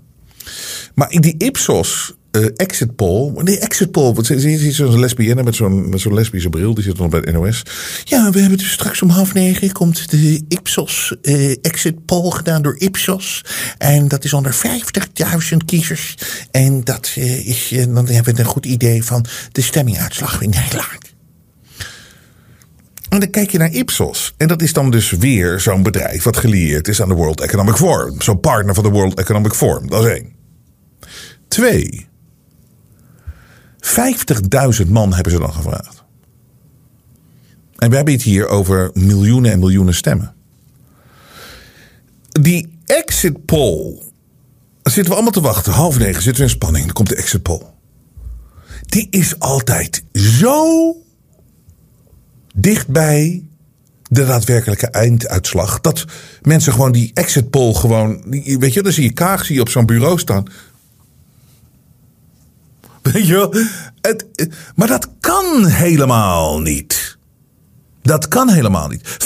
Maar 0.94 1.10
die 1.10 1.36
Ipsos 1.38 2.17
uh, 2.32 2.46
exit 2.56 2.96
poll. 2.96 3.44
Nee, 3.44 3.60
exit 3.60 3.92
poll. 3.92 4.14
Je 4.16 4.40
ziet 4.40 4.76
zo'n 4.76 5.00
lesbienne 5.00 5.44
met 5.44 5.56
zo'n 5.56 5.90
met 5.90 6.00
zo'n 6.00 6.14
lesbische 6.14 6.50
bril. 6.50 6.74
Die 6.74 6.84
zit 6.84 6.98
dan 6.98 7.10
bij 7.10 7.20
het 7.20 7.34
NOS. 7.34 7.64
Ja, 8.04 8.32
we 8.32 8.40
hebben 8.40 8.58
dus 8.58 8.72
straks 8.72 9.02
om 9.02 9.10
half 9.10 9.34
negen 9.34 9.72
komt 9.72 10.12
de 10.12 10.44
Ipsos 10.48 11.16
uh, 11.22 11.56
exit 11.62 12.06
poll 12.06 12.32
gedaan 12.32 12.62
door 12.62 12.78
Ipsos. 12.78 13.46
En 13.78 14.08
dat 14.08 14.24
is 14.24 14.34
onder 14.34 14.56
50.000 15.52 15.58
kiezers. 15.66 16.18
En 16.52 16.84
dat 16.84 17.14
uh, 17.18 17.48
is, 17.48 17.74
dan 17.88 18.08
hebben 18.08 18.34
we 18.34 18.40
een 18.40 18.46
goed 18.46 18.66
idee 18.66 19.04
van 19.04 19.26
de 19.52 19.62
stemminguitslag 19.62 20.42
in 20.42 20.50
Nederland. 20.50 21.16
En 23.10 23.20
dan 23.20 23.30
kijk 23.30 23.52
je 23.52 23.58
naar 23.58 23.72
Ipsos. 23.72 24.34
En 24.38 24.48
dat 24.48 24.62
is 24.62 24.74
dan 24.74 24.92
dus 24.92 25.12
weer 25.12 25.60
zo'n 25.60 25.84
bedrijf 25.84 26.24
wat 26.24 26.38
gelieerd 26.38 26.88
is 26.88 27.02
aan 27.02 27.08
de 27.08 27.14
World 27.14 27.42
Economic 27.42 27.76
Forum. 27.76 28.22
Zo'n 28.22 28.40
partner 28.40 28.74
van 28.74 28.84
de 28.84 28.90
World 28.90 29.20
Economic 29.20 29.54
Forum. 29.54 29.90
Dat 29.90 30.06
is 30.06 30.12
één. 30.12 30.36
Twee. 31.48 32.08
50.000 33.88 34.88
man 34.88 35.14
hebben 35.14 35.32
ze 35.32 35.40
dan 35.40 35.54
gevraagd. 35.54 36.04
En 37.78 37.90
we 37.90 37.96
hebben 37.96 38.14
het 38.14 38.24
hier 38.24 38.48
over 38.48 38.90
miljoenen 38.94 39.52
en 39.52 39.60
miljoenen 39.60 39.94
stemmen. 39.94 40.34
Die 42.32 42.80
exit 42.86 43.46
poll. 43.46 44.02
Zitten 44.84 45.06
we 45.06 45.14
allemaal 45.14 45.32
te 45.32 45.42
wachten. 45.42 45.74
Half 45.74 45.98
negen 46.00 46.22
zitten 46.22 46.44
we 46.44 46.50
in 46.50 46.56
spanning. 46.56 46.86
Dan 46.86 46.94
komt 46.94 47.10
de 47.10 47.16
exit 47.16 47.42
poll. 47.42 47.62
Die 48.86 49.08
is 49.10 49.40
altijd 49.40 50.04
zo 50.14 50.96
dichtbij 52.56 53.48
de 54.10 54.26
daadwerkelijke 54.26 54.88
einduitslag. 54.88 55.82
Dat 55.82 56.06
mensen 56.42 56.74
gewoon 56.74 56.92
die 56.92 57.12
exit 57.14 57.50
poll 57.50 57.74
gewoon. 57.74 58.24
Weet 58.60 58.74
je, 58.74 58.84
dan 58.84 58.92
zie 58.92 59.04
je 59.04 59.14
Kaag 59.14 59.46
zie 59.46 59.56
je 59.56 59.62
op 59.62 59.70
zo'n 59.70 59.86
bureau 59.86 60.20
staan. 60.20 60.46
Het, 64.02 64.26
maar 64.76 64.88
dat 64.88 65.10
kan 65.20 65.66
helemaal 65.66 66.60
niet. 66.60 67.18
Dat 68.02 68.28
kan 68.28 68.50
helemaal 68.50 68.88
niet. 68.88 69.18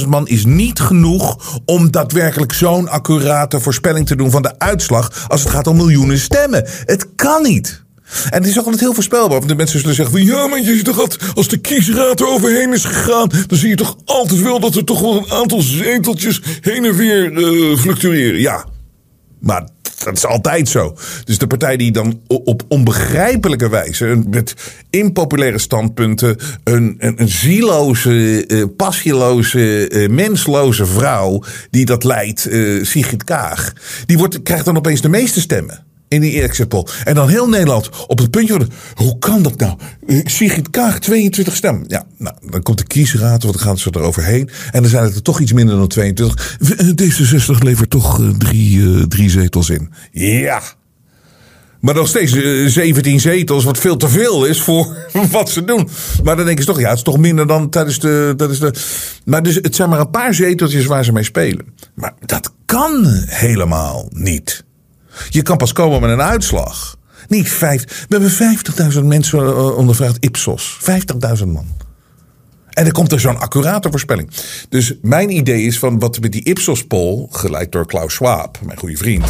50.000 0.00 0.08
man 0.08 0.28
is 0.28 0.44
niet 0.44 0.80
genoeg 0.80 1.58
om 1.64 1.90
daadwerkelijk 1.90 2.52
zo'n 2.52 2.88
accurate 2.88 3.60
voorspelling 3.60 4.06
te 4.06 4.16
doen 4.16 4.30
van 4.30 4.42
de 4.42 4.58
uitslag 4.58 5.28
als 5.28 5.40
het 5.40 5.50
gaat 5.50 5.66
om 5.66 5.76
miljoenen 5.76 6.18
stemmen. 6.18 6.68
Het 6.84 7.06
kan 7.14 7.42
niet. 7.42 7.82
En 8.30 8.38
het 8.38 8.46
is 8.46 8.58
ook 8.58 8.64
altijd 8.64 8.82
heel 8.82 8.94
voorspelbaar. 8.94 9.38
Want 9.38 9.48
de 9.48 9.54
mensen 9.54 9.80
zullen 9.80 9.94
zeggen 9.94 10.14
van 10.14 10.24
ja, 10.26 10.46
maar 10.46 10.58
je 10.58 10.74
ziet 10.74 10.84
toch 10.84 11.00
altijd, 11.00 11.34
als 11.34 11.48
de 11.48 11.56
kiesraad 11.56 12.20
er 12.20 12.26
overheen 12.26 12.72
is 12.72 12.84
gegaan, 12.84 13.30
dan 13.46 13.58
zie 13.58 13.68
je 13.68 13.76
toch 13.76 13.96
altijd 14.04 14.40
wel 14.40 14.60
dat 14.60 14.74
er 14.74 14.84
toch 14.84 15.00
wel 15.00 15.16
een 15.16 15.30
aantal 15.30 15.60
zeteltjes 15.60 16.42
heen 16.60 16.84
en 16.84 16.96
weer 16.96 17.32
uh, 17.32 17.78
fluctueren. 17.78 18.40
Ja, 18.40 18.64
maar 19.40 19.68
dat 20.04 20.16
is 20.16 20.26
altijd 20.26 20.68
zo. 20.68 20.96
Dus 21.24 21.38
de 21.38 21.46
partij 21.46 21.76
die 21.76 21.92
dan 21.92 22.20
op 22.26 22.62
onbegrijpelijke 22.68 23.68
wijze, 23.68 24.22
met 24.30 24.54
impopulaire 24.90 25.58
standpunten, 25.58 26.36
een, 26.64 26.96
een, 26.98 27.28
zieloze, 27.28 28.44
uh, 28.48 28.64
passieloze, 28.76 29.90
uh, 29.90 30.08
mensloze 30.08 30.86
vrouw 30.86 31.42
die 31.70 31.84
dat 31.84 32.04
leidt, 32.04 32.46
uh, 32.50 32.84
Sigrid 32.84 33.24
Kaag, 33.24 33.72
die 34.06 34.18
wordt, 34.18 34.42
krijgt 34.42 34.64
dan 34.64 34.76
opeens 34.76 35.00
de 35.00 35.08
meeste 35.08 35.40
stemmen 35.40 35.91
in 36.12 36.20
die 36.20 36.42
exit 36.42 36.68
poll. 36.68 36.86
En 37.04 37.14
dan 37.14 37.28
heel 37.28 37.48
Nederland 37.48 37.90
op 38.06 38.18
het 38.18 38.30
puntje 38.30 38.66
hoe 38.94 39.18
kan 39.18 39.42
dat 39.42 39.58
nou? 39.58 39.76
Sigrid 40.24 40.70
Kaag, 40.70 40.98
22 40.98 41.56
stemmen. 41.56 41.84
Ja, 41.86 42.04
nou, 42.18 42.34
dan 42.50 42.62
komt 42.62 42.78
de 42.78 42.84
kiesraad, 42.84 43.42
want 43.42 43.54
dan 43.54 43.66
gaan 43.66 43.78
ze 43.78 43.90
er 43.90 44.00
overheen. 44.00 44.50
En 44.70 44.82
dan 44.82 44.90
zijn 44.90 45.04
het 45.04 45.14
er 45.14 45.22
toch 45.22 45.40
iets 45.40 45.52
minder 45.52 45.76
dan 45.76 45.88
22. 45.88 46.56
D66 47.02 47.58
levert 47.58 47.90
toch 47.90 48.18
uh, 48.18 48.28
drie, 48.28 49.08
drie 49.08 49.30
zetels 49.30 49.70
in. 49.70 49.92
Ja. 50.10 50.62
Maar 51.80 51.94
nog 51.94 52.08
steeds 52.08 52.32
uh, 52.32 52.68
17 52.68 53.20
zetels, 53.20 53.64
wat 53.64 53.78
veel 53.78 53.96
te 53.96 54.08
veel 54.08 54.44
is 54.44 54.60
voor 54.60 54.96
wat 55.30 55.50
ze 55.50 55.64
doen. 55.64 55.88
Maar 56.22 56.36
dan 56.36 56.44
denken 56.44 56.64
ze 56.64 56.70
toch, 56.70 56.80
ja, 56.80 56.88
het 56.88 56.96
is 56.96 57.04
toch 57.04 57.18
minder 57.18 57.46
dan 57.46 57.70
tijdens 57.70 57.98
de. 57.98 58.34
Is 58.50 58.58
de 58.58 58.72
maar 59.24 59.42
dus 59.42 59.54
het 59.54 59.76
zijn 59.76 59.88
maar 59.88 60.00
een 60.00 60.10
paar 60.10 60.34
zeteltjes 60.34 60.86
waar 60.86 61.04
ze 61.04 61.12
mee 61.12 61.24
spelen. 61.24 61.66
Maar 61.94 62.14
dat 62.26 62.52
kan 62.64 63.06
helemaal 63.26 64.08
niet. 64.10 64.64
Je 65.28 65.42
kan 65.42 65.56
pas 65.56 65.72
komen 65.72 66.00
met 66.00 66.10
een 66.10 66.22
uitslag. 66.22 66.96
Niet 67.28 67.52
vijf. 67.52 68.06
We 68.08 68.18
hebben 68.18 68.92
50.000 68.92 69.04
mensen 69.04 69.38
uh, 69.38 69.76
ondervraagd, 69.76 70.16
Ipsos. 70.20 70.78
50.000 71.38 71.46
man. 71.46 71.66
En 72.70 72.84
dan 72.84 72.92
komt 72.92 73.12
er 73.12 73.20
zo'n 73.20 73.38
accurate 73.38 73.90
voorspelling. 73.90 74.30
Dus 74.68 74.94
mijn 75.02 75.36
idee 75.36 75.62
is 75.62 75.78
van 75.78 75.98
wat 75.98 76.20
met 76.20 76.32
die 76.32 76.44
Ipsos-poll, 76.44 77.26
geleid 77.30 77.72
door 77.72 77.86
Klaus 77.86 78.14
Schwab, 78.14 78.58
mijn 78.64 78.78
goede 78.78 78.96
vriend. 78.96 79.26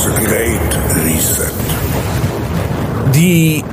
The 0.00 0.12
Great 0.14 0.76
Reset. 1.04 1.52
Die 3.12 3.64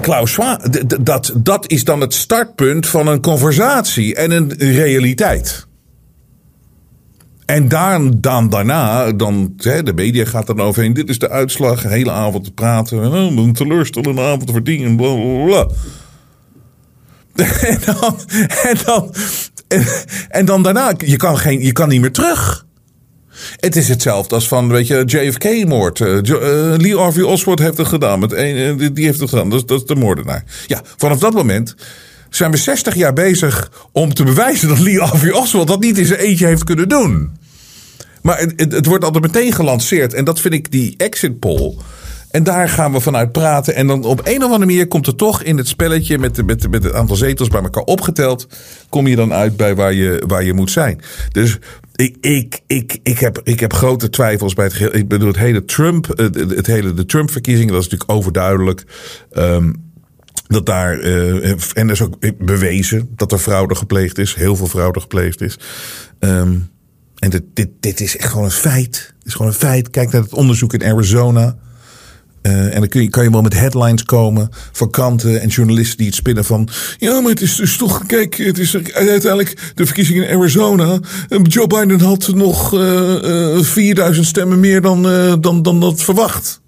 Klaus 0.00 0.32
Schwab, 0.32 0.60
dat, 1.00 1.32
dat 1.36 1.70
is 1.70 1.84
dan 1.84 2.00
het 2.00 2.14
startpunt 2.14 2.86
van 2.86 3.06
een 3.06 3.20
conversatie 3.20 4.14
en 4.14 4.30
een 4.30 4.54
realiteit. 4.58 5.67
En 7.48 7.68
dan, 7.68 8.20
dan 8.20 8.50
daarna, 8.50 9.12
dan, 9.12 9.52
hè, 9.56 9.82
de 9.82 9.92
media 9.92 10.24
gaat 10.24 10.46
dan 10.46 10.60
overheen. 10.60 10.92
Dit 10.92 11.08
is 11.08 11.18
de 11.18 11.30
uitslag, 11.30 11.82
hele 11.82 12.10
avond 12.10 12.44
te 12.44 12.52
praten. 12.52 13.02
En, 13.02 13.12
oh, 13.12 13.36
een 13.36 13.52
teleurstellende 13.52 14.22
avond 14.22 14.50
verdienen. 14.50 14.96
Bla, 14.96 15.14
bla. 15.44 15.68
En 17.68 17.78
dan, 17.84 18.20
en 18.62 18.76
dan, 18.84 19.14
en, 20.28 20.44
dan 20.44 20.62
daarna, 20.62 20.94
je 20.98 21.16
kan, 21.16 21.38
geen, 21.38 21.60
je 21.60 21.72
kan 21.72 21.88
niet 21.88 22.00
meer 22.00 22.12
terug. 22.12 22.66
Het 23.56 23.76
is 23.76 23.88
hetzelfde 23.88 24.34
als 24.34 24.48
van, 24.48 24.68
weet 24.68 24.86
je, 24.86 25.02
JFK-moord. 25.06 25.98
Uh, 25.98 26.08
uh, 26.08 26.74
Lee 26.76 26.96
Harvey 26.96 27.22
Oswald 27.22 27.58
heeft 27.58 27.78
het 27.78 27.86
gedaan. 27.86 28.18
Met 28.18 28.32
een, 28.32 28.80
uh, 28.80 28.88
die 28.92 29.04
heeft 29.04 29.20
het 29.20 29.28
gedaan. 29.28 29.50
Dat, 29.50 29.68
dat 29.68 29.80
is 29.80 29.86
de 29.86 29.94
moordenaar. 29.94 30.44
Ja, 30.66 30.80
vanaf 30.96 31.18
dat 31.18 31.34
moment 31.34 31.74
zijn 32.30 32.50
we 32.50 32.56
60 32.56 32.94
jaar 32.94 33.12
bezig 33.12 33.70
om 33.92 34.14
te 34.14 34.24
bewijzen 34.24 34.68
dat 34.68 34.78
Lee 34.78 35.00
Harvey 35.00 35.30
Oswald 35.30 35.68
dat 35.68 35.80
niet 35.80 35.98
in 35.98 36.06
zijn 36.06 36.20
eentje 36.20 36.46
heeft 36.46 36.64
kunnen 36.64 36.88
doen. 36.88 37.36
Maar 38.22 38.38
het, 38.38 38.72
het, 38.72 38.86
wordt 38.86 39.04
altijd 39.04 39.24
meteen 39.24 39.52
gelanceerd. 39.52 40.14
En 40.14 40.24
dat 40.24 40.40
vind 40.40 40.54
ik 40.54 40.70
die 40.70 40.94
exit 40.96 41.38
poll. 41.38 41.76
En 42.30 42.42
daar 42.42 42.68
gaan 42.68 42.92
we 42.92 43.00
vanuit 43.00 43.32
praten. 43.32 43.74
En 43.74 43.86
dan 43.86 44.04
op 44.04 44.20
een 44.24 44.36
of 44.36 44.42
andere 44.42 44.58
manier 44.58 44.88
komt 44.88 45.06
er 45.06 45.14
toch 45.14 45.42
in 45.42 45.56
het 45.56 45.68
spelletje 45.68 46.18
met, 46.18 46.46
met, 46.46 46.70
met 46.70 46.82
het 46.82 46.92
aantal 46.92 47.16
zetels 47.16 47.48
bij 47.48 47.62
elkaar 47.62 47.82
opgeteld. 47.82 48.46
Kom 48.88 49.06
je 49.06 49.16
dan 49.16 49.32
uit 49.32 49.56
bij 49.56 49.74
waar 49.74 49.92
je, 49.92 50.22
waar 50.26 50.44
je 50.44 50.52
moet 50.52 50.70
zijn. 50.70 51.00
Dus 51.32 51.58
ik, 51.94 52.16
ik, 52.20 52.60
ik, 52.66 52.98
ik, 53.02 53.18
heb, 53.18 53.40
ik 53.42 53.60
heb 53.60 53.72
grote 53.72 54.10
twijfels 54.10 54.54
bij 54.54 54.64
het 54.64 54.74
geheel. 54.74 54.94
Ik 54.94 55.08
bedoel, 55.08 55.28
het 55.28 55.36
hele 55.36 55.64
Trump, 55.64 56.06
het, 56.16 56.66
hele 56.66 56.94
de 56.94 57.06
Trump-verkiezingen, 57.06 57.72
dat 57.72 57.82
is 57.82 57.88
natuurlijk 57.88 58.18
overduidelijk. 58.18 58.84
Um, 59.32 59.87
dat 60.46 60.66
daar, 60.66 61.00
uh, 61.00 61.50
en 61.52 61.86
er 61.86 61.90
is 61.90 62.02
ook 62.02 62.16
bewezen 62.38 63.08
dat 63.16 63.32
er 63.32 63.38
fraude 63.38 63.74
gepleegd 63.74 64.18
is. 64.18 64.34
Heel 64.34 64.56
veel 64.56 64.66
fraude 64.66 65.00
gepleegd 65.00 65.40
is. 65.40 65.58
Um, 66.18 66.70
en 67.18 67.30
dit, 67.30 67.42
dit, 67.54 67.68
dit 67.80 68.00
is 68.00 68.16
echt 68.16 68.30
gewoon 68.30 68.44
een 68.44 68.50
feit. 68.50 69.14
Het 69.18 69.26
is 69.26 69.32
gewoon 69.32 69.50
een 69.50 69.58
feit. 69.58 69.90
Kijk 69.90 70.12
naar 70.12 70.22
het 70.22 70.34
onderzoek 70.34 70.72
in 70.74 70.84
Arizona. 70.84 71.56
Uh, 72.42 72.74
en 72.74 72.80
dan 72.80 72.88
kun 72.88 73.02
je, 73.02 73.08
kan 73.08 73.24
je 73.24 73.30
wel 73.30 73.42
met 73.42 73.54
headlines 73.54 74.04
komen 74.04 74.48
van 74.72 74.90
kranten 74.90 75.40
en 75.40 75.48
journalisten 75.48 75.96
die 75.96 76.06
het 76.06 76.14
spinnen 76.14 76.44
van. 76.44 76.68
Ja, 76.98 77.20
maar 77.20 77.30
het 77.30 77.40
is 77.40 77.56
dus 77.56 77.76
toch. 77.76 78.06
Kijk, 78.06 78.36
het 78.36 78.58
is 78.58 78.76
uiteindelijk 78.76 79.72
de 79.74 79.86
verkiezingen 79.86 80.28
in 80.28 80.36
Arizona. 80.36 80.98
Joe 81.42 81.66
Biden 81.66 82.00
had 82.00 82.28
nog 82.34 82.74
uh, 82.74 83.56
uh, 83.56 83.62
4000 83.62 84.26
stemmen 84.26 84.60
meer 84.60 84.80
dan, 84.80 85.02
dan, 85.40 85.62
dan 85.62 85.80
dat 85.80 86.02
verwacht. 86.02 86.60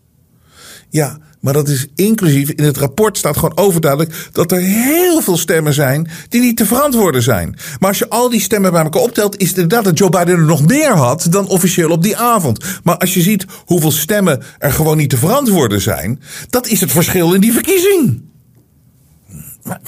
Ja, 0.88 1.18
maar 1.40 1.52
dat 1.52 1.68
is 1.68 1.86
inclusief. 1.94 2.50
In 2.50 2.64
het 2.64 2.76
rapport 2.76 3.18
staat 3.18 3.36
gewoon 3.36 3.56
overduidelijk 3.56 4.28
dat 4.32 4.52
er 4.52 4.60
heel 4.60 5.20
veel 5.22 5.36
stemmen 5.36 5.72
zijn 5.72 6.10
die 6.28 6.40
niet 6.40 6.56
te 6.56 6.66
verantwoorden 6.66 7.22
zijn. 7.22 7.56
Maar 7.78 7.88
als 7.88 7.98
je 7.98 8.08
al 8.08 8.30
die 8.30 8.40
stemmen 8.40 8.72
bij 8.72 8.82
elkaar 8.82 9.02
optelt, 9.02 9.36
is 9.36 9.48
het 9.48 9.58
inderdaad 9.58 9.84
dat 9.84 9.98
Joe 9.98 10.10
Biden 10.10 10.38
er 10.38 10.44
nog 10.44 10.66
meer 10.66 10.96
had 10.96 11.26
dan 11.30 11.48
officieel 11.48 11.90
op 11.90 12.02
die 12.02 12.16
avond. 12.16 12.64
Maar 12.84 12.96
als 12.96 13.14
je 13.14 13.20
ziet 13.20 13.44
hoeveel 13.64 13.90
stemmen 13.90 14.42
er 14.58 14.72
gewoon 14.72 14.96
niet 14.96 15.10
te 15.10 15.16
verantwoorden 15.16 15.80
zijn, 15.80 16.20
dat 16.50 16.66
is 16.66 16.80
het 16.80 16.90
verschil 16.90 17.34
in 17.34 17.40
die 17.40 17.52
verkiezing. 17.52 18.22
Maar, 19.62 19.80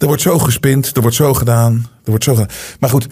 er 0.00 0.06
wordt 0.06 0.22
zo 0.22 0.38
gespind, 0.38 0.96
er 0.96 1.00
wordt 1.00 1.16
zo 1.16 1.34
gedaan, 1.34 1.74
er 2.04 2.10
wordt 2.10 2.24
zo 2.24 2.34
gedaan. 2.34 2.50
Maar 2.80 2.90
goed, 2.90 3.06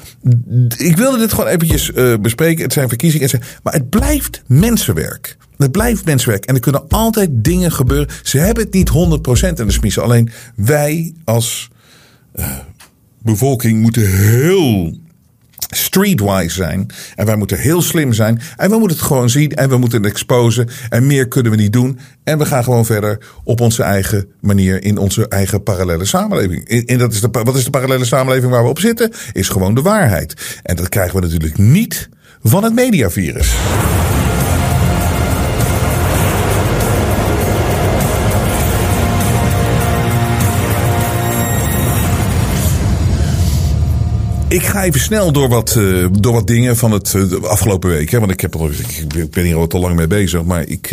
ik 0.77 0.97
wilde 0.97 1.19
dit 1.19 1.33
gewoon 1.33 1.47
eventjes 1.47 1.91
uh, 1.91 2.15
bespreken. 2.21 2.63
Het 2.63 2.73
zijn 2.73 2.89
verkiezingen, 2.89 3.41
maar 3.63 3.73
het 3.73 3.89
blijft 3.89 4.43
mensenwerk. 4.47 5.37
Het 5.57 5.73
blijft 5.73 6.05
mensenwerk. 6.05 6.45
En 6.45 6.55
er 6.55 6.61
kunnen 6.61 6.89
altijd 6.89 7.31
dingen 7.33 7.73
gebeuren. 7.73 8.09
Ze 8.23 8.39
hebben 8.39 8.65
het 8.65 8.73
niet 8.73 8.91
100% 8.91 9.49
in 9.49 9.67
de 9.67 9.73
smiezen. 9.73 10.03
Alleen 10.03 10.31
wij 10.57 11.15
als 11.25 11.69
uh, 12.35 12.57
bevolking 13.23 13.81
moeten 13.81 14.11
heel 14.11 14.99
streetwise 15.69 16.55
zijn. 16.55 16.87
En 17.15 17.27
wij 17.27 17.37
moeten 17.37 17.59
heel 17.59 17.83
slim 17.83 18.13
zijn. 18.13 18.41
En 18.57 18.71
we 18.71 18.79
moeten 18.79 18.97
het 18.97 19.07
gewoon 19.07 19.31
zien. 19.31 19.55
En 19.55 19.69
we 19.69 19.77
moeten 19.77 20.03
het 20.03 20.11
exposen. 20.11 20.69
En 20.89 21.07
meer 21.07 21.29
kunnen 21.29 21.53
we 21.53 21.59
niet 21.59 21.73
doen. 21.73 21.99
En 22.25 22.39
we 22.39 22.47
gaan 22.47 22.65
gewoon 22.65 22.87
verder 22.87 23.19
op 23.45 23.61
onze 23.61 23.83
eigen 23.83 24.29
manier. 24.41 24.83
In 24.83 24.99
onze 24.99 25.29
eigen 25.29 25.63
parallele 25.63 26.05
samenleving. 26.05 26.69
En 26.87 26.99
dat 26.99 27.13
is 27.13 27.21
de, 27.21 27.29
wat 27.31 27.57
is 27.57 27.65
de 27.65 27.71
parallele 27.71 28.05
samenleving 28.05 28.51
waar 28.51 28.63
we 28.63 28.69
op 28.69 28.79
zitten? 28.79 29.13
Is 29.33 29.49
gewoon 29.49 29.75
de 29.75 29.83
waarheid. 29.83 30.61
En 30.63 30.77
dat 30.77 30.89
krijgen 30.89 31.15
we 31.21 31.27
natuurlijk 31.27 31.59
niet 31.59 32.09
van 32.43 32.65
het 32.65 32.75
mediavirus. 32.75 33.55
Ik 44.49 44.63
ga 44.63 44.85
even 44.85 45.01
snel 45.01 45.33
door 45.33 45.49
wat, 45.49 45.75
uh, 45.79 46.07
door 46.13 46.33
wat 46.33 46.47
dingen 46.47 46.77
van 46.77 46.93
het 46.93 47.13
uh, 47.13 47.43
afgelopen 47.43 47.91
week. 47.91 48.11
Hè, 48.11 48.19
want 48.19 48.31
ik, 48.31 48.41
heb 48.41 48.57
al, 48.57 48.71
ik, 48.71 49.15
ik 49.15 49.31
ben 49.31 49.45
hier 49.45 49.57
al 49.57 49.67
te 49.67 49.79
lang 49.79 49.97
mee 49.97 50.07
bezig. 50.07 50.45
Maar 50.45 50.67
ik, 50.67 50.87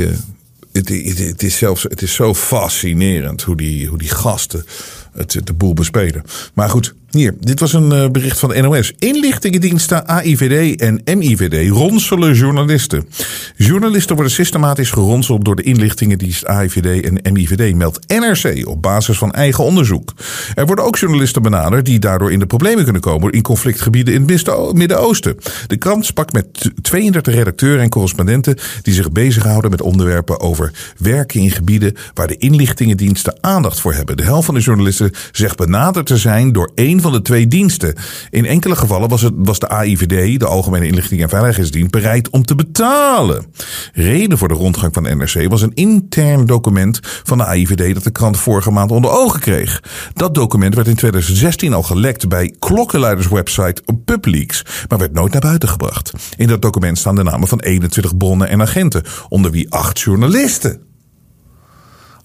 het, 0.72 0.90
het, 0.90 1.18
het, 1.18 1.44
is 1.44 1.58
zelfs, 1.58 1.84
het 1.84 2.02
is 2.02 2.14
zo 2.14 2.34
fascinerend 2.34 3.42
hoe 3.42 3.58
die, 3.58 3.88
hoe 3.88 3.98
die 3.98 4.10
gasten 4.10 4.66
het, 5.14 5.42
de 5.44 5.54
boel 5.54 5.74
bespelen. 5.74 6.24
Maar 6.54 6.70
goed, 6.70 6.94
Hier, 7.16 7.36
dit 7.40 7.60
was 7.60 7.74
een 7.74 7.92
uh, 7.92 8.10
bericht 8.10 8.40
van 8.40 8.50
de 8.50 8.62
NOS. 8.62 8.94
Inlichtingendiensten 9.00 10.08
AIVD 10.08 10.82
en 10.82 11.02
MIVD 11.18 11.70
ronselen 11.70 12.34
journalisten. 12.34 13.08
Journalisten 13.56 14.16
worden 14.16 14.34
systematisch 14.34 14.92
geronseld 14.92 15.46
door 15.46 15.56
de 15.56 15.62
inlichtingendienst 15.62 16.46
AIVD 16.46 17.04
en 17.04 17.34
MIVD, 17.34 17.76
meldt 17.76 18.08
NRC 18.08 18.68
op 18.68 18.82
basis 18.82 19.18
van 19.18 19.32
eigen 19.32 19.64
onderzoek. 19.64 20.14
Er 20.56 20.66
worden 20.66 20.86
ook 20.86 20.98
journalisten 20.98 21.42
benaderd 21.42 21.86
die 21.86 22.00
daardoor 22.00 22.32
in 22.32 22.40
de 22.40 22.46
problemen 22.46 22.84
kunnen 22.84 23.02
komen 23.02 23.32
in 23.32 23.42
conflictgebieden 23.42 24.14
in 24.14 24.22
het 24.28 24.74
Midden-Oosten. 24.74 25.38
De 25.68 25.78
krant 25.78 26.06
sprak 26.06 26.32
met 26.32 26.72
32 26.82 27.34
redacteuren 27.34 27.84
en 27.84 27.90
correspondenten 27.90 28.58
die 28.82 28.94
zich 28.94 29.12
bezighouden 29.12 29.72
met 29.72 29.82
onderwerpen 29.82 30.40
over 30.40 30.72
werken 30.98 31.42
in 31.42 31.52
gebieden 31.52 31.94
waar 32.14 32.28
de 32.28 32.38
inlichtingendiensten 32.38 33.38
aandacht 33.42 33.80
voor 33.80 33.94
hebben. 33.94 34.18
De 34.18 34.24
helft 34.24 34.46
van 34.46 34.56
de 34.56 34.62
journalisten 34.62 35.12
zegt 35.32 35.58
benaderd 35.58 36.06
te 36.06 36.18
zijn 36.18 36.52
door 36.52 36.72
één 36.76 37.04
van 37.06 37.14
de 37.14 37.22
twee 37.22 37.48
diensten. 37.48 37.96
In 38.30 38.46
enkele 38.46 38.76
gevallen 38.76 39.10
was, 39.10 39.22
het, 39.22 39.34
was 39.36 39.60
de 39.60 39.68
AIVD, 39.68 40.40
de 40.40 40.46
Algemene 40.46 40.88
Inlichting 40.88 41.22
en 41.22 41.30
Veiligheidsdienst, 41.30 41.92
bereid 41.92 42.30
om 42.30 42.46
te 42.46 42.56
betalen. 42.56 43.46
Reden 43.94 44.38
voor 44.38 44.48
de 44.48 44.54
rondgang 44.54 44.94
van 44.94 45.04
de 45.04 45.16
NRC 45.16 45.50
was 45.50 45.62
een 45.62 45.74
intern 45.74 46.46
document 46.46 47.00
van 47.02 47.38
de 47.38 47.46
AIVD 47.46 47.94
dat 47.94 48.04
de 48.04 48.12
krant 48.12 48.38
vorige 48.38 48.72
maand 48.72 48.92
onder 48.92 49.12
ogen 49.12 49.40
kreeg. 49.40 49.84
Dat 50.14 50.36
document 50.36 50.76
werd 50.76 50.88
in 50.88 50.96
2016 50.96 51.74
al 51.74 51.84
gelekt 51.84 52.28
bij 52.28 52.56
klokkenluiderswebsite 52.60 53.84
PubLeaks, 54.06 54.66
maar 54.88 55.00
werd 55.00 55.14
nooit 55.14 55.32
naar 55.32 55.42
buiten 55.42 55.70
gebracht. 55.70 56.12
In 56.38 56.48
dat 56.48 56.62
document 56.62 56.98
staan 56.98 57.16
de 57.16 57.24
namen 57.24 57.48
van 57.48 57.60
21 57.60 58.18
bronnen 58.18 58.50
en 58.50 58.62
agenten, 58.62 59.04
onder 59.30 59.52
wie 59.52 59.72
acht 59.72 60.00
journalisten. 60.00 60.82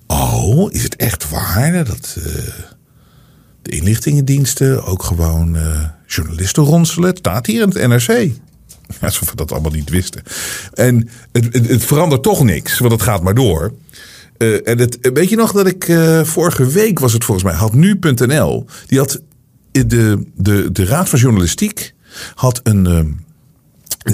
Oh, 0.07 0.72
is 0.72 0.83
het 0.83 0.97
echt 0.97 1.31
waar 1.31 1.85
dat 1.85 2.16
uh, 2.18 2.24
inlichtingendiensten 3.71 4.85
ook 4.85 5.03
gewoon 5.03 5.57
uh, 5.57 5.85
journalisten 6.07 6.62
ronselen? 6.62 7.09
Het 7.09 7.18
staat 7.18 7.47
hier 7.47 7.62
in 7.62 7.68
het 7.68 7.89
NRC. 7.89 8.31
Alsof 9.01 9.31
we 9.31 9.37
dat 9.37 9.53
allemaal 9.53 9.71
niet 9.71 9.91
wisten. 9.91 10.23
En 10.75 11.09
het, 11.33 11.68
het, 11.68 11.85
verandert 11.85 12.23
toch 12.23 12.45
niks, 12.45 12.79
want 12.79 12.93
het 12.93 13.03
gaat 13.03 13.23
maar 13.23 13.35
door. 13.35 13.73
Uh, 14.39 14.68
en 14.68 14.79
het, 14.79 14.99
weet 15.12 15.29
je 15.29 15.37
nog 15.37 15.53
dat 15.53 15.66
ik 15.66 15.85
vorige 16.23 16.66
week 16.66 16.99
was 16.99 17.12
het 17.12 17.25
volgens 17.25 17.47
mij, 17.47 17.57
had 17.57 17.75
nu.nl, 17.75 18.66
die 18.87 18.99
had 18.99 19.21
de, 19.71 20.27
de, 20.35 20.73
de 20.73 20.85
Raad 20.85 21.09
van 21.09 21.18
Journalistiek 21.18 21.95
had 22.35 22.61
een, 22.62 23.18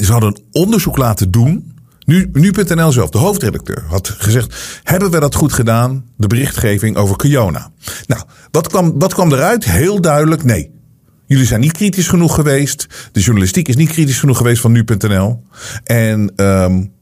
ze 0.00 0.12
hadden 0.12 0.28
een 0.28 0.42
onderzoek 0.52 0.96
laten 0.96 1.30
doen 1.30 1.75
nu, 2.06 2.28
nu.nl 2.32 2.92
zelf, 2.92 3.10
de 3.10 3.18
hoofdredacteur, 3.18 3.84
had 3.88 4.08
gezegd: 4.08 4.80
Hebben 4.82 5.10
we 5.10 5.20
dat 5.20 5.34
goed 5.34 5.52
gedaan? 5.52 6.04
De 6.16 6.26
berichtgeving 6.26 6.96
over 6.96 7.16
Kiona. 7.16 7.70
Nou, 8.06 8.22
wat 8.50 8.68
kwam, 8.68 8.98
wat 8.98 9.14
kwam 9.14 9.32
eruit? 9.32 9.64
Heel 9.64 10.00
duidelijk: 10.00 10.44
nee. 10.44 10.74
Jullie 11.26 11.46
zijn 11.46 11.60
niet 11.60 11.72
kritisch 11.72 12.08
genoeg 12.08 12.34
geweest. 12.34 12.86
De 13.12 13.20
journalistiek 13.20 13.68
is 13.68 13.76
niet 13.76 13.90
kritisch 13.90 14.18
genoeg 14.18 14.36
geweest 14.36 14.60
van 14.60 14.72
nu.nl. 14.72 15.42
En 15.84 16.32
um, 16.36 16.92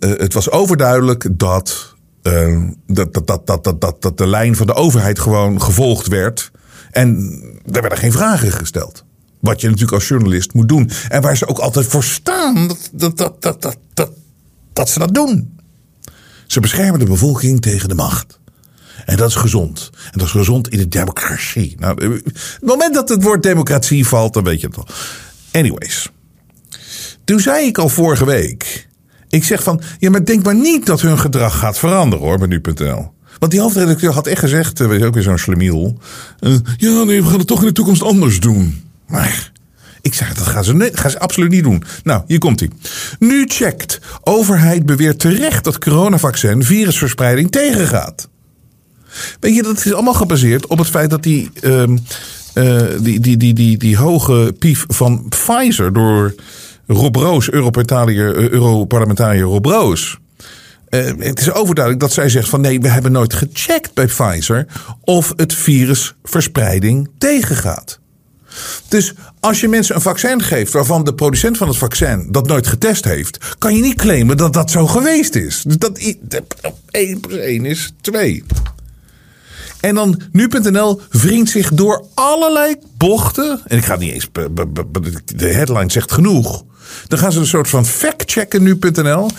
het 0.00 0.32
was 0.32 0.50
overduidelijk 0.50 1.28
dat, 1.32 1.94
uh, 2.22 2.62
dat, 2.86 3.14
dat, 3.14 3.26
dat, 3.26 3.46
dat, 3.46 3.64
dat, 3.64 3.80
dat, 3.80 4.02
dat 4.02 4.18
de 4.18 4.26
lijn 4.26 4.56
van 4.56 4.66
de 4.66 4.74
overheid 4.74 5.18
gewoon 5.18 5.62
gevolgd 5.62 6.06
werd. 6.06 6.50
En 6.90 7.40
er 7.72 7.80
werden 7.80 7.98
geen 7.98 8.12
vragen 8.12 8.52
gesteld. 8.52 9.04
Wat 9.46 9.60
je 9.60 9.66
natuurlijk 9.66 9.94
als 9.94 10.08
journalist 10.08 10.54
moet 10.54 10.68
doen. 10.68 10.90
En 11.08 11.22
waar 11.22 11.36
ze 11.36 11.48
ook 11.48 11.58
altijd 11.58 11.86
voor 11.86 12.04
staan 12.04 12.68
dat, 12.68 12.90
dat, 12.92 13.18
dat, 13.18 13.42
dat, 13.42 13.76
dat, 13.94 14.10
dat, 14.72 14.88
ze 14.88 14.98
dat 14.98 15.14
doen. 15.14 15.58
Ze 16.46 16.60
beschermen 16.60 16.98
de 16.98 17.04
bevolking 17.04 17.60
tegen 17.60 17.88
de 17.88 17.94
macht. 17.94 18.38
En 19.04 19.16
dat 19.16 19.28
is 19.28 19.34
gezond. 19.34 19.90
En 20.04 20.18
dat 20.18 20.26
is 20.26 20.32
gezond 20.32 20.68
in 20.68 20.78
de 20.78 20.88
democratie. 20.88 21.76
Nou, 21.78 22.20
het 22.22 22.60
moment 22.60 22.94
dat 22.94 23.08
het 23.08 23.22
woord 23.22 23.42
democratie 23.42 24.06
valt, 24.06 24.32
dan 24.32 24.44
weet 24.44 24.60
je 24.60 24.66
het 24.66 24.76
al. 24.76 24.86
Anyways. 25.52 26.10
Toen 27.24 27.40
zei 27.40 27.66
ik 27.66 27.78
al 27.78 27.88
vorige 27.88 28.24
week. 28.24 28.88
Ik 29.28 29.44
zeg 29.44 29.62
van, 29.62 29.80
ja, 29.98 30.10
maar 30.10 30.24
denk 30.24 30.44
maar 30.44 30.54
niet 30.54 30.86
dat 30.86 31.00
hun 31.00 31.18
gedrag 31.18 31.58
gaat 31.58 31.78
veranderen 31.78 32.26
hoor, 32.26 32.38
bij 32.38 32.48
nu.nl. 32.48 33.14
Want 33.38 33.52
die 33.52 33.60
hoofdredacteur 33.60 34.12
had 34.12 34.26
echt 34.26 34.40
gezegd, 34.40 34.78
weet 34.78 35.00
je 35.00 35.06
ook 35.06 35.14
weer 35.14 35.22
zo'n 35.22 35.38
slemiel. 35.38 35.98
Uh, 36.40 36.56
ja, 36.76 37.02
nee, 37.02 37.22
we 37.22 37.28
gaan 37.28 37.38
het 37.38 37.46
toch 37.46 37.60
in 37.60 37.66
de 37.66 37.72
toekomst 37.72 38.02
anders 38.02 38.40
doen. 38.40 38.84
Maar 39.06 39.52
ik 40.06 40.14
zeg, 40.14 40.34
dat 40.34 40.46
gaan 40.46 40.64
ze, 40.64 40.92
ze 41.08 41.18
absoluut 41.18 41.50
niet 41.50 41.64
doen. 41.64 41.84
Nou, 42.02 42.22
hier 42.26 42.38
komt 42.38 42.60
hij. 42.60 42.70
Nu 43.18 43.44
checkt. 43.48 44.00
Overheid 44.22 44.86
beweert 44.86 45.18
terecht 45.18 45.64
dat 45.64 45.78
coronavaccin 45.78 46.62
virusverspreiding 46.62 47.50
tegengaat. 47.50 48.28
Weet 49.40 49.54
je, 49.54 49.62
dat 49.62 49.84
is 49.84 49.92
allemaal 49.92 50.14
gebaseerd 50.14 50.66
op 50.66 50.78
het 50.78 50.88
feit 50.88 51.10
dat 51.10 51.22
die, 51.22 51.50
uh, 51.62 51.82
uh, 52.54 52.82
die, 53.00 53.20
die, 53.20 53.36
die, 53.36 53.54
die, 53.54 53.76
die 53.76 53.96
hoge 53.96 54.54
pief 54.58 54.84
van 54.88 55.28
Pfizer 55.28 55.92
door 55.92 56.34
Rob 56.86 57.16
Roos, 57.16 57.50
Europarlementariër 57.50 59.44
Rob 59.44 59.66
Roos. 59.66 60.18
Uh, 60.90 61.10
het 61.18 61.40
is 61.40 61.52
overduidelijk 61.52 62.04
dat 62.04 62.12
zij 62.12 62.28
zegt 62.28 62.48
van 62.48 62.60
nee, 62.60 62.80
we 62.80 62.88
hebben 62.88 63.12
nooit 63.12 63.34
gecheckt 63.34 63.94
bij 63.94 64.06
Pfizer 64.06 64.66
of 65.00 65.32
het 65.36 65.54
virusverspreiding 65.54 67.10
tegengaat. 67.18 68.00
Dus 68.88 69.14
als 69.40 69.60
je 69.60 69.68
mensen 69.68 69.94
een 69.94 70.00
vaccin 70.00 70.42
geeft 70.42 70.72
waarvan 70.72 71.04
de 71.04 71.14
producent 71.14 71.56
van 71.56 71.68
het 71.68 71.76
vaccin 71.76 72.28
dat 72.30 72.46
nooit 72.46 72.66
getest 72.66 73.04
heeft, 73.04 73.38
kan 73.58 73.76
je 73.76 73.82
niet 73.82 73.94
claimen 73.94 74.36
dat 74.36 74.52
dat 74.52 74.70
zo 74.70 74.86
geweest 74.86 75.34
is. 75.34 75.62
Dus 75.66 75.76
dat 75.76 75.98
1 76.90 77.20
plus 77.20 77.38
1 77.38 77.64
is 77.64 77.92
2. 78.00 78.44
En 79.86 79.94
dan 79.94 80.20
nu.nl 80.32 81.00
wringt 81.10 81.50
zich 81.50 81.74
door 81.74 82.04
allerlei 82.14 82.74
bochten. 82.96 83.60
En 83.66 83.76
ik 83.76 83.84
ga 83.84 83.96
niet 83.96 84.12
eens. 84.12 84.28
De 85.36 85.46
headline 85.46 85.90
zegt 85.90 86.12
genoeg. 86.12 86.64
Dan 87.08 87.18
gaan 87.18 87.32
ze 87.32 87.38
een 87.38 87.46
soort 87.46 87.68
van 87.68 87.86
factchecken 87.86 88.62
nu.nl. 88.62 89.30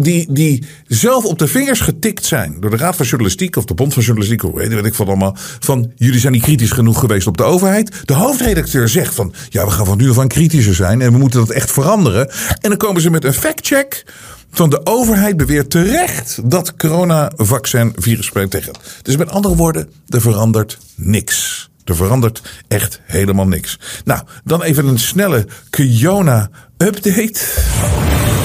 Die, 0.00 0.26
die 0.32 0.64
zelf 0.86 1.24
op 1.24 1.38
de 1.38 1.48
vingers 1.48 1.80
getikt 1.80 2.24
zijn 2.24 2.56
door 2.60 2.70
de 2.70 2.76
Raad 2.76 2.96
van 2.96 3.06
Journalistiek 3.06 3.56
of 3.56 3.64
de 3.64 3.74
Bond 3.74 3.94
van 3.94 4.02
Journalistiek, 4.02 4.40
hoe 4.40 4.54
weet 4.54 4.84
ik 4.84 4.94
van 4.94 5.06
allemaal. 5.06 5.36
Van 5.58 5.92
jullie 5.96 6.20
zijn 6.20 6.32
niet 6.32 6.42
kritisch 6.42 6.70
genoeg 6.70 7.00
geweest 7.00 7.26
op 7.26 7.36
de 7.36 7.42
overheid. 7.42 8.00
De 8.04 8.14
hoofdredacteur 8.14 8.88
zegt 8.88 9.14
van 9.14 9.32
ja, 9.48 9.64
we 9.64 9.70
gaan 9.70 9.86
van 9.86 9.98
nu 9.98 10.10
af 10.10 10.18
aan 10.18 10.28
kritischer 10.28 10.74
zijn 10.74 11.00
en 11.00 11.12
we 11.12 11.18
moeten 11.18 11.40
dat 11.40 11.50
echt 11.50 11.72
veranderen. 11.72 12.30
En 12.60 12.68
dan 12.68 12.76
komen 12.76 13.02
ze 13.02 13.10
met 13.10 13.24
een 13.24 13.34
factcheck 13.34 14.04
van 14.50 14.70
de 14.70 14.86
overheid 14.86 15.36
beweert 15.36 15.70
terecht 15.70 16.50
dat 16.50 16.76
coronavaccin 16.76 17.92
virus 17.96 18.26
spreekt 18.26 18.50
tegen. 18.50 18.72
Dus 19.02 19.16
met 19.16 19.30
andere 19.30 19.56
woorden, 19.56 19.90
er 20.08 20.20
verandert 20.20 20.78
niks. 20.94 21.68
Er 21.84 21.96
verandert 21.96 22.42
echt 22.68 23.00
helemaal 23.04 23.46
niks. 23.46 23.78
Nou, 24.04 24.20
dan 24.44 24.62
even 24.62 24.86
een 24.86 24.98
snelle 24.98 25.46
Kiona-update. 25.70 27.40
Eh, 27.40 28.39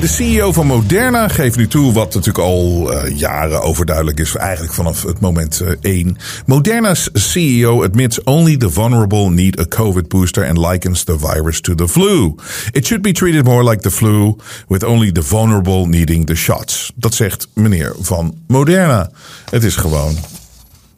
de 0.00 0.06
CEO 0.06 0.52
van 0.52 0.66
Moderna 0.66 1.28
geeft 1.28 1.56
nu 1.56 1.68
toe 1.68 1.92
wat 1.92 2.14
natuurlijk 2.14 2.44
al 2.44 2.92
uh, 2.92 3.18
jaren 3.18 3.62
overduidelijk 3.62 4.20
is, 4.20 4.34
eigenlijk 4.34 4.72
vanaf 4.74 5.02
het 5.02 5.20
moment 5.20 5.60
uh, 5.62 5.68
één. 5.80 6.16
Moderna's 6.46 7.08
CEO 7.12 7.84
admits 7.84 8.22
only 8.22 8.56
the 8.56 8.70
vulnerable 8.70 9.30
need 9.30 9.60
a 9.60 9.64
COVID 9.68 10.08
booster 10.08 10.48
and 10.48 10.58
likens 10.58 11.04
the 11.04 11.18
virus 11.18 11.60
to 11.60 11.74
the 11.74 11.88
flu. 11.88 12.34
It 12.72 12.86
should 12.86 13.02
be 13.02 13.12
treated 13.12 13.44
more 13.44 13.64
like 13.64 13.82
the 13.82 13.90
flu, 13.90 14.36
with 14.68 14.84
only 14.84 15.12
the 15.12 15.22
vulnerable 15.22 15.86
needing 15.86 16.26
the 16.26 16.34
shots. 16.34 16.92
Dat 16.94 17.14
zegt 17.14 17.48
meneer 17.54 17.94
van 18.00 18.34
Moderna. 18.46 19.10
Het 19.50 19.64
is 19.64 19.76
gewoon 19.76 20.16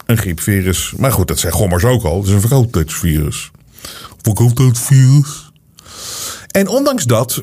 een 0.07 0.19
griepvirus. 0.19 0.93
Maar 0.97 1.13
goed, 1.13 1.29
dat 1.29 1.39
zeggen 1.39 1.61
gommers 1.61 1.85
ook 1.85 2.05
al. 2.05 2.17
Het 2.19 2.27
is 2.27 2.33
een 2.33 2.41
verkoudheidsvirus. 2.41 3.51
Verkoudheidsvirus. 4.23 5.51
En 6.49 6.69
ondanks 6.69 7.05
dat 7.05 7.43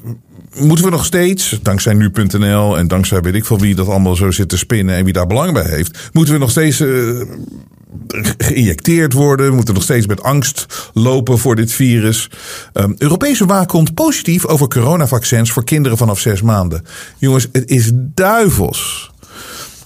moeten 0.60 0.86
we 0.86 0.92
nog 0.92 1.06
steeds, 1.06 1.60
dankzij 1.62 1.94
nu.nl 1.94 2.78
en 2.78 2.88
dankzij 2.88 3.22
weet 3.22 3.36
ik 3.36 3.46
veel 3.46 3.60
wie 3.60 3.76
dat 3.76 3.88
allemaal 3.88 4.16
zo 4.16 4.32
zit 4.32 4.50
te 4.50 4.58
spinnen 4.58 4.96
en 4.96 5.04
wie 5.04 5.14
daar 5.14 5.28
belang 5.28 5.54
bij 5.54 5.70
heeft, 5.70 6.10
moeten 6.14 6.34
we 6.34 6.40
nog 6.40 6.50
steeds 6.52 6.80
uh, 6.80 7.22
geïnjecteerd 8.38 9.14
worden. 9.14 9.48
We 9.48 9.56
moeten 9.56 9.74
nog 9.74 9.84
steeds 9.84 10.08
met 10.08 10.24
angst 10.24 10.90
lopen 10.94 11.38
voor 11.38 11.56
dit 11.56 11.72
virus. 11.72 12.30
Um, 12.74 12.96
Europese 12.98 13.46
waakhond 13.46 13.94
positief 13.94 14.46
over 14.46 14.68
coronavaccins 14.68 15.52
voor 15.52 15.64
kinderen 15.64 15.98
vanaf 15.98 16.20
zes 16.20 16.42
maanden. 16.42 16.86
Jongens, 17.18 17.48
het 17.52 17.70
is 17.70 17.92
duivels. 17.94 19.12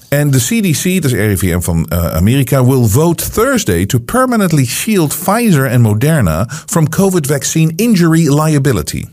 En 0.10 0.32
de 0.32 0.38
CDC, 0.38 0.84
is 0.84 1.12
RIVM 1.12 1.60
van 1.60 1.86
uh, 1.94 2.06
Amerika, 2.06 2.66
will 2.66 2.88
vote 2.88 3.30
Thursday 3.30 3.86
to 3.86 4.00
permanently 4.00 4.66
shield 4.66 5.16
Pfizer 5.24 5.66
en 5.66 5.82
Moderna 5.82 6.50
from 6.66 6.90
COVID 6.90 7.28
vaccine 7.28 7.72
injury 7.76 8.40
liability. 8.42 9.06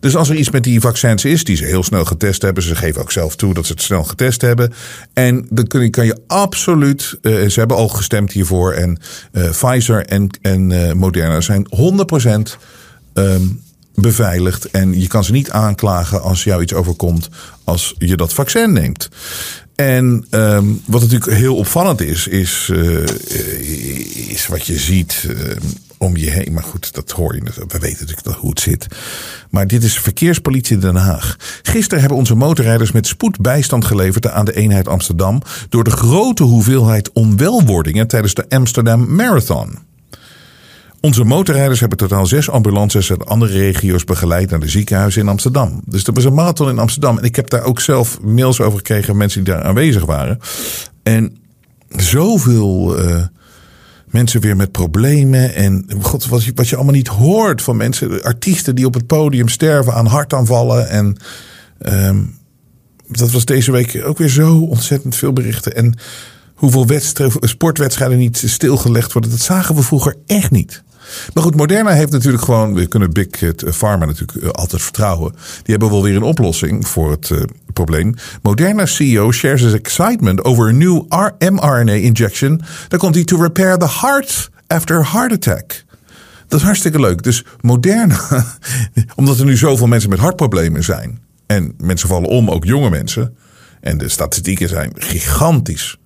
Dus 0.00 0.16
als 0.16 0.28
er 0.28 0.36
iets 0.36 0.50
met 0.50 0.64
die 0.64 0.80
vaccins 0.80 1.24
is, 1.24 1.44
die 1.44 1.56
ze 1.56 1.64
heel 1.64 1.82
snel 1.82 2.04
getest 2.04 2.42
hebben, 2.42 2.62
ze 2.62 2.76
geven 2.76 3.00
ook 3.00 3.12
zelf 3.12 3.36
toe 3.36 3.54
dat 3.54 3.66
ze 3.66 3.72
het 3.72 3.82
snel 3.82 4.04
getest 4.04 4.40
hebben. 4.40 4.72
En 5.12 5.46
dan 5.50 5.66
kun 5.66 5.82
je, 5.82 5.90
kan 5.90 6.06
je 6.06 6.18
absoluut, 6.26 7.18
uh, 7.22 7.48
ze 7.48 7.58
hebben 7.58 7.76
al 7.76 7.88
gestemd 7.88 8.32
hiervoor. 8.32 8.72
En 8.72 8.98
uh, 9.32 9.50
Pfizer 9.50 10.06
en, 10.06 10.28
en 10.42 10.96
Moderna 10.98 11.40
zijn 11.40 11.66
100% 12.54 12.58
um, 13.14 13.60
beveiligd. 13.94 14.70
En 14.70 15.00
je 15.00 15.06
kan 15.06 15.24
ze 15.24 15.32
niet 15.32 15.50
aanklagen 15.50 16.22
als 16.22 16.44
jou 16.44 16.62
iets 16.62 16.74
overkomt 16.74 17.28
als 17.64 17.94
je 17.98 18.16
dat 18.16 18.32
vaccin 18.32 18.72
neemt. 18.72 19.08
En 19.74 20.26
um, 20.30 20.82
wat 20.86 21.00
natuurlijk 21.00 21.32
heel 21.32 21.56
opvallend 21.56 22.00
is, 22.00 22.26
is, 22.26 22.68
uh, 22.72 23.06
is 24.28 24.46
wat 24.46 24.66
je 24.66 24.78
ziet 24.78 25.26
uh, 25.28 25.36
om 25.98 26.16
je 26.16 26.30
heen. 26.30 26.52
Maar 26.52 26.62
goed, 26.62 26.94
dat 26.94 27.10
hoor 27.10 27.34
je. 27.34 27.42
We 27.68 27.78
weten 27.78 28.06
natuurlijk 28.06 28.38
hoe 28.38 28.50
het 28.50 28.60
zit. 28.60 28.86
Maar 29.50 29.66
dit 29.66 29.82
is 29.82 29.98
verkeerspolitie 29.98 30.78
Den 30.78 30.96
Haag. 30.96 31.36
Gisteren 31.62 32.00
hebben 32.00 32.18
onze 32.18 32.34
motorrijders 32.34 32.92
met 32.92 33.06
spoed 33.06 33.40
bijstand 33.40 33.84
geleverd 33.84 34.28
aan 34.28 34.44
de 34.44 34.54
eenheid 34.54 34.88
Amsterdam. 34.88 35.42
door 35.68 35.84
de 35.84 35.90
grote 35.90 36.42
hoeveelheid 36.42 37.12
onwelwordingen 37.12 38.06
tijdens 38.06 38.34
de 38.34 38.44
Amsterdam 38.48 39.14
Marathon. 39.14 39.78
Onze 41.02 41.24
motorrijders 41.24 41.80
hebben 41.80 41.98
totaal 41.98 42.26
zes 42.26 42.50
ambulances 42.50 43.10
uit 43.10 43.26
andere 43.26 43.52
regio's 43.52 44.04
begeleid 44.04 44.50
naar 44.50 44.60
de 44.60 44.68
ziekenhuizen 44.68 45.22
in 45.22 45.28
Amsterdam. 45.28 45.80
Dus 45.86 46.04
er 46.04 46.12
was 46.12 46.24
een 46.24 46.34
marathon 46.34 46.68
in 46.68 46.78
Amsterdam. 46.78 47.18
En 47.18 47.24
ik 47.24 47.36
heb 47.36 47.50
daar 47.50 47.62
ook 47.62 47.80
zelf 47.80 48.20
mails 48.20 48.60
over 48.60 48.78
gekregen 48.78 49.16
mensen 49.16 49.44
die 49.44 49.54
daar 49.54 49.62
aanwezig 49.62 50.04
waren. 50.04 50.38
En 51.02 51.36
zoveel 51.88 52.98
uh, 53.04 53.22
mensen 54.06 54.40
weer 54.40 54.56
met 54.56 54.72
problemen. 54.72 55.54
En 55.54 55.86
god, 56.00 56.26
wat 56.26 56.44
je, 56.44 56.52
wat 56.54 56.68
je 56.68 56.76
allemaal 56.76 56.94
niet 56.94 57.08
hoort 57.08 57.62
van 57.62 57.76
mensen. 57.76 58.22
Artiesten 58.22 58.74
die 58.74 58.86
op 58.86 58.94
het 58.94 59.06
podium 59.06 59.48
sterven 59.48 59.94
aan 59.94 60.06
hartaanvallen. 60.06 60.88
En 60.88 61.16
um, 61.78 62.38
dat 63.08 63.30
was 63.30 63.44
deze 63.44 63.72
week 63.72 64.02
ook 64.04 64.18
weer 64.18 64.28
zo 64.28 64.58
ontzettend 64.58 65.16
veel 65.16 65.32
berichten. 65.32 65.76
En 65.76 65.94
hoeveel 66.54 66.86
sportwedstrijden 67.40 68.18
niet 68.18 68.42
stilgelegd 68.46 69.12
worden. 69.12 69.30
Dat 69.30 69.40
zagen 69.40 69.74
we 69.74 69.82
vroeger 69.82 70.16
echt 70.26 70.50
niet. 70.50 70.82
Maar 71.34 71.42
goed, 71.42 71.56
Moderna 71.56 71.90
heeft 71.90 72.12
natuurlijk 72.12 72.44
gewoon, 72.44 72.74
we 72.74 72.86
kunnen 72.86 73.12
Big 73.12 73.26
Pharma 73.76 74.04
natuurlijk 74.04 74.42
eh, 74.42 74.50
altijd 74.50 74.82
vertrouwen. 74.82 75.32
Die 75.32 75.62
hebben 75.64 75.90
wel 75.90 76.02
weer 76.02 76.16
een 76.16 76.22
oplossing 76.22 76.88
voor 76.88 77.10
het 77.10 77.30
uh, 77.30 77.42
probleem. 77.72 78.14
Moderna 78.42 78.86
CEO 78.86 79.32
shares 79.32 79.60
his 79.60 79.72
excitement 79.72 80.44
over 80.44 80.68
a 80.68 80.72
new 80.72 81.02
mRNA 81.38 81.92
injection. 81.92 82.60
Daar 82.88 82.98
komt 82.98 83.14
hij 83.14 83.24
to 83.24 83.40
repair 83.40 83.78
the 83.78 83.88
heart 84.00 84.50
after 84.66 84.98
a 84.98 85.10
heart 85.10 85.32
attack. 85.32 85.84
Dat 86.48 86.60
is 86.60 86.66
hartstikke 86.66 87.00
leuk. 87.00 87.22
Dus 87.22 87.44
Moderna, 87.60 88.46
omdat 89.16 89.38
er 89.38 89.44
nu 89.44 89.56
zoveel 89.56 89.86
mensen 89.86 90.10
met 90.10 90.18
hartproblemen 90.18 90.84
zijn. 90.84 91.20
En 91.46 91.74
mensen 91.78 92.08
vallen 92.08 92.28
om, 92.28 92.50
ook 92.50 92.64
jonge 92.64 92.90
mensen. 92.90 93.36
En 93.80 93.98
de 93.98 94.08
statistieken 94.08 94.68
zijn 94.68 94.92
gigantisch. 94.94 95.96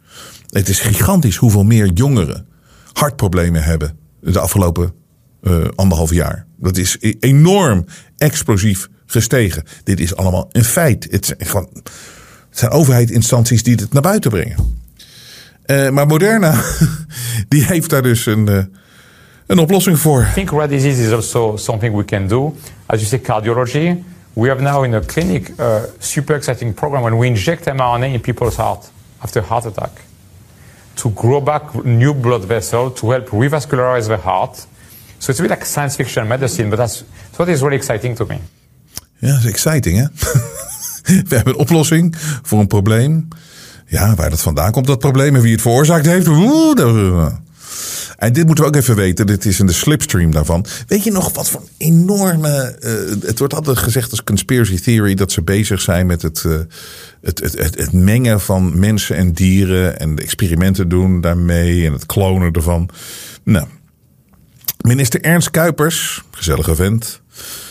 Het 0.50 0.68
is 0.68 0.80
gigantisch 0.80 1.36
hoeveel 1.36 1.64
meer 1.64 1.90
jongeren 1.94 2.46
hartproblemen 2.92 3.62
hebben 3.62 4.05
de 4.32 4.40
afgelopen 4.40 4.92
uh, 5.42 5.64
anderhalf 5.74 6.12
jaar. 6.12 6.46
Dat 6.56 6.76
is 6.76 6.96
e-, 7.00 7.14
enorm 7.20 7.84
explosief 8.16 8.88
gestegen. 9.06 9.62
Dit 9.84 10.00
is 10.00 10.16
allemaal 10.16 10.48
een 10.52 10.64
feit. 10.64 11.06
Het 11.10 11.26
zijn, 11.26 11.38
gewoon, 11.42 11.68
het 11.72 12.58
zijn 12.58 12.70
overheidsinstanties 12.70 13.62
die 13.62 13.74
het 13.74 13.92
naar 13.92 14.02
buiten 14.02 14.30
brengen. 14.30 14.74
Uh, 15.66 15.90
maar 15.90 16.06
Moderna, 16.06 16.62
die 17.48 17.64
heeft 17.64 17.90
daar 17.90 18.02
dus 18.02 18.26
een, 18.26 18.50
uh, 18.50 18.62
een 19.46 19.58
oplossing 19.58 19.98
voor. 19.98 20.22
I 20.22 20.32
think 20.34 20.50
rare 20.50 20.68
disease 20.68 21.02
is 21.02 21.12
also 21.12 21.56
something 21.56 21.96
we 21.96 22.04
can 22.04 22.28
do. 22.28 22.56
As 22.86 23.00
you 23.00 23.06
say, 23.06 23.20
cardiology. 23.20 24.02
We 24.32 24.48
have 24.48 24.60
now 24.60 24.84
in 24.84 24.94
a 24.94 25.00
clinic 25.00 25.52
a 25.58 25.80
super 25.98 26.34
exciting 26.36 26.74
program 26.74 27.02
when 27.02 27.18
we 27.18 27.26
inject 27.26 27.64
mRNA 27.64 28.12
in 28.12 28.20
people's 28.20 28.56
heart 28.56 28.90
after 29.18 29.42
heart 29.42 29.64
attack. 29.64 30.05
To 30.96 31.10
grow 31.14 31.40
back 31.40 31.84
new 31.84 32.14
blood 32.14 32.44
vessel 32.44 32.92
to 32.92 33.10
help 33.10 33.28
revascularize 33.28 34.06
the 34.06 34.16
heart. 34.16 34.66
So 35.18 35.30
it's 35.30 35.38
a 35.38 35.42
bit 35.42 35.50
like 35.50 35.64
science 35.64 35.96
fiction 35.96 36.26
medicine, 36.26 36.68
but 36.68 36.78
that's, 36.78 37.04
what 37.36 37.48
is 37.48 37.60
really 37.60 37.76
exciting 37.76 38.16
to 38.16 38.26
me. 38.26 38.38
Ja, 39.18 39.28
dat 39.28 39.38
is 39.38 39.46
exciting, 39.46 39.98
hè? 39.98 40.04
we 41.28 41.34
hebben 41.34 41.52
een 41.52 41.58
oplossing 41.58 42.14
voor 42.42 42.60
een 42.60 42.66
probleem. 42.66 43.28
Ja, 43.86 44.14
waar 44.14 44.30
dat 44.30 44.40
vandaan 44.40 44.72
komt, 44.72 44.86
dat 44.86 44.98
probleem 44.98 45.34
en 45.34 45.42
wie 45.42 45.52
het 45.52 45.60
veroorzaakt 45.60 46.06
heeft. 46.06 46.26
En 48.16 48.32
dit 48.32 48.46
moeten 48.46 48.64
we 48.64 48.70
ook 48.70 48.76
even 48.76 48.96
weten. 48.96 49.26
Dit 49.26 49.44
is 49.44 49.60
in 49.60 49.66
de 49.66 49.72
slipstream 49.72 50.30
daarvan. 50.30 50.66
Weet 50.86 51.04
je 51.04 51.12
nog 51.12 51.34
wat 51.34 51.50
voor 51.50 51.62
enorme. 51.76 52.76
Uh, 52.80 53.22
het 53.26 53.38
wordt 53.38 53.54
altijd 53.54 53.78
gezegd 53.78 54.10
als 54.10 54.24
conspiracy 54.24 54.80
theory 54.80 55.14
dat 55.14 55.32
ze 55.32 55.42
bezig 55.42 55.80
zijn 55.80 56.06
met 56.06 56.22
het, 56.22 56.42
uh, 56.46 56.58
het, 57.20 57.40
het, 57.40 57.58
het, 57.58 57.78
het, 57.78 57.92
mengen 57.92 58.40
van 58.40 58.78
mensen 58.78 59.16
en 59.16 59.32
dieren. 59.32 59.98
En 59.98 60.14
de 60.14 60.22
experimenten 60.22 60.88
doen 60.88 61.20
daarmee 61.20 61.86
en 61.86 61.92
het 61.92 62.06
klonen 62.06 62.52
ervan. 62.52 62.88
Nou, 63.42 63.66
minister 64.80 65.20
Ernst 65.20 65.50
Kuipers, 65.50 66.22
gezellige 66.30 66.74
vent. 66.74 67.20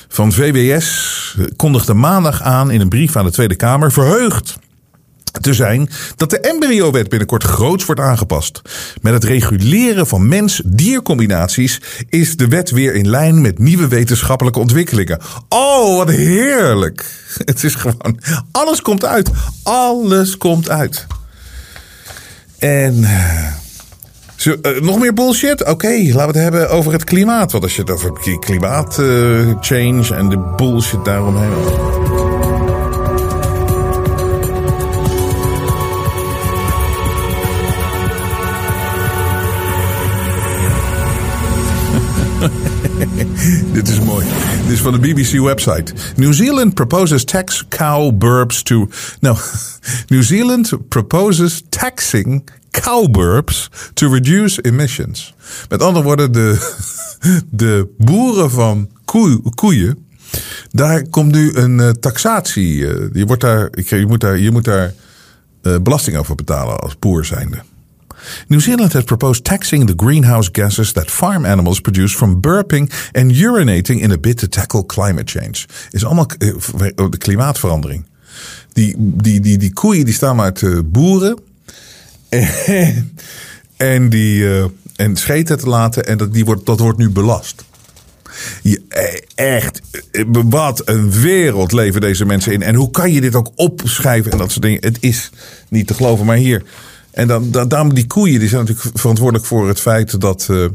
Van 0.08 0.32
VWS 0.32 1.38
kondigde 1.56 1.93
maandag 1.93 2.41
aan 2.41 2.72
in 2.72 2.82
een 2.82 2.89
brief 2.89 3.16
aan 3.16 3.26
de 3.26 3.32
Tweede 3.32 3.56
Kamer 3.56 3.91
verheugd 3.91 4.58
te 5.42 5.54
zijn 5.54 5.90
dat 6.16 6.30
de 6.30 6.40
embryowet 6.40 7.10
binnenkort 7.10 7.44
groots 7.44 7.86
wordt 7.86 8.02
aangepast. 8.02 8.62
Met 9.02 9.14
het 9.14 9.24
reguleren 9.24 10.08
van 10.08 10.28
mens-diercombinaties 10.28 11.82
is 12.10 12.38
de 12.38 12.48
wet 12.48 12.70
weer 12.70 12.96
in 12.96 13.10
lijn 13.10 13.42
met 13.42 13.60
nieuwe 13.60 13.88
wetenschappelijke 13.88 14.60
ontwikkelingen. 14.60 15.20
Oh, 15.50 15.98
wat 15.98 16.10
heerlijk! 16.10 17.06
Het 17.46 17.64
is 17.64 17.76
gewoon, 17.76 18.20
alles 18.52 18.82
komt 18.82 19.06
uit. 19.06 19.30
Alles 19.64 20.38
komt 20.38 20.70
uit. 20.70 21.08
En. 22.60 23.06
Zo, 24.36 24.56
uh, 24.62 24.82
nog 24.82 25.00
meer 25.00 25.14
bullshit? 25.14 25.66
Oké, 25.66 25.88
laten 25.88 26.14
we 26.14 26.20
het 26.22 26.36
hebben 26.36 26.70
over 26.70 26.92
het 26.92 27.04
klimaat. 27.04 27.52
Want 27.52 27.64
als 27.64 27.76
je 27.76 27.82
het 27.82 27.92
over 27.92 28.40
klimaatchange 28.40 30.10
uh, 30.10 30.12
en 30.12 30.30
de 30.30 30.54
bullshit 30.56 31.06
daaromheen. 31.06 32.35
Dit 43.74 43.88
is 43.88 44.00
mooi. 44.00 44.26
Dit 44.62 44.72
is 44.72 44.80
van 44.80 44.92
de 44.92 45.00
BBC 45.00 45.40
website. 45.40 45.94
New 46.16 46.34
Zealand 46.34 46.74
proposes 46.74 47.24
tax 47.24 47.66
cow 47.70 48.18
burps 48.18 48.64
to. 48.64 48.90
No, 49.20 49.38
New 50.08 50.24
Zealand 50.24 50.88
proposes 50.90 51.64
taxing 51.70 52.50
cow 52.72 53.12
burps 53.12 53.70
to 53.94 54.14
reduce 54.14 54.62
emissions. 54.62 55.34
Met 55.70 55.82
andere 55.82 56.06
woorden, 56.06 56.32
de, 56.32 56.76
de 57.50 57.88
boeren 57.98 58.52
van 58.52 58.90
koeien. 59.56 60.08
Daar 60.72 61.08
komt 61.10 61.32
nu 61.32 61.54
een 61.54 61.78
uh, 61.80 61.90
taxatie. 61.90 62.76
Uh, 62.76 63.10
je, 63.14 63.26
wordt 63.26 63.42
daar, 63.42 63.70
je 63.76 64.06
moet 64.08 64.22
daar, 64.22 64.38
je 64.38 64.52
moet 64.52 64.66
daar 64.66 64.94
uh, 65.62 65.76
belasting 65.82 66.18
over 66.18 66.36
betalen 66.36 66.80
als 66.80 67.00
boer 67.00 67.26
zijnde. 67.26 67.58
New 68.47 68.59
Zealand 68.59 68.93
has 68.93 69.03
proposed 69.03 69.43
taxing 69.43 69.88
the 69.88 69.95
greenhouse 69.95 70.49
gases 70.51 70.91
that 70.91 71.11
farm 71.11 71.45
animals 71.45 71.82
produce 71.82 72.15
from 72.15 72.39
burping 72.39 72.91
and 73.11 73.32
urinating 73.32 73.99
in 73.99 74.11
a 74.11 74.17
bid 74.17 74.38
to 74.38 74.47
tackle 74.47 74.86
climate 74.86 75.39
change. 75.39 75.65
Is 75.91 76.05
allemaal 76.05 76.28
eh, 76.38 77.09
de 77.09 77.17
klimaatverandering. 77.17 78.05
Die, 78.73 78.95
die, 78.97 79.39
die, 79.39 79.57
die 79.57 79.73
koeien 79.73 80.05
die 80.05 80.13
staan 80.13 80.36
maar 80.36 80.53
te 80.53 80.84
boeren. 80.86 81.39
En, 82.30 82.49
en 83.78 84.09
die 84.09 84.39
uh, 84.39 84.65
en 84.95 85.15
scheten 85.15 85.57
te 85.57 85.69
laten. 85.69 86.05
En 86.05 86.17
dat, 86.17 86.34
die 86.34 86.45
wordt, 86.45 86.65
dat 86.65 86.80
wordt 86.80 86.97
nu 86.97 87.09
belast. 87.09 87.63
Je, 88.61 88.82
eh, 88.89 89.55
echt, 89.55 89.82
wat 90.32 90.82
een 90.86 91.11
wereld 91.11 91.71
leven 91.71 92.01
deze 92.01 92.26
mensen 92.26 92.53
in. 92.53 92.61
En 92.61 92.76
hoe 92.76 92.91
kan 92.91 93.11
je 93.11 93.21
dit 93.21 93.36
ook 93.36 93.51
opschrijven 93.55 94.32
en 94.32 94.38
dat 94.38 94.51
soort 94.51 94.63
dingen. 94.63 94.82
Het 94.82 94.97
is 94.99 95.30
niet 95.69 95.88
te 95.88 95.93
geloven. 95.93 96.26
Maar 96.26 96.38
hier, 96.38 96.63
en 97.16 97.28
dan, 97.28 97.68
dan, 97.68 97.89
die 97.89 98.07
koeien 98.07 98.39
die 98.39 98.49
zijn 98.49 98.66
natuurlijk 98.66 98.97
verantwoordelijk 98.97 99.45
voor 99.45 99.68
het 99.68 99.80
feit 99.80 100.22
dat 100.22 100.47
uh, 100.51 100.66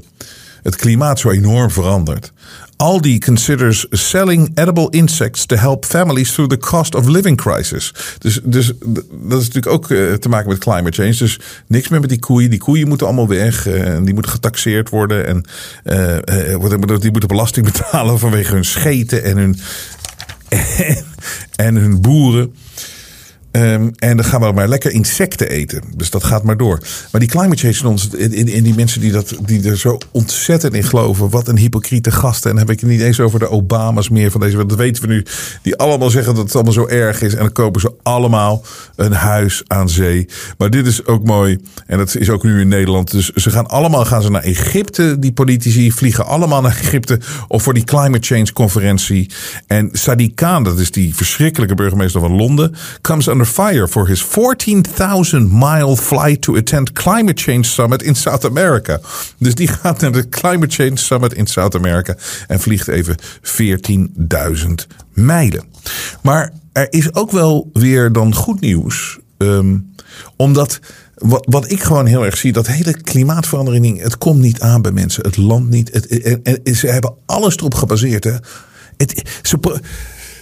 het 0.62 0.76
klimaat 0.76 1.18
zo 1.18 1.30
enorm 1.30 1.70
verandert. 1.70 2.32
Aldi 2.76 3.18
considers 3.18 3.86
selling 3.91 4.51
edible 4.55 4.91
insects 4.91 5.47
to 5.47 5.57
help 5.57 5.84
families 5.84 6.32
through 6.32 6.51
the 6.51 6.59
cost 6.59 6.95
of 6.95 7.07
living 7.07 7.36
crisis. 7.36 7.95
Dus, 8.18 8.41
dus 8.45 8.72
dat 9.11 9.41
is 9.41 9.47
natuurlijk 9.47 9.66
ook 9.66 9.91
uh, 9.91 10.12
te 10.12 10.28
maken 10.28 10.49
met 10.49 10.59
climate 10.59 11.03
change. 11.03 11.16
Dus 11.16 11.41
niks 11.66 11.88
meer 11.88 12.01
met 12.01 12.09
die 12.09 12.18
koeien. 12.18 12.51
Die 12.51 12.59
koeien 12.59 12.88
moeten 12.88 13.07
allemaal 13.07 13.28
weg. 13.28 13.66
Uh, 13.66 13.95
en 13.95 14.05
die 14.05 14.14
moeten 14.14 14.32
getaxeerd 14.32 14.88
worden. 14.88 15.26
En 15.26 15.45
die 17.01 17.11
moeten 17.11 17.28
belasting 17.28 17.66
betalen 17.72 18.18
vanwege 18.18 18.55
hun 18.55 18.64
scheten 18.64 19.24
en 19.24 19.36
hun, 19.36 19.59
en 21.66 21.74
hun 21.74 22.01
boeren. 22.01 22.55
Ehm, 23.51 23.88
en 23.98 24.16
dan 24.16 24.24
gaan 24.24 24.40
we 24.40 24.53
maar 24.53 24.68
lekker 24.68 24.90
insecten 24.90 25.48
eten. 25.48 25.82
Dus 25.96 26.11
dat 26.11 26.24
gaat 26.24 26.42
maar 26.42 26.57
door. 26.57 26.78
Maar 27.12 27.20
die 27.20 27.30
climate 27.30 27.72
change 27.72 27.92
ons, 27.92 28.09
in, 28.09 28.48
in, 28.48 28.62
die 28.62 28.74
mensen 28.74 29.01
die, 29.01 29.12
dat, 29.12 29.34
die 29.42 29.68
er 29.68 29.78
zo 29.78 29.98
ontzettend 30.11 30.74
in 30.74 30.84
geloven. 30.84 31.30
Wat 31.30 31.48
een 31.48 31.57
hypocriete 31.59 32.11
gasten. 32.11 32.51
En 32.51 32.57
dan 32.57 32.66
heb 32.66 32.74
ik 32.74 32.80
het 32.80 32.90
niet 32.90 33.01
eens 33.01 33.20
over 33.20 33.38
de 33.38 33.48
Obama's 33.48 34.09
meer 34.09 34.30
van 34.30 34.40
deze. 34.40 34.57
Want 34.57 34.68
dat 34.68 34.78
weten 34.78 35.03
we 35.03 35.09
nu. 35.09 35.24
Die 35.62 35.76
allemaal 35.76 36.11
zeggen 36.11 36.34
dat 36.34 36.44
het 36.44 36.55
allemaal 36.55 36.72
zo 36.72 36.86
erg 36.86 37.22
is. 37.22 37.32
En 37.32 37.38
dan 37.38 37.53
kopen 37.53 37.80
ze 37.80 37.92
allemaal 38.03 38.62
een 38.96 39.12
huis 39.12 39.62
aan 39.66 39.88
zee. 39.88 40.28
Maar 40.59 40.70
dit 40.70 40.86
is 40.86 41.07
ook 41.07 41.24
mooi. 41.24 41.59
En 41.86 41.98
dat 41.98 42.16
is 42.16 42.30
ook 42.30 42.42
nu 42.42 42.61
in 42.61 42.68
Nederland. 42.68 43.11
Dus 43.11 43.30
ze 43.30 43.51
gaan 43.51 43.66
allemaal 43.66 44.05
gaan 44.05 44.22
ze 44.22 44.30
naar 44.30 44.42
Egypte. 44.42 45.18
Die 45.18 45.32
politici 45.32 45.92
vliegen 45.92 46.26
allemaal 46.26 46.61
naar 46.61 46.76
Egypte. 46.80 47.20
Of 47.48 47.62
voor 47.62 47.74
die 47.74 47.84
climate 47.84 48.26
change 48.26 48.53
conferentie. 48.53 49.30
En 49.66 49.90
Sadiq 49.92 50.34
Khan, 50.34 50.64
dat 50.64 50.78
is 50.78 50.90
die 50.90 51.14
verschrikkelijke 51.14 51.74
burgemeester 51.74 52.20
van 52.20 52.32
Londen. 52.32 52.74
Comes 53.01 53.28
under 53.41 53.53
fire 53.53 53.88
for 53.88 54.07
his 54.07 54.22
14,000 54.22 55.51
mile 55.51 55.97
flight 55.97 56.43
to 56.43 56.57
attend 56.57 56.93
climate 56.93 57.43
change 57.43 57.64
summit 57.64 58.03
in 58.03 58.14
South 58.14 58.45
America. 58.45 59.01
Dus 59.38 59.55
die 59.55 59.68
gaat 59.68 60.01
naar 60.01 60.12
de 60.12 60.28
climate 60.28 60.74
change 60.74 60.97
summit 60.97 61.32
in 61.32 61.47
South 61.47 61.74
America. 61.74 62.16
En 62.47 62.61
vliegt 62.61 62.88
even 62.88 63.16
14.000 63.43 64.86
mijlen. 65.12 65.64
Maar 66.22 66.53
er 66.72 66.86
is 66.91 67.14
ook 67.14 67.30
wel 67.30 67.70
weer 67.72 68.12
dan 68.12 68.34
goed 68.34 68.61
nieuws. 68.61 69.18
Ehm, 69.38 69.78
omdat 70.36 70.80
wat, 71.14 71.47
wat 71.49 71.70
ik 71.70 71.82
gewoon 71.82 72.07
heel 72.07 72.24
erg 72.24 72.36
zie, 72.36 72.53
dat 72.53 72.66
hele 72.66 73.01
klimaatverandering, 73.01 74.03
het 74.03 74.18
komt 74.18 74.41
niet 74.41 74.61
aan 74.61 74.82
bij 74.82 74.93
mensen. 74.93 75.24
Het 75.24 75.36
land 75.36 75.70
niet. 75.70 75.91
Het, 75.93 76.76
ze 76.76 76.86
hebben 76.86 77.14
alles 77.26 77.57
erop 77.57 77.74
gebaseerd. 77.74 78.24
Hè. 78.24 78.36
Het, 78.97 79.22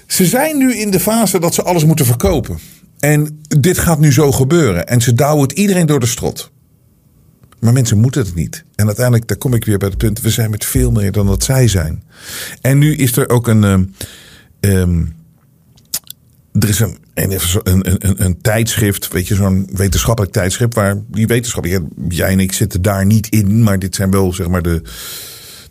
ze 0.08 0.26
zijn 0.26 0.58
nu 0.58 0.74
in 0.74 0.90
de 0.90 1.00
fase 1.00 1.40
dat 1.40 1.54
ze 1.54 1.62
alles 1.62 1.84
moeten 1.84 2.06
verkopen. 2.06 2.58
En 2.98 3.40
dit 3.48 3.78
gaat 3.78 3.98
nu 3.98 4.12
zo 4.12 4.32
gebeuren. 4.32 4.86
En 4.86 5.00
ze 5.00 5.14
douwen 5.14 5.42
het 5.48 5.58
iedereen 5.58 5.86
door 5.86 6.00
de 6.00 6.06
strot. 6.06 6.50
Maar 7.60 7.72
mensen 7.72 7.98
moeten 7.98 8.24
het 8.24 8.34
niet. 8.34 8.64
En 8.74 8.86
uiteindelijk, 8.86 9.28
daar 9.28 9.36
kom 9.36 9.54
ik 9.54 9.64
weer 9.64 9.78
bij 9.78 9.88
het 9.88 9.98
punt. 9.98 10.20
We 10.20 10.30
zijn 10.30 10.50
met 10.50 10.64
veel 10.64 10.90
meer 10.90 11.12
dan 11.12 11.26
dat 11.26 11.44
zij 11.44 11.68
zijn. 11.68 12.02
En 12.60 12.78
nu 12.78 12.94
is 12.94 13.16
er 13.16 13.28
ook 13.28 13.48
een. 13.48 13.92
Um, 14.60 15.16
er 16.52 16.68
is 16.68 16.80
een, 16.80 16.98
een, 17.14 18.08
een, 18.08 18.24
een, 18.24 18.40
tijdschrift, 18.40 19.08
weet 19.08 19.28
je, 19.28 19.34
zo'n 19.34 19.68
wetenschappelijk 19.72 20.32
tijdschrift. 20.32 20.74
Waar 20.74 20.96
die 21.06 21.26
wetenschappers, 21.26 21.78
jij 22.08 22.30
en 22.30 22.40
ik 22.40 22.52
zitten 22.52 22.82
daar 22.82 23.06
niet 23.06 23.28
in. 23.28 23.62
Maar 23.62 23.78
dit 23.78 23.94
zijn 23.94 24.10
wel, 24.10 24.32
zeg 24.32 24.48
maar, 24.48 24.62
de 24.62 24.82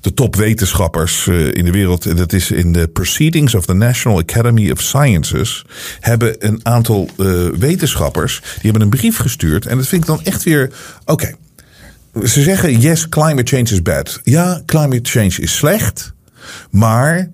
de 0.08 0.14
topwetenschappers 0.14 1.28
eh, 1.28 1.54
in 1.54 1.66
de 1.66 1.72
wereld, 1.72 2.18
dat 2.18 2.34
is 2.34 2.52
in 2.52 2.72
de 2.72 2.88
Proceedings 2.88 3.56
of 3.56 3.66
the 3.66 3.74
National 3.74 4.20
Academy 4.20 4.72
of 4.72 4.82
Sciences, 4.82 5.66
hebben 6.00 6.36
een 6.46 6.60
aantal 6.64 7.10
uh, 7.18 7.48
wetenschappers, 7.50 8.42
die 8.42 8.62
hebben 8.62 8.82
een 8.82 8.90
brief 8.90 9.18
gestuurd. 9.18 9.66
En 9.66 9.78
dat 9.78 9.88
vind 9.88 10.02
ik 10.02 10.08
dan 10.08 10.24
echt 10.24 10.44
weer, 10.44 10.72
oké. 11.06 11.36
Ze 12.24 12.42
zeggen, 12.42 12.80
yes, 12.80 13.10
climate 13.10 13.56
change 13.56 13.70
is 13.70 13.82
bad. 13.82 14.20
Ja, 14.24 14.62
climate 14.66 15.10
change 15.10 15.36
is 15.38 15.56
slecht. 15.56 16.14
Maar 16.70 17.30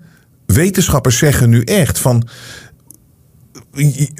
wetenschappers 0.46 1.18
zeggen 1.18 1.50
nu 1.50 1.62
echt 1.62 1.98
van, 1.98 2.28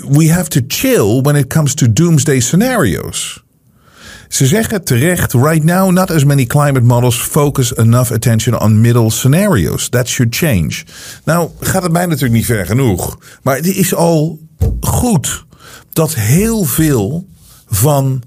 we 0.08 0.32
have 0.32 0.48
to 0.48 0.60
chill 0.66 1.22
when 1.22 1.36
it 1.36 1.46
comes 1.46 1.74
to 1.74 1.92
doomsday 1.92 2.40
scenarios. 2.40 3.43
Ze 4.34 4.46
zeggen 4.46 4.84
terecht, 4.84 5.32
right 5.32 5.64
now 5.64 5.90
not 5.90 6.10
as 6.10 6.24
many 6.24 6.46
climate 6.46 6.84
models 6.84 7.16
focus 7.16 7.74
enough 7.76 8.12
attention 8.12 8.60
on 8.60 8.80
middle 8.80 9.10
scenarios. 9.10 9.88
That 9.88 10.08
should 10.08 10.36
change. 10.36 10.82
Nou 11.24 11.50
gaat 11.60 11.82
het 11.82 11.92
mij 11.92 12.06
natuurlijk 12.06 12.32
niet 12.32 12.46
ver 12.46 12.66
genoeg. 12.66 13.18
Maar 13.42 13.56
het 13.56 13.66
is 13.66 13.94
al 13.94 14.38
goed 14.80 15.44
dat 15.92 16.14
heel 16.14 16.64
veel 16.64 17.28
van 17.68 18.22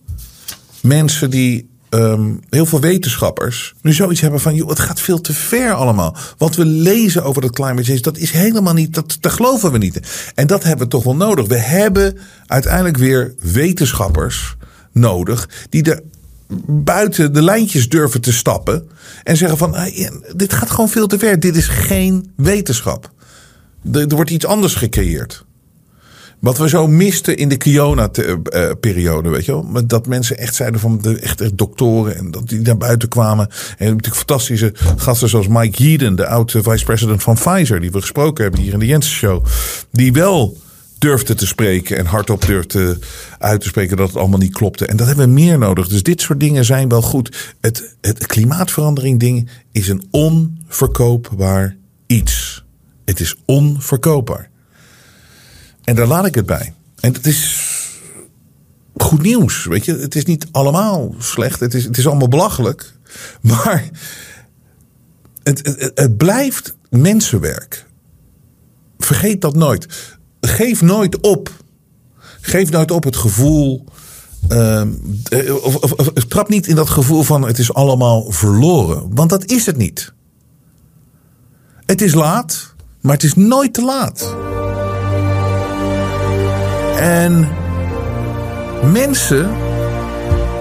mensen 0.81 1.29
die 1.29 1.69
um, 1.89 2.39
heel 2.49 2.65
veel 2.65 2.79
wetenschappers 2.79 3.73
nu 3.81 3.93
zoiets 3.93 4.21
hebben 4.21 4.39
van, 4.39 4.55
joh, 4.55 4.69
het 4.69 4.79
gaat 4.79 5.01
veel 5.01 5.21
te 5.21 5.33
ver 5.33 5.73
allemaal. 5.73 6.15
Wat 6.37 6.55
we 6.55 6.65
lezen 6.65 7.23
over 7.23 7.41
dat 7.41 7.51
climate 7.51 7.83
change, 7.83 7.99
dat 7.99 8.17
is 8.17 8.31
helemaal 8.31 8.73
niet, 8.73 8.93
dat, 8.93 9.17
dat 9.19 9.31
geloven 9.31 9.71
we 9.71 9.77
niet. 9.77 9.99
En 10.35 10.47
dat 10.47 10.63
hebben 10.63 10.85
we 10.85 10.91
toch 10.91 11.03
wel 11.03 11.15
nodig. 11.15 11.47
We 11.47 11.57
hebben 11.57 12.17
uiteindelijk 12.45 12.97
weer 12.97 13.35
wetenschappers 13.39 14.55
nodig 14.99 15.49
die 15.69 15.83
er 15.83 16.01
buiten 16.67 17.33
de 17.33 17.41
lijntjes 17.41 17.89
durven 17.89 18.21
te 18.21 18.33
stappen 18.33 18.89
en 19.23 19.37
zeggen 19.37 19.57
van 19.57 19.75
dit 20.35 20.53
gaat 20.53 20.69
gewoon 20.69 20.89
veel 20.89 21.07
te 21.07 21.19
ver. 21.19 21.39
Dit 21.39 21.55
is 21.55 21.67
geen 21.67 22.31
wetenschap. 22.35 23.11
Er, 23.93 24.07
wordt 24.07 24.29
iets 24.29 24.45
anders 24.45 24.75
gecreëerd. 24.75 25.45
Wat 26.39 26.57
we 26.57 26.69
zo 26.69 26.87
misten 26.87 27.37
in 27.37 27.49
de 27.49 27.57
Kiona-periode, 27.57 29.29
weet 29.29 29.45
je 29.45 29.51
wel. 29.51 29.87
Dat 29.87 30.07
mensen 30.07 30.37
echt 30.37 30.55
zeiden 30.55 30.79
van 30.79 31.01
de 31.01 31.19
echte 31.19 31.55
doktoren 31.55 32.17
en 32.17 32.31
dat 32.31 32.49
die 32.49 32.61
naar 32.61 32.77
buiten 32.77 33.09
kwamen. 33.09 33.49
En 33.77 33.85
natuurlijk 33.87 34.15
fantastische 34.15 34.73
gasten 34.95 35.29
zoals 35.29 35.47
Mike 35.47 35.83
Yeadon, 35.83 36.15
de 36.15 36.27
oude 36.27 36.63
vice-president 36.63 37.23
van 37.23 37.35
Pfizer, 37.35 37.79
die 37.79 37.91
we 37.91 38.01
gesproken 38.01 38.43
hebben 38.43 38.61
hier 38.61 38.73
in 38.73 38.79
de 38.79 38.85
Jensen 38.85 39.11
Show. 39.11 39.45
Die 39.91 40.13
wel 40.13 40.57
durfde 40.97 41.35
te 41.35 41.47
spreken 41.47 41.97
en 41.97 42.05
hardop 42.05 42.45
durfde 42.45 42.99
uit 43.39 43.61
te 43.61 43.67
spreken 43.67 43.97
dat 43.97 44.07
het 44.07 44.17
allemaal 44.17 44.39
niet 44.39 44.53
klopte. 44.53 44.85
En 44.85 44.97
dat 44.97 45.07
hebben 45.07 45.25
we 45.25 45.31
meer 45.31 45.57
nodig. 45.57 45.87
Dus 45.87 46.03
dit 46.03 46.21
soort 46.21 46.39
dingen 46.39 46.65
zijn 46.65 46.89
wel 46.89 47.01
goed. 47.01 47.55
Het, 47.61 47.95
het 48.01 48.25
klimaatverandering 48.25 49.19
ding 49.19 49.49
is 49.71 49.87
een 49.87 50.07
onverkoopbaar 50.11 51.77
iets. 52.07 52.65
Het 53.05 53.19
is 53.19 53.35
onverkoopbaar. 53.45 54.49
En 55.83 55.95
daar 55.95 56.07
laat 56.07 56.25
ik 56.25 56.35
het 56.35 56.45
bij. 56.45 56.73
En 56.99 57.13
het 57.13 57.25
is 57.25 57.65
goed 58.95 59.21
nieuws. 59.21 59.65
Weet 59.65 59.85
je, 59.85 59.95
het 59.95 60.15
is 60.15 60.25
niet 60.25 60.47
allemaal 60.51 61.15
slecht. 61.17 61.59
Het 61.59 61.73
is, 61.73 61.83
het 61.83 61.97
is 61.97 62.07
allemaal 62.07 62.27
belachelijk. 62.27 62.91
Maar 63.41 63.89
het, 65.43 65.91
het 65.95 66.17
blijft 66.17 66.75
mensenwerk. 66.89 67.85
Vergeet 68.97 69.41
dat 69.41 69.55
nooit 69.55 70.16
geef 70.47 70.81
nooit 70.81 71.19
op. 71.21 71.49
Geef 72.41 72.69
nooit 72.69 72.91
op 72.91 73.03
het 73.03 73.15
gevoel. 73.15 73.85
Of, 75.63 75.75
of, 75.75 75.91
of, 75.91 76.09
trap 76.27 76.49
niet 76.49 76.67
in 76.67 76.75
dat 76.75 76.89
gevoel 76.89 77.23
van 77.23 77.47
het 77.47 77.59
is 77.59 77.73
allemaal 77.73 78.31
verloren. 78.31 79.15
Want 79.15 79.29
dat 79.29 79.45
is 79.45 79.65
het 79.65 79.77
niet. 79.77 80.13
Het 81.85 82.01
is 82.01 82.13
laat, 82.13 82.73
maar 83.01 83.13
het 83.13 83.23
is 83.23 83.35
nooit 83.35 83.73
te 83.73 83.81
laat. 83.81 84.35
En 86.97 87.49
mensen 88.91 89.51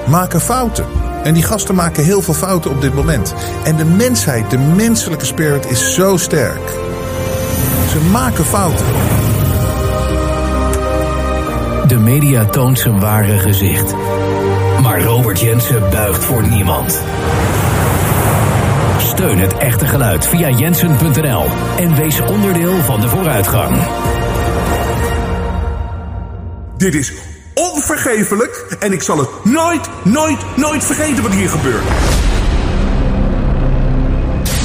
maken 0.09 0.41
fouten. 0.41 0.87
En 1.22 1.34
die 1.34 1.43
gasten 1.43 1.74
maken 1.74 2.05
heel 2.05 2.22
veel 2.22 2.34
fouten 2.34 2.70
op 2.70 2.80
dit 2.80 2.95
moment. 2.95 3.34
En 3.64 3.76
de 3.76 3.84
mensheid, 3.84 4.51
de 4.51 4.59
menselijke 4.59 5.24
spirit 5.24 5.70
is 5.70 5.95
zo 5.95 6.16
sterk. 6.16 6.68
Ze 7.91 8.09
maken 8.12 8.45
fouten. 8.45 9.06
De 11.87 11.99
media 11.99 12.45
toont 12.45 12.78
zijn 12.78 13.01
ware 13.01 13.39
gezicht. 13.39 13.95
Maar 14.82 15.03
Robert 15.03 15.41
Jensen 15.41 15.91
buigt 15.91 16.24
voor 16.24 16.49
niemand. 16.49 17.03
Steun 18.99 19.39
het 19.39 19.57
echte 19.57 19.87
geluid 19.87 20.26
via 20.26 20.51
jensen.nl 20.51 21.45
en 21.78 21.95
wees 21.95 22.20
onderdeel 22.20 22.76
van 22.76 23.01
de 23.01 23.09
vooruitgang. 23.09 23.76
Dit 26.76 26.95
is 26.95 27.12
onvergeeflijk 27.55 28.76
en 28.78 28.93
ik 28.93 29.03
zal 29.03 29.18
het 29.18 29.28
nooit, 29.45 29.89
nooit, 30.05 30.39
nooit 30.57 30.84
vergeten 30.84 31.22
wat 31.22 31.32
hier 31.32 31.49
gebeurt. 31.49 31.84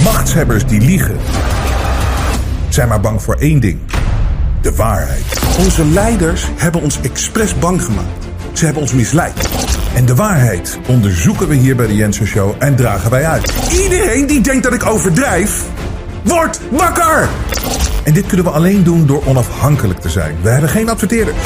Machtshebbers 0.04 0.66
die 0.66 0.82
liegen 0.82 1.18
zijn 2.70 2.88
maar 2.88 3.02
bang 3.02 3.22
voor 3.22 3.36
één 3.36 3.60
ding 3.60 3.80
de 4.62 4.76
waarheid. 4.76 5.24
Onze 5.60 5.86
leiders 5.86 6.48
hebben 6.56 6.82
ons 6.82 7.02
expres 7.02 7.60
bang 7.60 7.84
gemaakt. 7.84 8.26
Ze 8.54 8.66
hebben 8.66 8.82
ons 8.82 8.94
misleid. 8.94 9.50
En 9.96 10.06
de 10.06 10.16
waarheid 10.16 10.80
onderzoeken 10.88 11.48
we 11.48 11.56
hier 11.56 11.76
bij 11.76 11.88
de 11.88 11.96
Jensen 11.96 12.28
Show 12.28 12.56
en 12.60 12.76
dragen 12.76 13.10
wij 13.10 13.26
uit. 13.26 13.54
Iedereen 13.84 14.28
die 14.28 14.42
denkt 14.42 14.64
dat 14.64 14.74
ik 14.74 14.86
overdrijf, 14.86 15.64
wordt 16.24 16.60
wakker! 16.72 17.30
En 18.04 18.14
dit 18.14 18.26
kunnen 18.26 18.46
we 18.46 18.52
alleen 18.52 18.84
doen 18.84 19.06
door 19.06 19.26
onafhankelijk 19.26 20.00
te 20.00 20.10
zijn. 20.10 20.36
We 20.42 20.50
hebben 20.50 20.70
geen 20.70 20.90
adverteerders. 20.90 21.38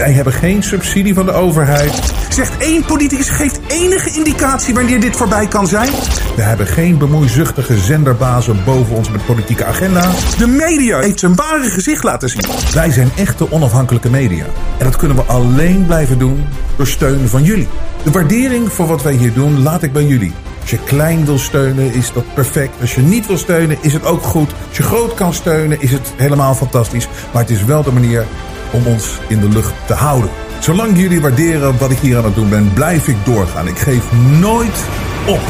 Wij 0.00 0.12
hebben 0.12 0.32
geen 0.32 0.62
subsidie 0.62 1.14
van 1.14 1.26
de 1.26 1.32
overheid. 1.32 2.12
Zegt 2.28 2.56
één 2.56 2.84
politicus 2.84 3.28
geeft 3.28 3.60
enige 3.68 4.10
indicatie 4.10 4.74
wanneer 4.74 5.00
dit 5.00 5.16
voorbij 5.16 5.46
kan 5.46 5.66
zijn? 5.66 5.90
We 6.36 6.42
hebben 6.42 6.66
geen 6.66 6.98
bemoeizuchtige 6.98 7.78
zenderbazen 7.78 8.64
boven 8.64 8.96
ons 8.96 9.10
met 9.10 9.26
politieke 9.26 9.64
agenda. 9.64 10.10
De 10.38 10.46
media 10.46 11.00
heeft 11.00 11.20
zijn 11.20 11.34
ware 11.34 11.70
gezicht 11.70 12.04
laten 12.04 12.28
zien. 12.28 12.44
Wij 12.74 12.90
zijn 12.90 13.10
echte 13.16 13.52
onafhankelijke 13.52 14.10
media. 14.10 14.44
En 14.78 14.84
dat 14.84 14.96
kunnen 14.96 15.16
we 15.16 15.22
alleen 15.22 15.86
blijven 15.86 16.18
doen 16.18 16.44
door 16.76 16.86
steun 16.86 17.28
van 17.28 17.42
jullie. 17.42 17.68
De 18.02 18.10
waardering 18.10 18.72
voor 18.72 18.86
wat 18.86 19.02
wij 19.02 19.14
hier 19.14 19.32
doen 19.32 19.62
laat 19.62 19.82
ik 19.82 19.92
bij 19.92 20.04
jullie. 20.04 20.32
Als 20.60 20.70
je 20.70 20.78
klein 20.84 21.24
wil 21.24 21.38
steunen, 21.38 21.92
is 21.92 22.12
dat 22.12 22.34
perfect. 22.34 22.80
Als 22.80 22.94
je 22.94 23.00
niet 23.00 23.26
wil 23.26 23.38
steunen, 23.38 23.78
is 23.80 23.92
het 23.92 24.04
ook 24.04 24.22
goed. 24.22 24.52
Als 24.68 24.76
je 24.76 24.82
groot 24.82 25.14
kan 25.14 25.34
steunen, 25.34 25.80
is 25.80 25.92
het 25.92 26.12
helemaal 26.16 26.54
fantastisch. 26.54 27.08
Maar 27.32 27.42
het 27.42 27.50
is 27.50 27.64
wel 27.64 27.82
de 27.82 27.92
manier 27.92 28.24
om 28.70 28.86
ons 28.86 29.18
in 29.28 29.40
de 29.40 29.48
lucht 29.48 29.72
te 29.86 29.94
houden. 29.94 30.30
Zolang 30.58 30.98
jullie 30.98 31.20
waarderen 31.20 31.78
wat 31.78 31.90
ik 31.90 31.98
hier 31.98 32.16
aan 32.16 32.24
het 32.24 32.34
doen 32.34 32.48
ben, 32.48 32.72
blijf 32.72 33.08
ik 33.08 33.16
doorgaan. 33.24 33.68
Ik 33.68 33.78
geef 33.78 34.12
nooit 34.40 34.84
op. 35.26 35.40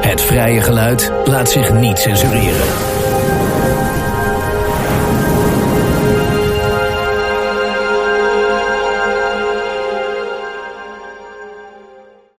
Het 0.00 0.20
vrije 0.20 0.60
geluid 0.60 1.12
laat 1.24 1.50
zich 1.50 1.72
niet 1.72 1.98
censureren. 1.98 2.93